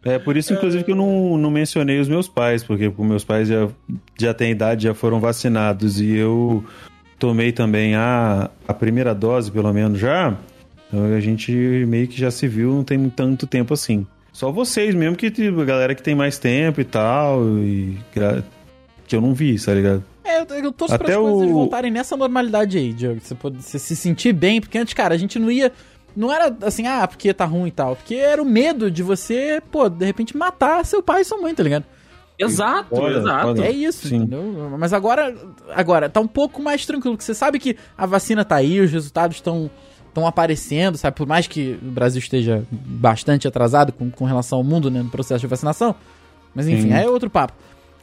É 0.04 0.20
por 0.20 0.36
isso, 0.36 0.52
inclusive, 0.52 0.84
que 0.84 0.92
eu 0.92 0.96
não, 0.96 1.36
não 1.36 1.50
mencionei 1.50 1.98
os 1.98 2.08
meus 2.08 2.28
pais, 2.28 2.62
porque 2.62 2.92
meus 2.96 3.24
pais 3.24 3.48
já, 3.48 3.68
já 4.16 4.32
têm 4.32 4.52
idade, 4.52 4.84
já 4.84 4.94
foram 4.94 5.18
vacinados, 5.18 6.00
e 6.00 6.14
eu 6.14 6.64
tomei 7.18 7.50
também 7.50 7.96
a, 7.96 8.48
a 8.68 8.72
primeira 8.72 9.12
dose, 9.12 9.50
pelo 9.50 9.72
menos 9.72 9.98
já. 9.98 10.36
Então 10.86 11.12
a 11.12 11.18
gente 11.18 11.50
meio 11.88 12.06
que 12.06 12.16
já 12.16 12.30
se 12.30 12.46
viu, 12.46 12.72
não 12.72 12.84
tem 12.84 13.10
tanto 13.10 13.48
tempo 13.48 13.74
assim. 13.74 14.06
Só 14.32 14.52
vocês 14.52 14.94
mesmo, 14.94 15.16
que 15.16 15.28
tipo, 15.28 15.60
a 15.60 15.64
galera 15.64 15.92
que 15.92 16.02
tem 16.04 16.14
mais 16.14 16.38
tempo 16.38 16.80
e 16.80 16.84
tal, 16.84 17.42
e 17.58 17.98
que 19.06 19.14
eu 19.16 19.20
não 19.20 19.32
vi, 19.34 19.58
tá 19.62 19.72
ligado? 19.74 20.04
É, 20.24 20.40
eu, 20.40 20.46
eu 20.64 20.72
torço 20.72 20.94
Até 20.94 21.12
as 21.12 21.18
coisas 21.18 21.48
o- 21.50 21.52
voltarem 21.52 21.90
nessa 21.90 22.16
normalidade 22.16 22.78
aí, 22.78 22.92
Diogo. 22.92 23.20
Você, 23.22 23.34
pode, 23.34 23.62
você 23.62 23.78
se 23.78 23.94
sentir 23.94 24.32
bem, 24.32 24.60
porque 24.60 24.76
antes, 24.78 24.92
cara, 24.94 25.14
a 25.14 25.18
gente 25.18 25.38
não 25.38 25.50
ia. 25.50 25.72
Não 26.16 26.32
era 26.32 26.54
assim, 26.62 26.86
ah, 26.86 27.06
porque 27.06 27.32
tá 27.34 27.44
ruim 27.44 27.68
e 27.68 27.70
tal. 27.70 27.94
Porque 27.94 28.14
era 28.14 28.40
o 28.42 28.44
medo 28.44 28.90
de 28.90 29.02
você, 29.02 29.62
pô, 29.70 29.88
de 29.88 30.04
repente 30.04 30.36
matar 30.36 30.84
seu 30.84 31.02
pai 31.02 31.20
e 31.20 31.24
sua 31.24 31.38
mãe, 31.38 31.54
tá 31.54 31.62
ligado? 31.62 31.84
Exato, 32.38 33.06
exato. 33.06 33.62
É 33.62 33.70
isso, 33.70 34.08
Sim. 34.08 34.16
entendeu? 34.16 34.76
Mas 34.78 34.92
agora, 34.92 35.34
agora, 35.74 36.08
tá 36.08 36.20
um 36.20 36.26
pouco 36.26 36.60
mais 36.62 36.84
tranquilo, 36.84 37.16
porque 37.16 37.24
você 37.24 37.34
sabe 37.34 37.58
que 37.58 37.76
a 37.96 38.04
vacina 38.04 38.44
tá 38.44 38.56
aí, 38.56 38.80
os 38.80 38.90
resultados 38.90 39.36
estão 39.36 39.70
estão 40.08 40.26
aparecendo, 40.26 40.96
sabe? 40.96 41.14
Por 41.14 41.26
mais 41.26 41.46
que 41.46 41.78
o 41.82 41.90
Brasil 41.90 42.18
esteja 42.18 42.64
bastante 42.72 43.46
atrasado 43.46 43.92
com, 43.92 44.10
com 44.10 44.24
relação 44.24 44.56
ao 44.58 44.64
mundo, 44.64 44.90
né, 44.90 45.02
no 45.02 45.10
processo 45.10 45.40
de 45.42 45.46
vacinação. 45.46 45.94
Mas 46.54 46.66
enfim, 46.66 46.88
Sim. 46.88 46.92
aí 46.94 47.04
é 47.04 47.08
outro 47.10 47.28
papo. 47.28 47.52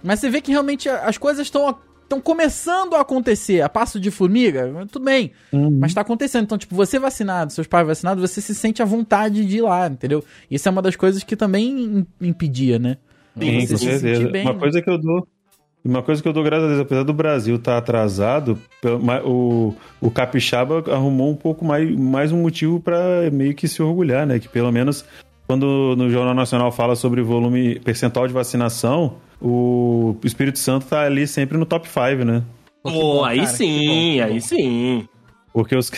Mas 0.04 0.20
você 0.20 0.30
vê 0.30 0.42
que 0.42 0.52
realmente 0.52 0.90
as 0.90 1.18
coisas 1.18 1.48
estão 1.48 1.76
estão 2.04 2.20
começando 2.20 2.94
a 2.96 3.02
acontecer, 3.02 3.62
a 3.62 3.70
passo 3.70 4.00
de 4.00 4.12
formiga, 4.12 4.70
tudo 4.92 5.06
bem. 5.06 5.32
Mas 5.80 5.94
tá 5.96 6.02
acontecendo. 6.02 6.44
Então, 6.44 6.58
tipo, 6.58 6.76
você 6.76 7.00
vacinado, 7.00 7.52
seus 7.54 7.66
pais 7.66 7.88
vacinados, 7.88 8.22
você 8.30 8.40
se 8.42 8.54
sente 8.54 8.82
à 8.84 8.86
vontade 8.86 9.44
de 9.46 9.58
ir 9.58 9.62
lá, 9.62 9.88
entendeu? 9.88 10.24
Isso 10.52 10.68
é 10.68 10.72
uma 10.72 10.82
das 10.82 10.96
coisas 10.96 11.24
que 11.24 11.36
também 11.36 11.70
im- 11.72 12.06
impedia, 12.22 12.78
né? 12.78 12.98
Sim, 13.40 13.62
Você 13.66 13.74
com 13.74 13.78
se 13.80 13.86
sentir 13.86 14.00
certeza. 14.00 14.30
bem, 14.30 14.44
uma 14.44 14.54
né? 14.54 14.60
coisa 14.60 14.82
que 14.82 14.90
eu 14.90 14.98
dou. 15.00 15.28
Uma 15.84 16.04
coisa 16.04 16.22
que 16.22 16.28
eu 16.28 16.34
dou 16.34 16.44
graças 16.44 16.66
a 16.66 16.68
Deus, 16.70 16.80
apesar 16.82 17.04
do 17.04 17.14
Brasil 17.14 17.56
estar 17.56 17.78
atrasado, 17.78 18.60
pelo- 18.82 19.02
ma- 19.04 19.22
o, 19.24 19.74
o 20.00 20.12
Capixaba 20.12 20.84
arrumou 20.94 21.32
um 21.32 21.36
pouco 21.36 21.66
mais, 21.66 21.90
mais 21.96 22.32
um 22.32 22.42
motivo 22.42 22.80
para 22.80 23.30
meio 23.32 23.56
que 23.56 23.68
se 23.68 23.82
orgulhar, 23.82 24.28
né? 24.28 24.40
Que 24.40 24.48
pelo 24.48 24.72
menos 24.72 25.04
quando 25.48 25.96
no 25.98 26.10
Jornal 26.10 26.34
Nacional 26.34 26.72
fala 26.72 26.96
sobre 26.96 27.22
volume 27.22 27.80
percentual 27.80 28.28
de 28.28 28.34
vacinação, 28.34 29.16
o 29.42 30.16
Espírito 30.24 30.60
Santo 30.60 30.86
tá 30.86 31.02
ali 31.02 31.28
sempre 31.28 31.58
no 31.58 31.66
top 31.66 31.88
5, 31.88 32.24
né? 32.24 32.44
Pô, 32.82 32.92
bom, 32.92 33.26
aí 33.26 33.40
cara, 33.40 33.50
sim, 33.50 34.18
bom, 34.18 34.24
aí 34.24 34.34
bom. 34.34 34.40
sim. 34.40 35.08
Porque 35.54 35.76
os, 35.76 35.92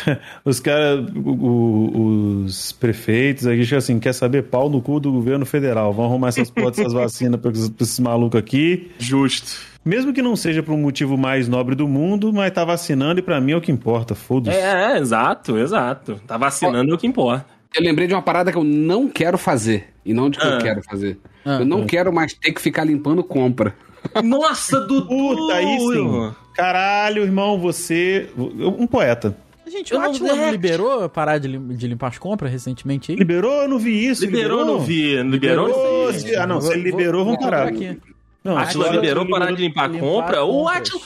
os 0.43 0.59
caras, 0.59 1.05
os 1.15 2.73
prefeitos 2.73 3.47
aqui, 3.47 3.73
assim, 3.73 3.99
quer 3.99 4.13
saber 4.13 4.43
pau 4.43 4.69
no 4.69 4.81
cu 4.81 4.99
do 4.99 5.11
governo 5.11 5.45
federal. 5.45 5.93
Vão 5.93 6.05
arrumar 6.05 6.27
essas 6.27 6.51
porra 6.51 6.71
dessas 6.71 6.91
vacinas 6.93 7.39
pra 7.39 7.51
esses, 7.51 7.69
pra 7.69 7.83
esses 7.83 7.99
malucos 7.99 8.37
aqui. 8.37 8.91
Justo. 8.99 9.57
Mesmo 9.85 10.11
que 10.11 10.21
não 10.21 10.35
seja 10.35 10.61
por 10.61 10.73
um 10.73 10.81
motivo 10.81 11.15
mais 11.15 11.47
nobre 11.47 11.75
do 11.75 11.87
mundo, 11.87 12.33
mas 12.33 12.51
tá 12.51 12.65
vacinando 12.65 13.19
e 13.19 13.23
pra 13.23 13.39
mim 13.39 13.53
é 13.53 13.55
o 13.55 13.61
que 13.61 13.71
importa, 13.71 14.15
foda-se. 14.15 14.57
É, 14.57 14.93
é, 14.93 14.97
exato, 14.97 15.57
exato. 15.57 16.19
Tá 16.27 16.37
vacinando 16.37 16.91
é 16.91 16.95
o 16.95 16.97
que 16.97 17.07
importa. 17.07 17.45
Eu 17.75 17.83
lembrei 17.83 18.07
de 18.07 18.13
uma 18.13 18.21
parada 18.21 18.51
que 18.51 18.57
eu 18.57 18.63
não 18.63 19.07
quero 19.07 19.37
fazer. 19.37 19.89
E 20.05 20.13
não 20.13 20.29
de 20.29 20.37
que 20.39 20.45
Ah. 20.45 20.51
eu 20.51 20.59
quero 20.59 20.83
fazer. 20.83 21.17
Ah. 21.43 21.59
eu 21.59 21.65
não 21.65 21.85
quero 21.85 22.11
mais 22.13 22.33
ter 22.33 22.51
que 22.51 22.61
ficar 22.61 22.83
limpando 22.83 23.23
compra. 23.23 23.75
Nossa, 24.23 24.79
Dudu! 24.81 25.07
Puta, 25.07 25.53
aí 25.55 25.79
sim. 25.79 26.31
Caralho, 26.53 27.23
irmão, 27.23 27.59
você. 27.59 28.29
Um 28.37 28.87
poeta. 28.87 29.35
Gente, 29.67 29.91
Eu 29.93 29.99
o 29.99 30.03
Atila 30.03 30.35
não 30.35 30.51
liberou 30.51 31.09
parar 31.09 31.39
de, 31.39 31.47
lim- 31.47 31.75
de 31.75 31.87
limpar 31.87 32.09
as 32.09 32.17
compras 32.19 32.51
recentemente 32.51 33.11
aí? 33.11 33.17
Liberou? 33.17 33.63
Eu 33.63 33.67
não 33.67 33.79
vi 33.79 34.05
isso. 34.07 34.23
Liberou, 34.23 34.63
não 34.63 34.79
vi. 34.79 35.21
Liberou, 35.23 35.65
Liberou? 35.67 36.05
não 36.05 36.13
vi. 36.13 36.19
se- 36.19 36.35
Ah, 36.35 36.45
não, 36.45 36.61
se 36.61 36.71
ele 36.71 36.83
liberou, 36.83 37.25
vamos 37.25 37.39
parar. 37.39 37.67
aqui. 37.67 37.97
Não, 38.43 38.55
Atila 38.59 38.89
liberou 38.89 39.23
ele 39.23 39.31
parar 39.31 39.51
de 39.51 39.59
limpar 39.59 39.85
a 39.85 39.99
compra. 39.99 40.43
O 40.43 40.51
compras. 40.65 40.77
Atila, 40.77 41.01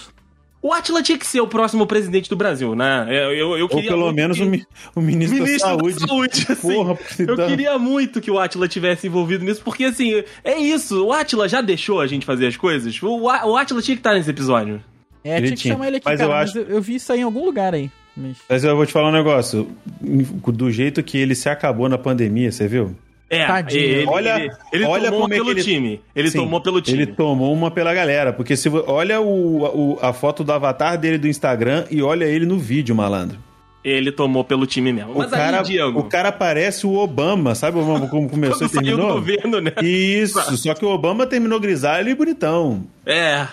o 0.62 0.74
Atila 0.74 1.02
tinha 1.02 1.18
que 1.18 1.26
ser 1.26 1.40
o 1.42 1.48
próximo 1.48 1.88
presidente 1.88 2.30
do 2.30 2.36
Brasil, 2.36 2.76
né? 2.76 3.06
Eu, 3.10 3.32
eu, 3.34 3.58
eu 3.58 3.64
Ou 3.64 3.70
queria 3.70 3.90
pelo 3.90 4.04
muito 4.06 4.16
menos 4.16 4.38
que- 4.38 4.44
o, 4.44 4.46
mi- 4.50 4.66
o 4.96 5.02
ministro, 5.02 5.38
Ministro 5.44 5.70
da 5.70 5.78
Saúde. 5.78 6.00
da 6.00 6.08
Saúde, 6.08 6.46
assim. 6.50 6.74
Porra, 6.74 6.98
Eu 7.20 7.36
tá- 7.38 7.48
queria 7.48 7.78
muito 7.80 8.20
que 8.20 8.30
o 8.30 8.38
Atila 8.40 8.68
tivesse 8.68 9.08
envolvido 9.08 9.46
nisso, 9.46 9.62
porque 9.64 9.86
assim, 9.86 10.24
é 10.44 10.58
isso. 10.58 11.06
O 11.06 11.14
Atila 11.14 11.48
já 11.48 11.62
deixou 11.62 12.02
a 12.02 12.08
gente 12.08 12.26
fazer 12.26 12.48
as 12.48 12.58
coisas. 12.58 13.02
O, 13.02 13.22
o 13.26 13.58
Atila 13.58 13.82
tinha 13.82 13.96
que 13.96 14.02
estar 14.02 14.14
nesse 14.14 14.30
episódio. 14.30 14.84
É, 15.24 15.42
tinha 15.42 15.56
que 15.56 15.68
chamar 15.68 15.88
ele 15.88 15.98
aqui, 15.98 16.06
Mas 16.06 16.20
cara, 16.20 16.32
eu 16.32 16.36
mas 16.36 16.50
acho- 16.50 16.60
eu, 16.60 16.68
eu 16.76 16.82
vi 16.82 16.96
isso 16.96 17.12
aí 17.14 17.20
em 17.20 17.24
algum 17.24 17.44
lugar 17.46 17.74
aí. 17.74 17.90
Mas... 18.16 18.38
Mas 18.50 18.64
eu 18.66 18.76
vou 18.76 18.86
te 18.86 18.92
falar 18.92 19.10
um 19.10 19.14
negócio. 19.14 19.70
Do 20.02 20.72
jeito 20.72 21.02
que 21.04 21.18
ele 21.18 21.36
se 21.36 21.48
acabou 21.48 21.88
na 21.88 21.98
pandemia, 21.98 22.52
você 22.52 22.68
viu? 22.68 22.96
É, 23.30 23.46
Tadinho. 23.46 23.82
ele, 23.84 24.06
Olha- 24.08 24.40
ele, 24.40 24.52
ele 24.74 24.86
olha 24.86 25.06
tomou 25.06 25.22
como 25.22 25.34
é 25.34 25.38
pelo 25.38 25.52
ele- 25.52 25.64
time. 25.64 26.02
Ele 26.16 26.32
Sim, 26.32 26.40
tomou 26.40 26.60
pelo 26.62 26.82
time. 26.82 26.98
Ele 27.04 27.06
tomou 27.14 27.54
uma 27.54 27.70
pela 27.70 27.94
galera. 27.94 28.34
Porque 28.34 28.56
se 28.58 28.68
olha 28.70 29.22
o, 29.22 29.94
o- 29.94 30.00
a 30.02 30.12
foto 30.14 30.44
do 30.44 30.52
avatar 30.52 30.98
dele 30.98 31.18
do 31.20 31.28
Instagram 31.28 31.86
e 31.92 32.02
olha 32.02 32.26
ele 32.26 32.46
no 32.46 32.58
vídeo, 32.58 32.96
malandro. 32.96 33.38
Ele 33.84 34.12
tomou 34.12 34.44
pelo 34.44 34.66
time 34.66 34.92
mesmo. 34.92 35.14
O 35.14 35.18
Mas 35.20 35.30
cara, 35.30 35.60
aí, 35.60 35.64
Diego, 35.64 36.00
o 36.00 36.04
cara 36.04 36.32
parece 36.32 36.86
o 36.88 36.96
Obama. 36.96 37.56
Sabe 37.56 37.78
o 37.78 37.82
Obama 37.82 38.08
como 38.08 38.28
começou 38.30 38.68
e 38.68 38.70
saiu 38.70 38.82
do 38.82 38.86
terminou? 38.88 39.14
governo, 39.14 39.62
né? 39.62 39.72
Isso, 39.82 40.58
só 40.58 40.74
que 40.74 40.84
o 40.84 40.90
Obama 40.90 41.26
terminou 41.26 41.60
grisalho 41.60 42.10
e 42.10 42.16
bonitão. 42.16 42.84
É. 43.06 43.48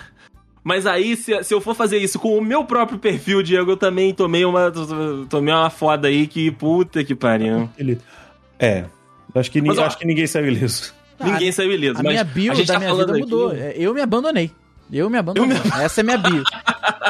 Mas 0.65 0.85
aí, 0.85 1.15
se, 1.17 1.45
se 1.45 1.55
eu 1.55 1.61
for 1.61 1.77
fazer 1.77 1.99
isso 1.99 2.19
com 2.19 2.37
o 2.37 2.41
meu 2.43 2.65
próprio 2.65 2.99
perfil, 2.99 3.41
Diego, 3.41 3.71
eu 3.71 3.77
também 3.77 4.13
tomei 4.13 4.45
uma, 4.45 4.73
tomei 5.31 5.55
uma 5.55 5.71
foda 5.71 6.09
aí 6.09 6.27
que 6.27 6.51
puta 6.51 7.05
que 7.05 7.15
pariu. 7.15 7.69
Ele... 7.79 7.97
É. 8.59 8.85
Acho 9.37 9.51
que, 9.51 9.61
Mas, 9.63 9.79
ó, 9.79 9.85
acho 9.85 9.99
que 9.99 10.07
ninguém 10.07 10.27
saiu 10.27 10.47
ileso. 10.49 10.93
Ninguém 11.23 11.53
saiu 11.53 11.73
ileso. 11.73 12.01
A 12.01 12.03
mas 12.03 12.13
minha 12.13 12.25
bio 12.25 12.53
a 12.53 12.55
gente 12.55 12.67
da 12.67 12.75
tá 12.75 12.79
minha 12.81 12.91
falando 12.91 13.07
vida 13.15 13.19
aqui- 13.25 13.33
mudou. 13.33 13.53
Eu 13.55 13.95
me 13.95 14.01
abandonei. 14.01 14.51
Eu 14.93 15.11
me 15.11 15.19
abandonei. 15.19 15.57
Essa 15.81 16.01
é 16.01 16.05
minha 16.05 16.19
bio. 16.19 16.43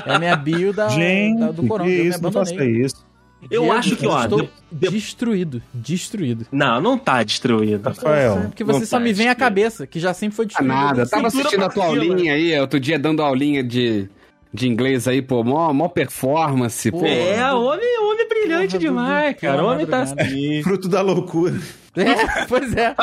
É 0.07 0.15
a 0.15 0.19
minha 0.19 0.37
bio 0.37 0.73
da, 0.73 0.89
Gente, 0.89 1.41
da- 1.41 1.51
do 1.51 1.67
Corona. 1.67 1.91
que 1.91 1.97
Eu 1.97 2.03
me 2.05 2.09
isso, 2.11 2.19
abandonei. 2.19 2.71
isso. 2.83 3.07
Eu 3.51 3.63
Diego, 3.63 3.77
acho 3.77 3.97
que, 3.97 4.07
ó, 4.07 4.23
Estou 4.25 4.43
de- 4.43 4.49
de- 4.73 4.89
destruído. 4.89 5.63
Destruído. 5.75 6.47
Não, 6.51 6.81
não 6.81 6.99
tá 6.99 7.23
destruído. 7.23 7.85
Rafael, 7.87 8.43
Porque 8.49 8.65
você 8.65 8.87
só 8.87 8.99
me 8.99 9.13
vem 9.13 9.29
à 9.29 9.35
cabeça, 9.35 9.87
que 9.87 10.01
já 10.01 10.13
sempre 10.15 10.35
foi 10.35 10.47
Ah, 10.47 10.49
destruído. 10.49 10.69
nada. 10.73 11.03
Eu 11.03 11.09
tava 11.09 11.27
assistindo 11.29 11.65
a 11.65 11.69
tua 11.69 11.85
cima. 11.91 12.03
aulinha 12.03 12.33
aí, 12.35 12.59
outro 12.59 12.81
dia 12.81 12.99
dando 12.99 13.23
aulinha 13.23 13.63
de, 13.63 14.09
de 14.53 14.67
inglês 14.69 15.07
aí, 15.07 15.21
pô, 15.21 15.45
mó, 15.45 15.71
mó 15.73 15.87
performance, 15.89 16.91
pô. 16.91 17.01
Pô. 17.01 17.07
É, 17.07 17.53
homem, 17.53 17.99
brilhante 18.29 18.69
Porra, 18.73 18.79
demais, 18.81 19.37
cara. 19.41 19.57
pela 19.57 19.73
Homem 19.73 19.87
tá 19.87 20.03
assim. 20.03 20.63
Fruto 20.65 20.89
da 20.89 21.01
loucura. 21.01 21.55
É, 21.99 22.45
pois 22.45 22.77
é. 22.77 22.95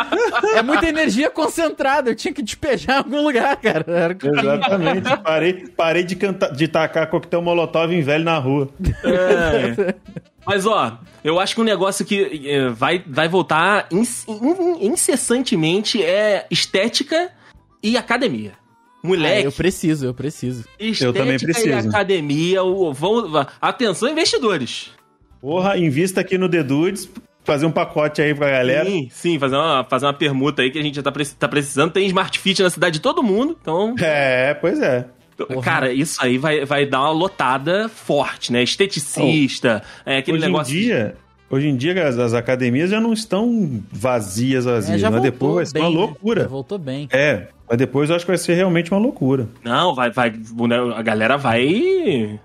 É 0.56 0.62
muita 0.62 0.86
energia 0.88 1.28
concentrada. 1.28 2.12
Eu 2.12 2.16
tinha 2.16 2.32
que 2.32 2.44
despejar 2.44 2.98
em 2.98 3.00
algum 3.00 3.24
lugar, 3.24 3.58
cara. 3.58 3.84
Era 3.88 4.14
o 4.14 4.16
eu. 4.16 4.40
Exatamente. 4.40 5.18
parei 5.24 5.68
parei 5.76 6.04
de, 6.04 6.16
cantar, 6.16 6.52
de 6.52 6.68
tacar 6.68 7.10
coquetel 7.10 7.42
molotov 7.42 7.92
em 7.92 8.04
velho 8.04 8.24
na 8.24 8.38
rua. 8.38 8.70
É. 9.04 9.96
Mas, 10.46 10.68
ó, 10.68 11.00
eu 11.24 11.40
acho 11.40 11.56
que 11.56 11.62
um 11.62 11.64
negócio 11.64 12.06
que 12.06 12.44
eh, 12.48 12.70
vai, 12.70 13.04
vai 13.08 13.28
voltar 13.28 13.88
inc- 13.92 14.28
in- 14.28 14.86
incessantemente 14.86 16.04
é 16.04 16.46
estética 16.52 17.32
e 17.82 17.98
academia. 17.98 18.52
Ah, 18.56 19.08
Moleque, 19.08 19.46
eu 19.46 19.52
preciso, 19.52 20.06
eu 20.06 20.14
preciso. 20.14 20.66
estética 20.80 21.12
também 21.12 21.36
e 21.38 21.40
preciso. 21.40 21.90
academia, 21.90 22.62
o- 22.64 22.94
vão, 22.94 23.48
atenção 23.60 24.08
investidores. 24.08 24.92
Porra, 25.44 25.78
invista 25.78 26.22
aqui 26.22 26.38
no 26.38 26.48
The 26.48 26.64
Dudes, 26.64 27.10
fazer 27.44 27.66
um 27.66 27.72
pacote 27.72 28.22
aí 28.22 28.34
pra 28.34 28.50
galera. 28.50 28.90
Sim, 28.90 29.10
sim, 29.12 29.38
fazer 29.38 29.58
uma, 29.58 29.84
fazer 29.90 30.06
uma 30.06 30.14
permuta 30.14 30.62
aí 30.62 30.72
que 30.72 30.80
a 30.80 30.82
gente 30.82 30.96
já 30.96 31.04
tá, 31.04 31.12
preci- 31.12 31.36
tá 31.36 31.50
precisando. 31.50 31.92
Tem 31.92 32.08
Smart 32.08 32.40
Fit 32.40 32.64
na 32.64 32.70
cidade 32.70 32.94
de 32.94 33.00
todo 33.02 33.22
mundo, 33.22 33.58
então... 33.62 33.94
É, 34.00 34.54
pois 34.54 34.80
é. 34.82 35.06
Cara, 35.62 35.92
isso 35.92 36.24
aí 36.24 36.38
vai, 36.38 36.64
vai 36.64 36.86
dar 36.86 37.02
uma 37.02 37.12
lotada 37.12 37.90
forte, 37.90 38.54
né? 38.54 38.64
Esteticista, 38.64 39.84
é 40.06 40.20
aquele 40.20 40.38
hoje 40.38 40.46
negócio... 40.46 40.74
em 40.74 40.80
dia, 40.80 41.16
hoje 41.50 41.68
em 41.68 41.76
dia 41.76 42.08
as, 42.08 42.18
as 42.18 42.34
academias 42.34 42.90
já 42.92 43.02
não 43.02 43.12
estão 43.12 43.84
vazias, 43.92 44.66
É, 44.66 44.72
vazias, 44.72 45.02
já 45.02 45.12
mas 45.12 45.22
voltou 45.22 45.32
depois 45.32 45.56
vai 45.56 45.66
ser 45.66 45.74
bem, 45.74 45.82
uma 45.84 45.90
né? 45.90 45.98
loucura. 45.98 46.42
Já 46.44 46.48
voltou 46.48 46.78
bem. 46.78 47.10
É, 47.12 47.48
mas 47.68 47.78
depois 47.78 48.10
eu 48.10 48.16
acho 48.16 48.24
que 48.24 48.32
vai 48.32 48.38
ser 48.38 48.54
realmente 48.54 48.92
uma 48.92 49.00
loucura. 49.02 49.50
Não, 49.62 49.94
vai, 49.94 50.10
vai, 50.10 50.32
a 50.96 51.02
galera 51.02 51.36
vai. 51.36 52.40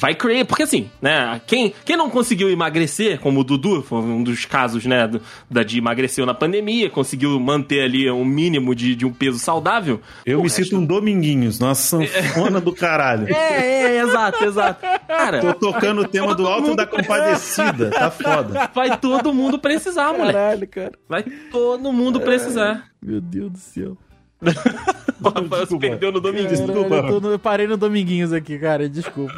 Vai 0.00 0.14
crer, 0.14 0.44
porque 0.46 0.62
assim, 0.62 0.88
né? 1.02 1.40
Quem, 1.46 1.74
quem 1.84 1.96
não 1.96 2.08
conseguiu 2.08 2.48
emagrecer, 2.48 3.18
como 3.18 3.40
o 3.40 3.44
Dudu, 3.44 3.82
foi 3.82 3.98
um 3.98 4.22
dos 4.22 4.44
casos, 4.44 4.86
né, 4.86 5.08
do- 5.08 5.20
da 5.50 5.64
de 5.64 5.76
emagreceu 5.78 6.24
na 6.24 6.32
pandemia, 6.32 6.88
conseguiu 6.88 7.38
manter 7.40 7.82
ali 7.82 8.08
um 8.10 8.24
mínimo 8.24 8.74
de, 8.74 8.94
de 8.94 9.04
um 9.04 9.12
peso 9.12 9.38
saudável. 9.40 10.00
Eu 10.24 10.38
me 10.38 10.44
resto- 10.44 10.62
sinto 10.64 10.76
um 10.78 10.84
Dominguinhos, 10.86 11.58
nossa 11.58 11.82
sanfona 11.82 12.60
do 12.60 12.72
caralho. 12.72 13.26
É, 13.34 13.96
é, 13.96 14.00
exato, 14.00 14.44
exato. 14.44 14.86
Cara, 15.08 15.40
Tô 15.40 15.52
tocando 15.54 16.02
o 16.02 16.08
tema 16.08 16.34
do 16.34 16.46
Alto 16.46 16.76
da 16.76 16.86
Compadecida, 16.86 17.90
tá 17.90 18.10
foda. 18.10 18.70
vai 18.74 18.96
todo 18.98 19.34
mundo 19.34 19.58
precisar, 19.58 20.12
moleque. 20.12 20.32
Caralho, 20.32 20.68
cara. 20.68 20.92
Vai 21.08 21.24
todo 21.50 21.92
mundo 21.92 22.20
precisar. 22.20 22.88
Meu 23.02 23.20
Deus 23.20 23.50
do 23.50 23.58
céu. 23.58 23.96
O 25.22 25.28
Rafael 25.28 25.66
se 25.66 25.78
perdeu 25.78 26.12
no 26.12 26.20
domingo. 26.20 26.48
Caralho, 26.48 27.08
eu, 27.14 27.20
no- 27.20 27.30
eu 27.32 27.38
parei 27.38 27.66
no 27.66 27.76
Dominguinhos 27.76 28.32
aqui, 28.32 28.58
cara. 28.58 28.88
Desculpa. 28.88 29.34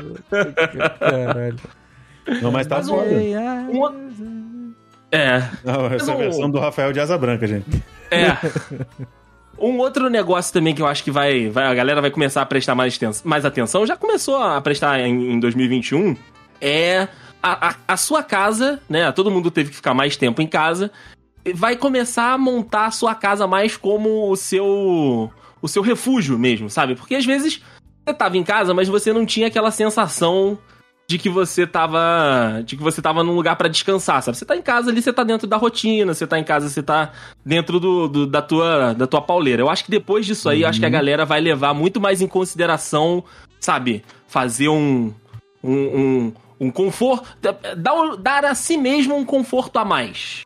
Caralho. 0.98 1.56
Não, 2.42 2.52
mas 2.52 2.66
tá 2.66 2.82
foda. 2.82 3.06
Ei, 3.10 3.34
ai, 3.34 3.66
É, 5.12 5.42
Não, 5.64 5.86
essa 5.86 6.12
é 6.12 6.14
a 6.14 6.18
versão 6.18 6.50
do 6.50 6.58
Rafael 6.58 6.92
de 6.92 7.00
Asa 7.00 7.16
Branca, 7.18 7.46
gente. 7.46 7.82
É. 8.10 8.36
Um 9.58 9.78
outro 9.78 10.08
negócio 10.08 10.52
também 10.52 10.74
que 10.74 10.80
eu 10.80 10.86
acho 10.86 11.02
que 11.04 11.10
vai, 11.10 11.48
vai 11.48 11.66
a 11.66 11.74
galera 11.74 12.00
vai 12.00 12.10
começar 12.10 12.40
a 12.42 12.46
prestar 12.46 12.74
mais, 12.74 12.98
mais 13.24 13.44
atenção, 13.44 13.86
já 13.86 13.96
começou 13.96 14.36
a 14.42 14.60
prestar 14.60 15.00
em, 15.00 15.32
em 15.34 15.40
2021, 15.40 16.16
é 16.60 17.08
a, 17.42 17.68
a, 17.70 17.74
a 17.88 17.96
sua 17.96 18.22
casa, 18.22 18.80
né? 18.88 19.10
Todo 19.12 19.30
mundo 19.30 19.50
teve 19.50 19.70
que 19.70 19.76
ficar 19.76 19.92
mais 19.92 20.16
tempo 20.16 20.40
em 20.40 20.46
casa. 20.46 20.90
Vai 21.54 21.74
começar 21.76 22.32
a 22.32 22.38
montar 22.38 22.86
a 22.86 22.90
sua 22.90 23.14
casa 23.14 23.46
mais 23.46 23.76
como 23.76 24.30
o 24.30 24.36
seu 24.36 25.30
o 25.62 25.68
seu 25.68 25.82
refúgio 25.82 26.38
mesmo, 26.38 26.68
sabe? 26.70 26.94
Porque 26.94 27.14
às 27.14 27.24
vezes 27.24 27.60
você 28.04 28.14
tava 28.14 28.36
em 28.36 28.42
casa, 28.44 28.72
mas 28.74 28.88
você 28.88 29.12
não 29.12 29.24
tinha 29.26 29.46
aquela 29.48 29.70
sensação 29.70 30.58
de 31.08 31.18
que 31.18 31.28
você 31.28 31.66
tava. 31.66 32.62
De 32.64 32.76
que 32.76 32.82
você 32.82 33.02
tava 33.02 33.24
num 33.24 33.34
lugar 33.34 33.56
pra 33.56 33.68
descansar, 33.68 34.22
sabe? 34.22 34.36
Você 34.38 34.44
tá 34.44 34.56
em 34.56 34.62
casa 34.62 34.90
ali, 34.90 35.02
você 35.02 35.12
tá 35.12 35.24
dentro 35.24 35.46
da 35.46 35.56
rotina, 35.56 36.14
você 36.14 36.26
tá 36.26 36.38
em 36.38 36.44
casa, 36.44 36.68
você 36.68 36.82
tá 36.82 37.10
dentro 37.44 37.80
do, 37.80 38.06
do- 38.08 38.26
da, 38.26 38.40
tua, 38.40 38.92
da 38.94 39.06
tua 39.08 39.20
pauleira. 39.20 39.60
Eu 39.62 39.68
acho 39.68 39.84
que 39.84 39.90
depois 39.90 40.24
disso 40.24 40.48
aí, 40.48 40.62
eu 40.62 40.68
acho 40.68 40.78
que 40.78 40.86
a 40.86 40.88
galera 40.90 41.24
vai 41.26 41.40
levar 41.40 41.74
muito 41.74 42.00
mais 42.00 42.20
em 42.22 42.28
consideração, 42.28 43.24
sabe? 43.58 44.04
Fazer 44.28 44.68
um. 44.68 45.12
um, 45.64 45.72
um, 45.72 46.32
um 46.60 46.70
conforto. 46.70 47.26
Dar, 47.76 48.16
dar 48.16 48.44
a 48.44 48.54
si 48.54 48.76
mesmo 48.76 49.16
um 49.16 49.24
conforto 49.24 49.78
a 49.80 49.84
mais. 49.84 50.42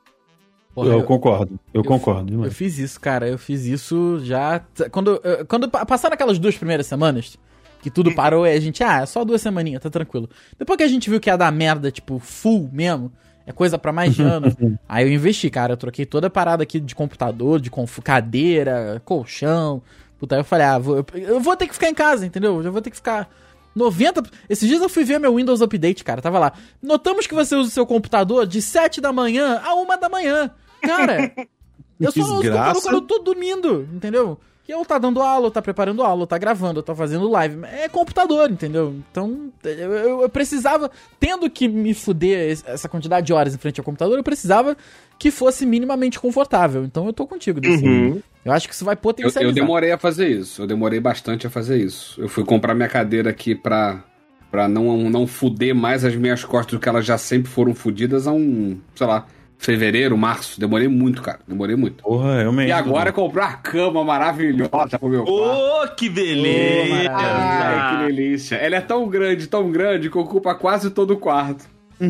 Porra, 0.75 0.89
eu, 0.89 0.93
eu- 1.01 1.05
concordo, 1.05 1.59
eu, 1.73 1.81
eu- 1.83 1.85
concordo 1.85 2.23
Eu 2.23 2.37
demais. 2.37 2.55
fiz 2.55 2.79
isso, 2.79 3.01
cara. 3.01 3.29
Eu 3.29 3.39
fiz 3.39 3.65
isso 3.65 4.21
já. 4.25 4.61
Quando, 4.91 5.21
eh, 5.23 5.45
quando 5.45 5.69
pa- 5.71 5.87
passaram 5.87 6.15
aquelas 6.15 6.39
duas 6.39 6.57
primeiras 6.57 6.87
semanas, 6.87 7.39
que 7.81 7.91
tudo 7.91 8.15
parou 8.15 8.47
e 8.47 8.53
a 8.53 8.59
gente, 8.61 8.83
ah, 8.83 9.03
é 9.03 9.07
só 9.07 9.25
duas 9.25 9.41
semaninhas, 9.43 9.83
tá 9.83 9.91
tranquilo. 9.91 10.29
Depois 10.59 10.77
que 10.77 10.83
a 10.83 10.89
gente 10.89 11.09
viu 11.09 11.21
que 11.21 11.29
ia 11.31 11.37
dar 11.37 11.53
merda, 11.53 11.91
tipo, 11.91 12.19
full 12.19 12.69
mesmo, 12.73 13.13
é 13.47 13.53
coisa 13.53 13.79
pra 13.79 13.93
mais 13.93 14.15
de 14.15 14.23
ano. 14.25 14.55
aí 14.89 15.05
eu 15.07 15.13
investi, 15.13 15.49
cara. 15.51 15.75
Eu 15.75 15.77
troquei 15.77 16.05
toda 16.07 16.27
a 16.27 16.31
parada 16.31 16.63
aqui 16.63 16.81
de 16.81 16.95
computador, 16.95 17.61
de 17.61 17.71
conf- 17.71 18.01
cadeira, 18.03 19.01
colchão. 19.05 19.83
Puta, 20.19 20.35
aí 20.37 20.41
eu 20.41 20.45
falei, 20.45 20.67
ah, 20.67 20.79
vou- 20.79 20.97
eu, 20.97 21.07
eu 21.21 21.41
vou 21.41 21.57
ter 21.57 21.67
que 21.69 21.75
ficar 21.75 21.89
em 21.91 21.95
casa, 21.95 22.25
entendeu? 22.27 22.63
Eu 22.63 22.73
vou 22.73 22.81
ter 22.83 22.91
que 22.91 22.97
ficar. 22.97 23.29
90. 23.77 24.23
Esses 24.49 24.69
dias 24.69 24.81
eu 24.81 24.89
fui 24.89 25.03
ver 25.05 25.19
meu 25.19 25.35
Windows 25.35 25.61
Update, 25.61 26.05
cara. 26.05 26.23
Tava 26.23 26.39
lá. 26.39 26.53
Notamos 26.81 27.27
que 27.27 27.35
você 27.35 27.57
usa 27.57 27.69
o 27.69 27.73
seu 27.73 27.85
computador 27.85 28.47
de 28.47 28.63
7 28.63 29.01
da 29.01 29.13
manhã 29.13 29.61
a 29.65 29.75
1 29.75 29.99
da 30.01 30.09
manhã. 30.09 30.51
Cara, 30.87 31.33
eu 32.01 32.13
só 32.13 32.21
não 32.21 32.27
uso 32.27 32.33
o 32.35 32.43
computador 32.43 32.83
quando 32.83 32.95
eu 32.95 33.01
tô 33.03 33.19
dormindo, 33.21 33.89
entendeu? 33.93 34.39
Que 34.65 34.73
eu 34.73 34.83
tá 34.83 34.97
dando 34.99 35.21
aula, 35.21 35.45
ou 35.45 35.51
tá 35.51 35.61
preparando 35.61 36.03
aula, 36.03 36.21
ou 36.23 36.27
tá 36.27 36.39
gravando, 36.39 36.79
ou 36.81 36.83
tá 36.83 36.95
fazendo 36.95 37.29
live. 37.29 37.59
É 37.65 37.87
computador, 37.87 38.51
entendeu? 38.51 38.95
Então, 39.11 39.53
eu, 39.63 39.93
eu- 39.93 40.21
eu 40.23 40.29
precisava, 40.31 40.91
tendo 41.21 41.51
que 41.51 41.69
me 41.69 41.93
fuder 41.93 42.51
es- 42.51 42.65
essa 42.67 42.89
quantidade 42.89 43.27
de 43.27 43.33
horas 43.35 43.55
em 43.55 43.59
frente 43.59 43.79
ao 43.79 43.85
computador, 43.85 44.17
eu 44.17 44.25
precisava 44.25 44.75
que 45.19 45.31
fosse 45.31 45.67
minimamente 45.67 46.19
confortável. 46.19 46.83
Então 46.83 47.05
eu 47.07 47.13
tô 47.13 47.27
contigo, 47.27 47.61
Desse. 47.61 47.85
Uhum. 47.85 48.23
Eu 48.43 48.53
acho 48.53 48.67
que 48.67 48.75
isso 48.75 48.87
vai 48.87 48.95
Eu, 48.95 48.99
potencializar. 48.99 49.51
eu 49.51 49.53
demorei 49.55 49.93
a 49.93 49.99
fazer 49.99 50.29
isso. 50.29 50.63
Eu 50.63 50.67
demorei 50.67 50.99
bastante 50.99 51.47
a 51.47 51.51
fazer 51.51 51.77
isso. 51.79 52.19
Eu 52.21 52.29
fui 52.29 52.43
comprar 52.45 52.75
minha 52.75 52.89
cadeira 52.89 53.29
aqui 53.29 53.55
pra, 53.55 54.03
pra 54.51 54.67
não, 54.67 55.11
não 55.11 55.27
fuder 55.27 55.75
mais 55.75 56.07
as 56.07 56.17
minhas 56.17 56.43
costas 56.43 56.73
do 56.73 56.81
que 56.81 56.89
elas 56.89 57.05
já 57.05 57.19
sempre 57.19 57.51
foram 57.51 57.75
fudidas 57.75 58.27
há 58.27 58.33
um, 58.33 58.79
sei 58.95 59.07
lá, 59.07 59.27
fevereiro, 59.65 60.17
março. 60.17 60.61
Demorei 60.61 60.89
muito, 60.89 61.23
cara. 61.23 61.41
Demorei 61.47 61.75
muito. 61.77 62.03
Porra, 62.03 62.41
realmente. 62.41 62.69
E 62.69 62.73
agora 62.73 63.13
comprei 63.13 63.45
uma 63.45 63.55
cama 63.55 64.05
maravilhosa 64.05 64.99
pro 64.99 65.09
meu 65.09 65.25
quarto. 65.25 65.43
Ô, 65.43 65.89
que 65.97 66.09
beleza! 66.09 67.11
Ai, 67.11 67.97
que 67.97 68.07
delícia. 68.07 68.57
Ela 68.57 68.77
é 68.77 68.81
tão 68.81 69.09
grande, 69.09 69.47
tão 69.47 69.71
grande, 69.71 70.11
que 70.11 70.19
ocupa 70.19 70.55
quase 70.55 70.91
todo 70.91 71.13
o 71.13 71.17
quarto. 71.17 71.73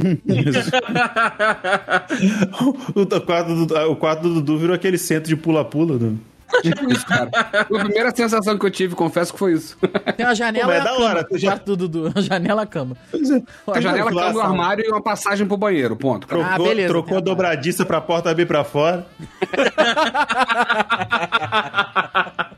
o, 2.95 3.07
quarto 3.21 3.67
do, 3.67 3.75
o 3.91 3.97
quarto 3.97 4.23
do 4.23 4.35
Dudu 4.35 4.59
virou 4.59 4.75
aquele 4.75 4.99
centro 4.99 5.29
de 5.29 5.37
pula-pula. 5.37 5.99
Do... 5.99 6.11
Tipo 6.11 6.34
isso, 6.93 7.07
cara. 7.07 7.31
A 7.53 7.65
primeira 7.65 8.15
sensação 8.15 8.57
que 8.59 8.67
eu 8.67 8.71
tive, 8.71 8.95
confesso 8.95 9.33
que 9.33 9.39
foi 9.39 9.53
isso. 9.55 9.77
Tem 10.17 10.25
uma 10.27 10.35
janela 10.35 10.67
Pô, 10.67 10.73
e 10.73 10.77
é 10.77 10.81
a 10.81 10.85
da 10.85 10.91
cama. 10.91 11.05
hora, 11.05 11.25
tu 11.25 11.39
já- 11.39 11.51
quarto 11.53 11.65
do 11.77 11.89
Dudu. 11.89 12.09
Uma 12.15 12.23
janela 12.23 12.63
e 12.63 12.65
a 12.65 12.67
cama. 12.67 12.97
Pois 13.11 13.31
é. 13.31 13.43
A 13.73 13.81
janela, 13.81 14.11
Tem 14.11 14.17
uma 14.17 14.21
cama, 14.21 14.31
o 14.31 14.33
situação. 14.33 14.43
armário 14.53 14.85
e 14.85 14.89
uma 14.91 15.03
passagem 15.03 15.47
pro 15.47 15.57
banheiro. 15.57 15.97
Ponto. 15.97 16.27
Ah, 16.27 16.29
Trocou, 16.29 16.67
beleza, 16.67 16.89
trocou 16.89 17.17
a 17.17 17.21
a 17.21 17.23
dobradiça 17.23 17.85
pra 17.87 18.01
porta 18.01 18.31
abrir 18.31 18.47
pra 18.47 18.65
fora. 18.65 19.07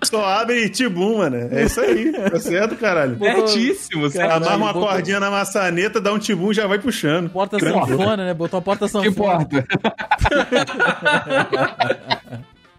Só 0.05 0.24
abre 0.24 0.64
e 0.64 0.68
tibum, 0.70 1.18
mano. 1.18 1.36
É 1.51 1.64
isso 1.64 1.80
aí. 1.80 2.12
Tá 2.12 2.38
certo, 2.38 2.76
caralho? 2.76 3.18
Certíssimo, 3.18 4.09
certo. 4.09 4.32
Amarra 4.34 4.57
uma 4.57 4.72
botou- 4.72 4.88
cordinha 4.88 5.18
na 5.18 5.30
maçaneta, 5.30 6.01
dá 6.01 6.12
um 6.12 6.18
tibum 6.18 6.53
já 6.53 6.66
vai 6.66 6.78
puxando. 6.78 7.28
Porta 7.30 7.59
sanfona, 7.59 8.16
né? 8.24 8.32
Botou 8.34 8.59
uma 8.59 8.62
porta 8.62 8.86
Que 8.86 8.92
sanfona. 8.92 9.47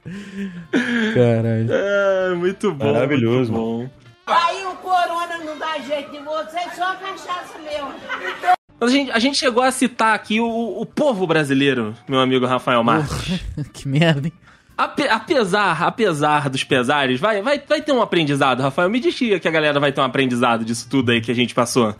Caralho. 1.13 1.67
É, 1.71 2.35
muito 2.35 2.71
bom. 2.73 2.93
Maravilhoso. 2.93 3.51
muito 3.51 3.89
bom. 3.89 3.89
Aí 4.25 4.65
o 4.65 4.75
corona 4.75 5.37
não 5.37 5.57
dá 5.57 5.77
jeito 5.79 6.11
de 6.11 6.19
você, 6.19 6.59
só 6.75 6.95
cachaça 6.95 7.57
mesmo. 7.59 7.93
Mas 8.79 8.89
a 8.91 8.93
gente, 8.93 9.11
a 9.11 9.19
gente 9.19 9.37
chegou 9.37 9.63
a 9.63 9.71
citar 9.71 10.13
aqui 10.13 10.39
o, 10.39 10.47
o 10.81 10.85
povo 10.85 11.25
brasileiro, 11.25 11.95
meu 12.07 12.19
amigo 12.19 12.45
Rafael 12.45 12.83
Marques. 12.83 13.39
que 13.73 13.87
merda, 13.87 14.27
hein? 14.27 14.33
Ape- 14.77 15.09
apesar, 15.09 15.81
apesar 15.81 16.49
dos 16.49 16.63
pesares, 16.63 17.19
vai, 17.19 17.41
vai, 17.41 17.59
vai 17.59 17.81
ter 17.81 17.91
um 17.91 18.01
aprendizado, 18.01 18.61
Rafael. 18.61 18.89
Me 18.89 18.99
diz 18.99 19.15
que 19.15 19.39
que 19.39 19.47
a 19.47 19.51
galera 19.51 19.79
vai 19.79 19.91
ter 19.91 20.01
um 20.01 20.03
aprendizado 20.03 20.63
disso 20.63 20.87
tudo 20.89 21.11
aí 21.11 21.19
que 21.21 21.31
a 21.31 21.35
gente 21.35 21.55
passou. 21.55 21.95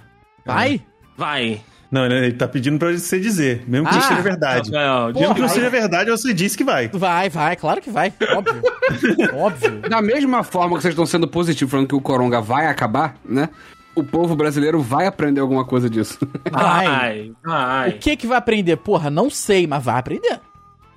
Vai? 0.46 0.82
Vai. 1.18 1.62
Não, 1.90 2.06
ele 2.06 2.16
ele 2.16 2.34
tá 2.34 2.48
pedindo 2.48 2.78
pra 2.78 2.92
você 2.92 3.20
dizer, 3.20 3.64
mesmo 3.68 3.88
que 3.88 3.94
Ah, 3.94 3.98
não 4.00 4.08
seja 4.08 4.22
verdade. 4.22 4.72
Rafael, 4.72 5.14
Mesmo 5.14 5.36
que 5.36 5.42
não 5.42 5.48
seja 5.50 5.70
verdade, 5.70 6.10
você 6.12 6.34
disse 6.34 6.58
que 6.58 6.64
vai. 6.64 6.90
Vai, 6.90 7.30
vai, 7.30 7.56
claro 7.56 7.82
que 7.82 7.90
vai. 7.90 8.14
Óbvio. 8.36 8.62
Óbvio. 9.34 9.80
Da 9.90 10.02
mesma 10.02 10.44
forma 10.44 10.76
que 10.76 10.82
vocês 10.82 10.92
estão 10.94 11.06
sendo 11.06 11.28
positivos 11.28 11.72
falando 11.72 11.88
que 11.88 11.96
o 11.96 12.02
Coronga 12.02 12.42
vai 12.42 12.68
acabar, 12.68 13.16
né? 13.24 13.50
O 13.96 14.04
povo 14.04 14.36
brasileiro 14.36 14.82
vai 14.82 15.08
aprender 15.08 15.40
alguma 15.40 15.66
coisa 15.66 15.90
disso. 15.90 16.20
Vai. 16.52 16.86
vai, 16.86 17.32
vai. 17.44 17.90
O 17.92 17.94
que 18.00 18.16
que 18.18 18.28
vai 18.28 18.38
aprender? 18.38 18.76
Porra, 18.78 19.10
não 19.10 19.30
sei, 19.30 19.66
mas 19.66 19.84
vai 19.84 19.98
aprender. 19.98 20.40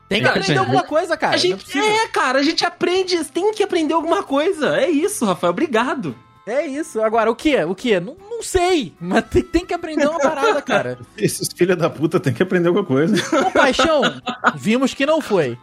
Tem 0.09 0.21
que 0.21 0.27
aprender 0.27 0.47
gente, 0.49 0.59
alguma 0.59 0.83
coisa, 0.83 1.17
cara. 1.17 1.35
A 1.35 1.37
não 1.37 1.45
é 1.45 1.49
gente, 1.49 1.65
possível. 1.65 1.89
é, 1.89 2.09
cara, 2.09 2.41
a 2.41 2.43
gente 2.43 2.65
aprende, 2.67 3.25
tem 3.27 3.53
que 3.53 3.63
aprender 3.63 3.95
alguma 3.95 4.25
coisa. 4.25 4.77
É 4.77 4.91
isso, 4.91 5.25
Rafael, 5.25 5.53
obrigado. 5.53 6.17
É 6.47 6.67
isso. 6.67 7.01
Agora, 7.03 7.31
o 7.31 7.35
que? 7.37 7.57
O 7.65 7.75
que? 7.75 8.01
Não, 8.01 8.17
não 8.29 8.43
sei. 8.43 8.95
Mas 9.01 9.25
tem, 9.29 9.43
tem 9.43 9.67
que 9.67 9.75
aprender 9.75 10.07
uma 10.09 10.19
parada, 10.19 10.61
cara. 10.63 10.99
Esses 11.17 11.49
filha 11.55 11.77
da 11.77 11.89
puta 11.91 12.19
tem 12.19 12.33
que 12.33 12.43
aprender 12.43 12.69
alguma 12.69 12.85
coisa. 12.85 13.15
Compaixão, 13.45 14.03
vimos 14.57 14.95
que 14.95 15.05
não 15.07 15.21
foi. 15.21 15.57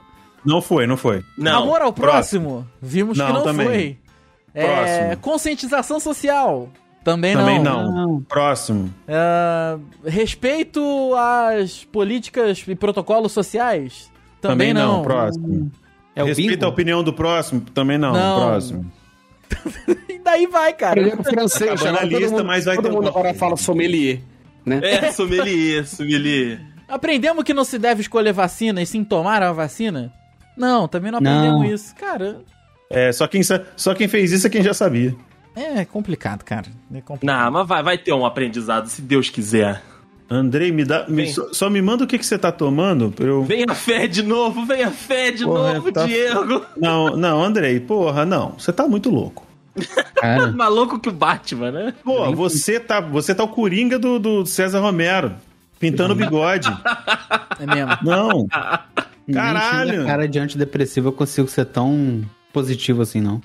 Não 0.46 0.62
foi, 0.62 0.88
não 0.88 0.96
foi. 0.96 1.24
Não. 1.38 1.64
Amor 1.64 1.82
ao 1.82 1.92
próximo, 1.92 2.66
vimos 2.82 3.18
que 3.18 3.24
Não, 3.24 3.34
não 3.34 3.44
também. 3.44 3.66
foi. 3.68 3.98
É, 4.54 4.66
Próximo. 4.66 5.18
conscientização 5.22 6.00
social, 6.00 6.70
também, 7.04 7.36
Também 7.36 7.60
não. 7.62 7.92
não. 7.92 8.22
Próximo. 8.22 8.94
É, 9.08 9.78
respeito 10.06 10.82
às 11.16 11.84
políticas 11.86 12.64
e 12.68 12.76
protocolos 12.76 13.32
sociais, 13.34 14.10
também, 14.42 14.74
não. 14.74 15.04
Próximo. 15.04 15.72
É 16.16 16.24
o 16.24 16.28
Respeita 16.28 16.52
bingo? 16.54 16.66
a 16.66 16.70
opinião 16.70 17.04
do 17.04 17.14
próximo, 17.14 17.62
também 17.74 17.98
não. 17.98 18.14
Não. 18.14 18.40
Próximo. 18.40 18.92
E 20.10 20.20
daí 20.20 20.48
vai, 20.48 20.74
cara. 20.74 21.02
Francês. 21.24 21.72
Acabou 21.72 21.86
na 21.86 21.90
agora 22.00 22.10
todo 22.10 22.20
lista, 22.20 22.36
mundo- 22.38 22.46
mas 22.46 22.66
vai 22.66 22.76
Todo 22.76 22.84
ter 22.86 22.90
um 22.92 22.94
mundo 22.96 23.08
agora 23.10 23.28
nome. 23.30 23.40
fala 23.40 23.56
sommelier, 23.58 24.20
né? 24.66 24.80
É, 24.84 25.12
sommelier, 25.12 25.86
sommelier. 25.88 26.60
Aprendemos 26.88 27.44
que 27.44 27.54
não 27.54 27.64
se 27.64 27.78
deve 27.80 28.02
escolher 28.02 28.34
vacina 28.34 28.82
e 28.82 28.86
sim 28.86 29.04
tomar 29.04 29.42
a 29.44 29.52
vacina? 29.52 30.12
Não, 30.56 30.88
também 30.88 31.12
não 31.12 31.20
aprendemos 31.20 31.62
Não. 31.62 31.66
isso. 31.66 31.96
Cara, 31.96 32.42
É, 32.90 33.12
só 33.12 33.28
quem, 33.28 33.42
só 33.76 33.94
quem 33.94 34.08
fez 34.08 34.32
isso 34.32 34.48
é 34.48 34.50
quem 34.50 34.64
já 34.64 34.74
sabia. 34.74 35.16
é 35.56 35.84
complicado, 35.86 36.44
cara. 36.44 36.68
É 36.94 37.02
complicado. 37.02 37.44
Não, 37.46 37.52
mas 37.52 37.68
vai, 37.68 37.84
vai 37.84 37.98
ter 37.98 38.14
um 38.14 38.26
aprendizado, 38.26 38.88
se 38.88 39.02
Deus 39.02 39.30
quiser. 39.30 39.82
Andrei, 40.30 40.72
me 40.72 40.84
dá. 40.84 41.06
me- 41.08 41.28
só, 41.32 41.48
só 41.54 41.70
me 41.70 41.82
manda 41.82 42.04
o 42.04 42.08
que, 42.08 42.18
que 42.18 42.26
você 42.26 42.38
tá 42.38 42.52
tomando 42.52 43.12
pra 43.12 43.26
eu. 43.26 43.44
Vem 43.44 43.64
a 43.68 43.74
fé 43.74 44.08
de 44.08 44.22
novo, 44.24 44.66
vem 44.66 44.84
a 44.84 44.92
fé 44.92 45.32
de 45.32 45.46
Porra, 45.46 45.76
novo, 45.76 45.92
tá- 45.92 46.06
Diego. 46.06 46.66
Não, 46.76 47.16
não, 47.16 47.44
Andrei, 47.44 47.80
porra, 47.80 48.26
não. 48.26 48.56
Você 48.60 48.74
tá 48.74 48.88
muito 48.88 49.10
louco. 49.10 49.46
Cara, 50.16 50.48
Maluco 50.52 51.00
que 51.00 51.08
o 51.08 51.14
Batman, 51.14 51.72
né? 51.72 51.94
Pô, 52.04 52.30
você 52.36 52.80
tá, 52.80 53.00
você 53.00 53.34
tá 53.34 53.44
o 53.44 53.48
coringa 53.48 53.98
do, 53.98 54.20
do 54.20 54.46
César 54.46 54.80
Romero, 54.82 55.34
pintando 55.80 56.14
o 56.14 56.18
bigode. 56.18 56.68
É 57.60 57.66
mesmo. 57.66 57.98
Não. 58.04 58.48
Caralho. 59.32 60.06
cara 60.06 60.28
de 60.28 60.40
antidepressivo 60.40 61.10
eu 61.10 61.12
consigo 61.14 61.48
ser 61.48 61.66
tão 61.66 62.22
positivo 62.54 63.02
assim, 63.02 63.22
não. 63.22 63.42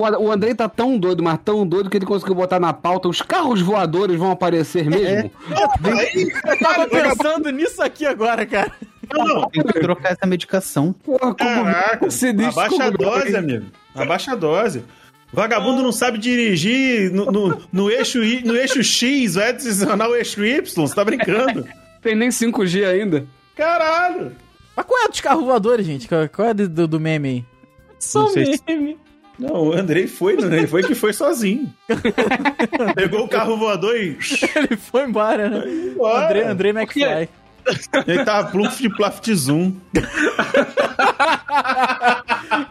O 0.00 0.30
Andrei 0.30 0.54
tá 0.54 0.68
tão 0.68 0.96
doido, 0.96 1.22
mas 1.24 1.38
tão 1.44 1.66
doido 1.66 1.90
que 1.90 1.96
ele 1.96 2.06
conseguiu 2.06 2.34
botar 2.36 2.60
na 2.60 2.72
pauta 2.72 3.08
os 3.08 3.20
carros 3.20 3.60
voadores 3.60 4.16
vão 4.16 4.30
aparecer 4.30 4.84
mesmo. 4.88 5.30
Eu 5.50 6.58
tava 6.60 6.86
pensando 6.86 7.50
nisso 7.50 7.82
aqui 7.82 8.06
agora, 8.06 8.46
cara. 8.46 8.70
Não, 9.12 9.24
não. 9.24 9.48
Tem 9.48 9.62
que 9.64 9.80
trocar 9.80 10.12
essa 10.12 10.26
medicação. 10.26 10.92
Porra, 10.92 11.34
como 11.34 11.36
Caraca, 11.36 12.06
abaixa 12.48 12.84
a 12.84 12.90
dose, 12.90 13.36
amigo. 13.36 13.66
Abaixa 13.94 14.32
a 14.32 14.34
dose. 14.36 14.84
Vagabundo 15.32 15.82
não 15.82 15.92
sabe 15.92 16.16
dirigir 16.18 17.10
no, 17.12 17.26
no, 17.26 17.62
no 17.72 17.90
eixo, 17.90 18.22
I- 18.22 18.42
no 18.44 18.54
eixo 18.56 18.82
X, 18.82 19.34
vai 19.34 19.48
adicionar 19.50 20.08
o 20.08 20.14
eixo 20.16 20.44
Y, 20.44 20.62
você 20.86 20.94
tá 20.94 21.04
brincando. 21.04 21.66
Tem 22.00 22.14
nem 22.14 22.28
5G 22.30 22.84
ainda. 22.86 23.26
Caralho. 23.56 24.32
Mas 24.76 24.86
qual 24.86 25.04
é 25.04 25.08
dos 25.08 25.20
carros 25.20 25.44
voadores, 25.44 25.84
gente? 25.84 26.06
Qual, 26.08 26.28
qual 26.28 26.48
é 26.48 26.54
do, 26.54 26.86
do- 26.86 27.00
meme 27.00 27.28
aí? 27.28 27.44
Só 27.98 28.20
Não 28.22 28.28
sei 28.28 28.56
se- 28.56 28.62
meme. 28.66 28.96
Não, 29.38 29.68
o 29.68 29.72
Andrei 29.72 30.06
foi, 30.08 30.34
não, 30.36 30.52
ele 30.52 30.66
foi 30.66 30.82
que 30.82 30.94
foi 30.94 31.12
sozinho. 31.12 31.72
Pegou 32.96 33.24
o 33.24 33.28
carro 33.28 33.56
voador 33.56 33.94
e. 33.96 34.18
Ele 34.56 34.76
foi 34.76 35.04
embora, 35.04 35.48
né? 35.48 35.62
Embora. 35.66 36.24
André, 36.26 36.44
André 36.46 36.68
McFly. 36.70 37.28
Ele 38.06 38.24
tava 38.24 38.50
pluf 38.50 38.80
de 38.82 38.88
plaft 38.96 39.30
zoom. 39.34 39.74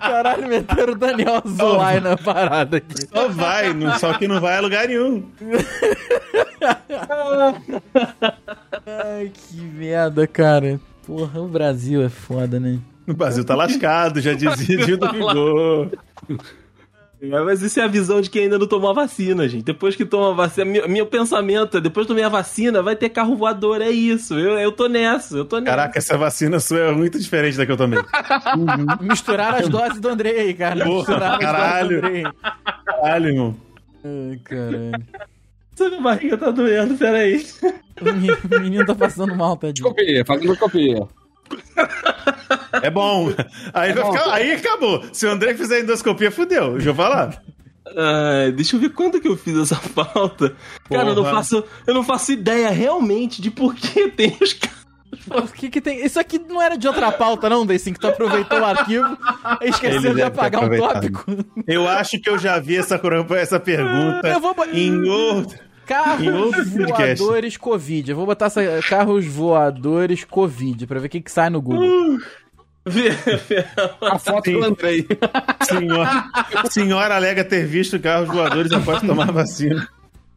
Caralho, 0.02 0.48
meteram 0.48 0.94
o 0.94 0.96
Daniel 0.98 1.42
Zulai 1.48 2.00
na 2.00 2.18
parada 2.18 2.78
aqui. 2.78 3.08
Só 3.08 3.28
vai, 3.30 3.74
não- 3.74 3.98
só 4.00 4.14
que 4.16 4.28
não 4.28 4.42
vai 4.42 4.58
a 4.58 4.62
lugar 4.62 4.88
nenhum. 4.88 5.24
Ai, 8.86 9.32
que 9.34 9.58
merda, 9.62 10.26
cara. 10.28 10.80
Porra, 11.06 11.40
o 11.42 11.48
Brasil 11.48 12.02
é 12.04 12.10
foda, 12.10 12.60
né? 12.60 12.80
O 13.08 13.14
Brasil 13.14 13.44
tá 13.46 13.56
lascado, 13.56 14.20
já 14.20 14.34
dizia 14.34 14.80
Gil 14.86 14.98
do 14.98 15.12
Vigor. 15.12 15.92
É, 17.20 17.40
mas 17.42 17.64
isso 17.64 17.80
é 17.80 17.84
a 17.84 17.88
visão 17.88 18.22
de 18.22 18.30
quem 18.30 18.44
ainda 18.44 18.60
não 18.60 18.68
tomou 18.68 18.92
a 18.92 18.94
vacina, 18.94 19.48
gente. 19.48 19.64
Depois 19.64 19.96
que 19.96 20.06
toma 20.06 20.30
a 20.30 20.36
vacina, 20.36 20.66
meu, 20.66 20.88
meu 20.88 21.06
pensamento 21.08 21.78
é, 21.78 21.82
depois 21.82 22.06
que 22.06 22.10
tomei 22.10 22.24
a 22.24 22.30
vacina, 22.30 22.82
vai 22.84 22.96
ter 22.96 23.10
carro 23.10 23.36
voador, 23.36 23.82
é 23.82 23.90
isso. 23.90 24.38
Eu, 24.38 24.60
eu 24.60 24.72
tô 24.72 24.88
nessa, 24.88 25.36
eu 25.36 25.44
tô 25.46 25.58
nessa. 25.58 25.72
Caraca, 25.76 25.98
essa 25.98 26.16
vacina 26.16 26.60
sua 26.60 26.78
é 26.80 26.92
muito 26.92 27.18
diferente 27.18 27.58
da 27.58 27.66
que 27.66 27.72
eu 27.72 27.78
tomei. 27.78 27.98
Misturaram 29.02 29.58
as 29.58 29.68
doses 29.70 30.00
do 30.00 30.10
André 30.10 30.30
aí, 30.32 30.54
cara. 30.54 30.84
Porra, 30.86 30.98
Misturaram 30.98 31.34
as 31.36 31.40
caralho. 31.42 31.90
doses 32.02 32.02
do 32.02 32.08
Andrei. 32.08 32.24
Caralho, 32.86 33.28
irmão. 33.30 33.56
Ai, 34.06 34.40
caralho. 34.44 34.92
Essa 35.74 35.90
minha 35.90 36.02
barriga 36.02 36.38
tá 36.38 36.52
doendo, 36.52 36.96
peraí. 36.98 37.44
O 38.00 38.06
menino- 38.06 38.38
O 38.56 38.60
menino 38.60 38.86
tá 38.86 38.94
passando 38.94 39.36
mal, 39.36 39.58
tadinho. 39.58 39.88
Copia, 39.88 40.24
fazendo 40.24 40.56
copia. 40.58 41.08
É 42.82 42.90
bom. 42.90 43.30
Aí, 43.74 43.94
vai 43.94 44.04
bom. 44.04 44.12
ficar- 44.12 44.34
aí 44.34 44.52
acabou. 44.52 45.04
Se 45.12 45.26
o 45.26 45.32
André 45.32 45.54
fizer 45.56 45.80
endoscopia, 45.82 46.32
fudeu. 46.32 46.74
Deixa 46.74 46.90
eu 46.90 46.96
falar. 46.96 47.42
Ai, 47.96 48.52
deixa 48.52 48.76
eu 48.76 48.80
ver 48.80 48.90
quando 48.90 49.20
que 49.22 49.28
eu 49.28 49.38
fiz 49.38 49.58
essa 49.58 49.76
falta. 49.76 50.56
Cara, 50.90 51.10
eu 51.10 51.16
não, 51.16 51.24
Porra. 51.24 51.36
faço, 51.36 51.64
eu 51.86 51.94
não 51.94 52.04
faço 52.04 52.32
ideia 52.34 52.70
realmente 52.70 53.42
de 53.42 53.50
por 53.50 53.74
que 53.74 54.10
tem 54.10 54.36
os 54.42 54.54
caras. 54.54 54.78
O 55.30 55.48
que 55.54 55.70
que 55.70 55.80
tem? 55.82 56.06
Isso 56.06 56.20
aqui 56.20 56.38
não 56.38 56.62
era 56.62 56.78
de 56.78 56.86
outra 56.88 57.12
pauta, 57.12 57.50
não, 57.50 57.66
Daysim, 57.66 57.94
que 57.94 58.00
tu 58.00 58.08
aproveitou 58.08 58.60
o 58.60 58.66
arquivo 58.66 59.18
e 59.62 59.70
esqueceu 59.70 60.02
de 60.14 60.16
ter 60.16 60.24
apagar 60.24 60.64
um 60.64 60.78
tópico. 60.78 61.26
Eu 61.66 61.88
acho 61.88 62.20
que 62.20 62.30
eu 62.30 62.38
já 62.38 62.60
vi 62.60 62.76
essa, 62.78 63.00
essa 63.38 63.60
pergunta 63.60 64.28
Eu 64.28 64.40
vou 64.40 64.54
em 64.74 65.08
outro. 65.10 65.58
Em 65.58 65.86
Carros 65.88 66.26
podcast. 66.76 67.24
voadores 67.24 67.56
Covid. 67.58 68.12
Eu 68.12 68.18
vou 68.18 68.26
botar 68.26 68.48
essa 68.48 68.62
carros 68.90 69.26
voadores 69.26 70.26
Covid 70.26 70.86
pra 70.86 71.00
ver 71.00 71.08
o 71.08 71.10
que, 71.10 71.22
que 71.22 71.32
sai 71.32 71.50
no 71.50 71.62
Google. 71.62 72.18
Vê- 72.18 72.26
A 74.02 74.20
foto 74.20 74.52
do 74.52 74.64
Andrei. 74.64 75.06
Senhora, 75.68 76.26
senhora 76.70 77.16
alega 77.16 77.44
ter 77.44 77.66
visto 77.66 78.00
carros 78.00 78.28
voadores 78.28 78.72
após 78.72 79.02
tomar 79.02 79.32
vacina. 79.32 79.88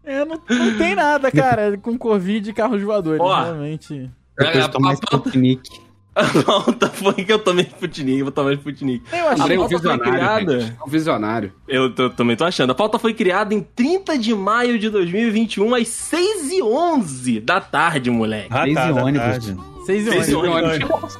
É, 0.04 0.24
não, 0.24 0.40
não 0.48 0.78
tem 0.78 0.94
nada, 0.94 1.30
cara, 1.30 1.76
com 1.78 1.96
Covid 1.96 2.50
e 2.50 2.52
carros 2.52 2.82
voadores. 2.82 3.20
Ó. 3.20 3.42
Realmente. 3.42 4.10
Depois 4.38 4.64
a, 4.64 4.68
tomar 4.68 4.94
Sputnik. 4.94 5.62
a 6.16 6.24
pauta 6.42 6.88
foi 6.88 7.12
que 7.14 7.32
eu 7.32 7.38
tomei 7.38 7.64
Sputnik, 7.66 8.22
vou 8.22 8.32
tomar 8.32 8.54
Sputnik. 8.54 9.04
Eu 9.12 9.28
achei 9.28 9.54
é 9.56 9.58
um 9.60 9.68
pauta 9.68 9.78
foi 9.78 9.78
visionário. 9.78 10.12
criada. 10.12 10.60
gente. 10.60 10.76
É 10.80 10.84
um 10.84 10.90
visionário. 10.90 11.52
Eu 11.68 11.94
tô- 11.94 12.10
também 12.10 12.34
tô 12.36 12.44
achando. 12.44 12.70
A 12.70 12.74
pauta 12.74 12.98
foi 12.98 13.14
criada 13.14 13.54
em 13.54 13.60
30 13.60 14.18
de 14.18 14.34
maio 14.34 14.78
de 14.78 14.88
2021, 14.90 15.74
às 15.74 15.86
6h11 15.88 17.40
da 17.44 17.60
tarde, 17.60 18.10
moleque. 18.10 18.48
Ah, 18.50 18.64
Seis 18.64 18.74
tá, 18.74 18.90
e 18.90 18.94
da 18.94 19.04
ônibus. 19.04 19.28
tarde. 19.28 19.56
Seis 19.86 20.06
e 20.06 20.10
Seis 20.10 20.28
e 20.28 20.34
ônibus. 20.34 21.18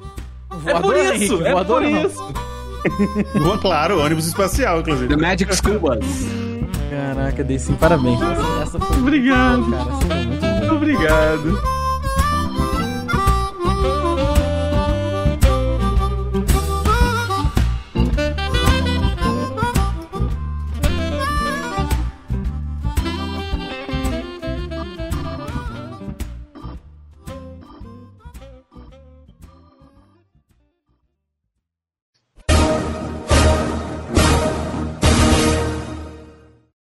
Ônibus. 0.51 0.66
É 0.66 0.72
Voador, 0.72 0.82
por 0.82 0.96
Henrique, 0.96 1.24
isso, 1.24 1.44
é 1.46 1.53
voador 1.53 1.82
por 1.82 1.90
isso. 1.90 2.32
Bom, 3.42 3.59
Claro, 3.59 4.01
ônibus 4.01 4.26
espacial, 4.26 4.80
inclusive. 4.80 5.09
The 5.09 5.16
Magic 5.16 5.55
School 5.57 5.78
Bus. 5.80 5.98
Caraca, 6.90 7.44
Daysim, 7.44 7.74
parabéns. 7.74 8.20
Essa, 8.20 8.62
essa 8.62 8.78
foi 8.80 8.96
Obrigado. 8.98 9.70
Cara, 9.70 9.84
muito 10.24 10.40
boa. 10.40 10.72
Obrigado. 10.74 11.79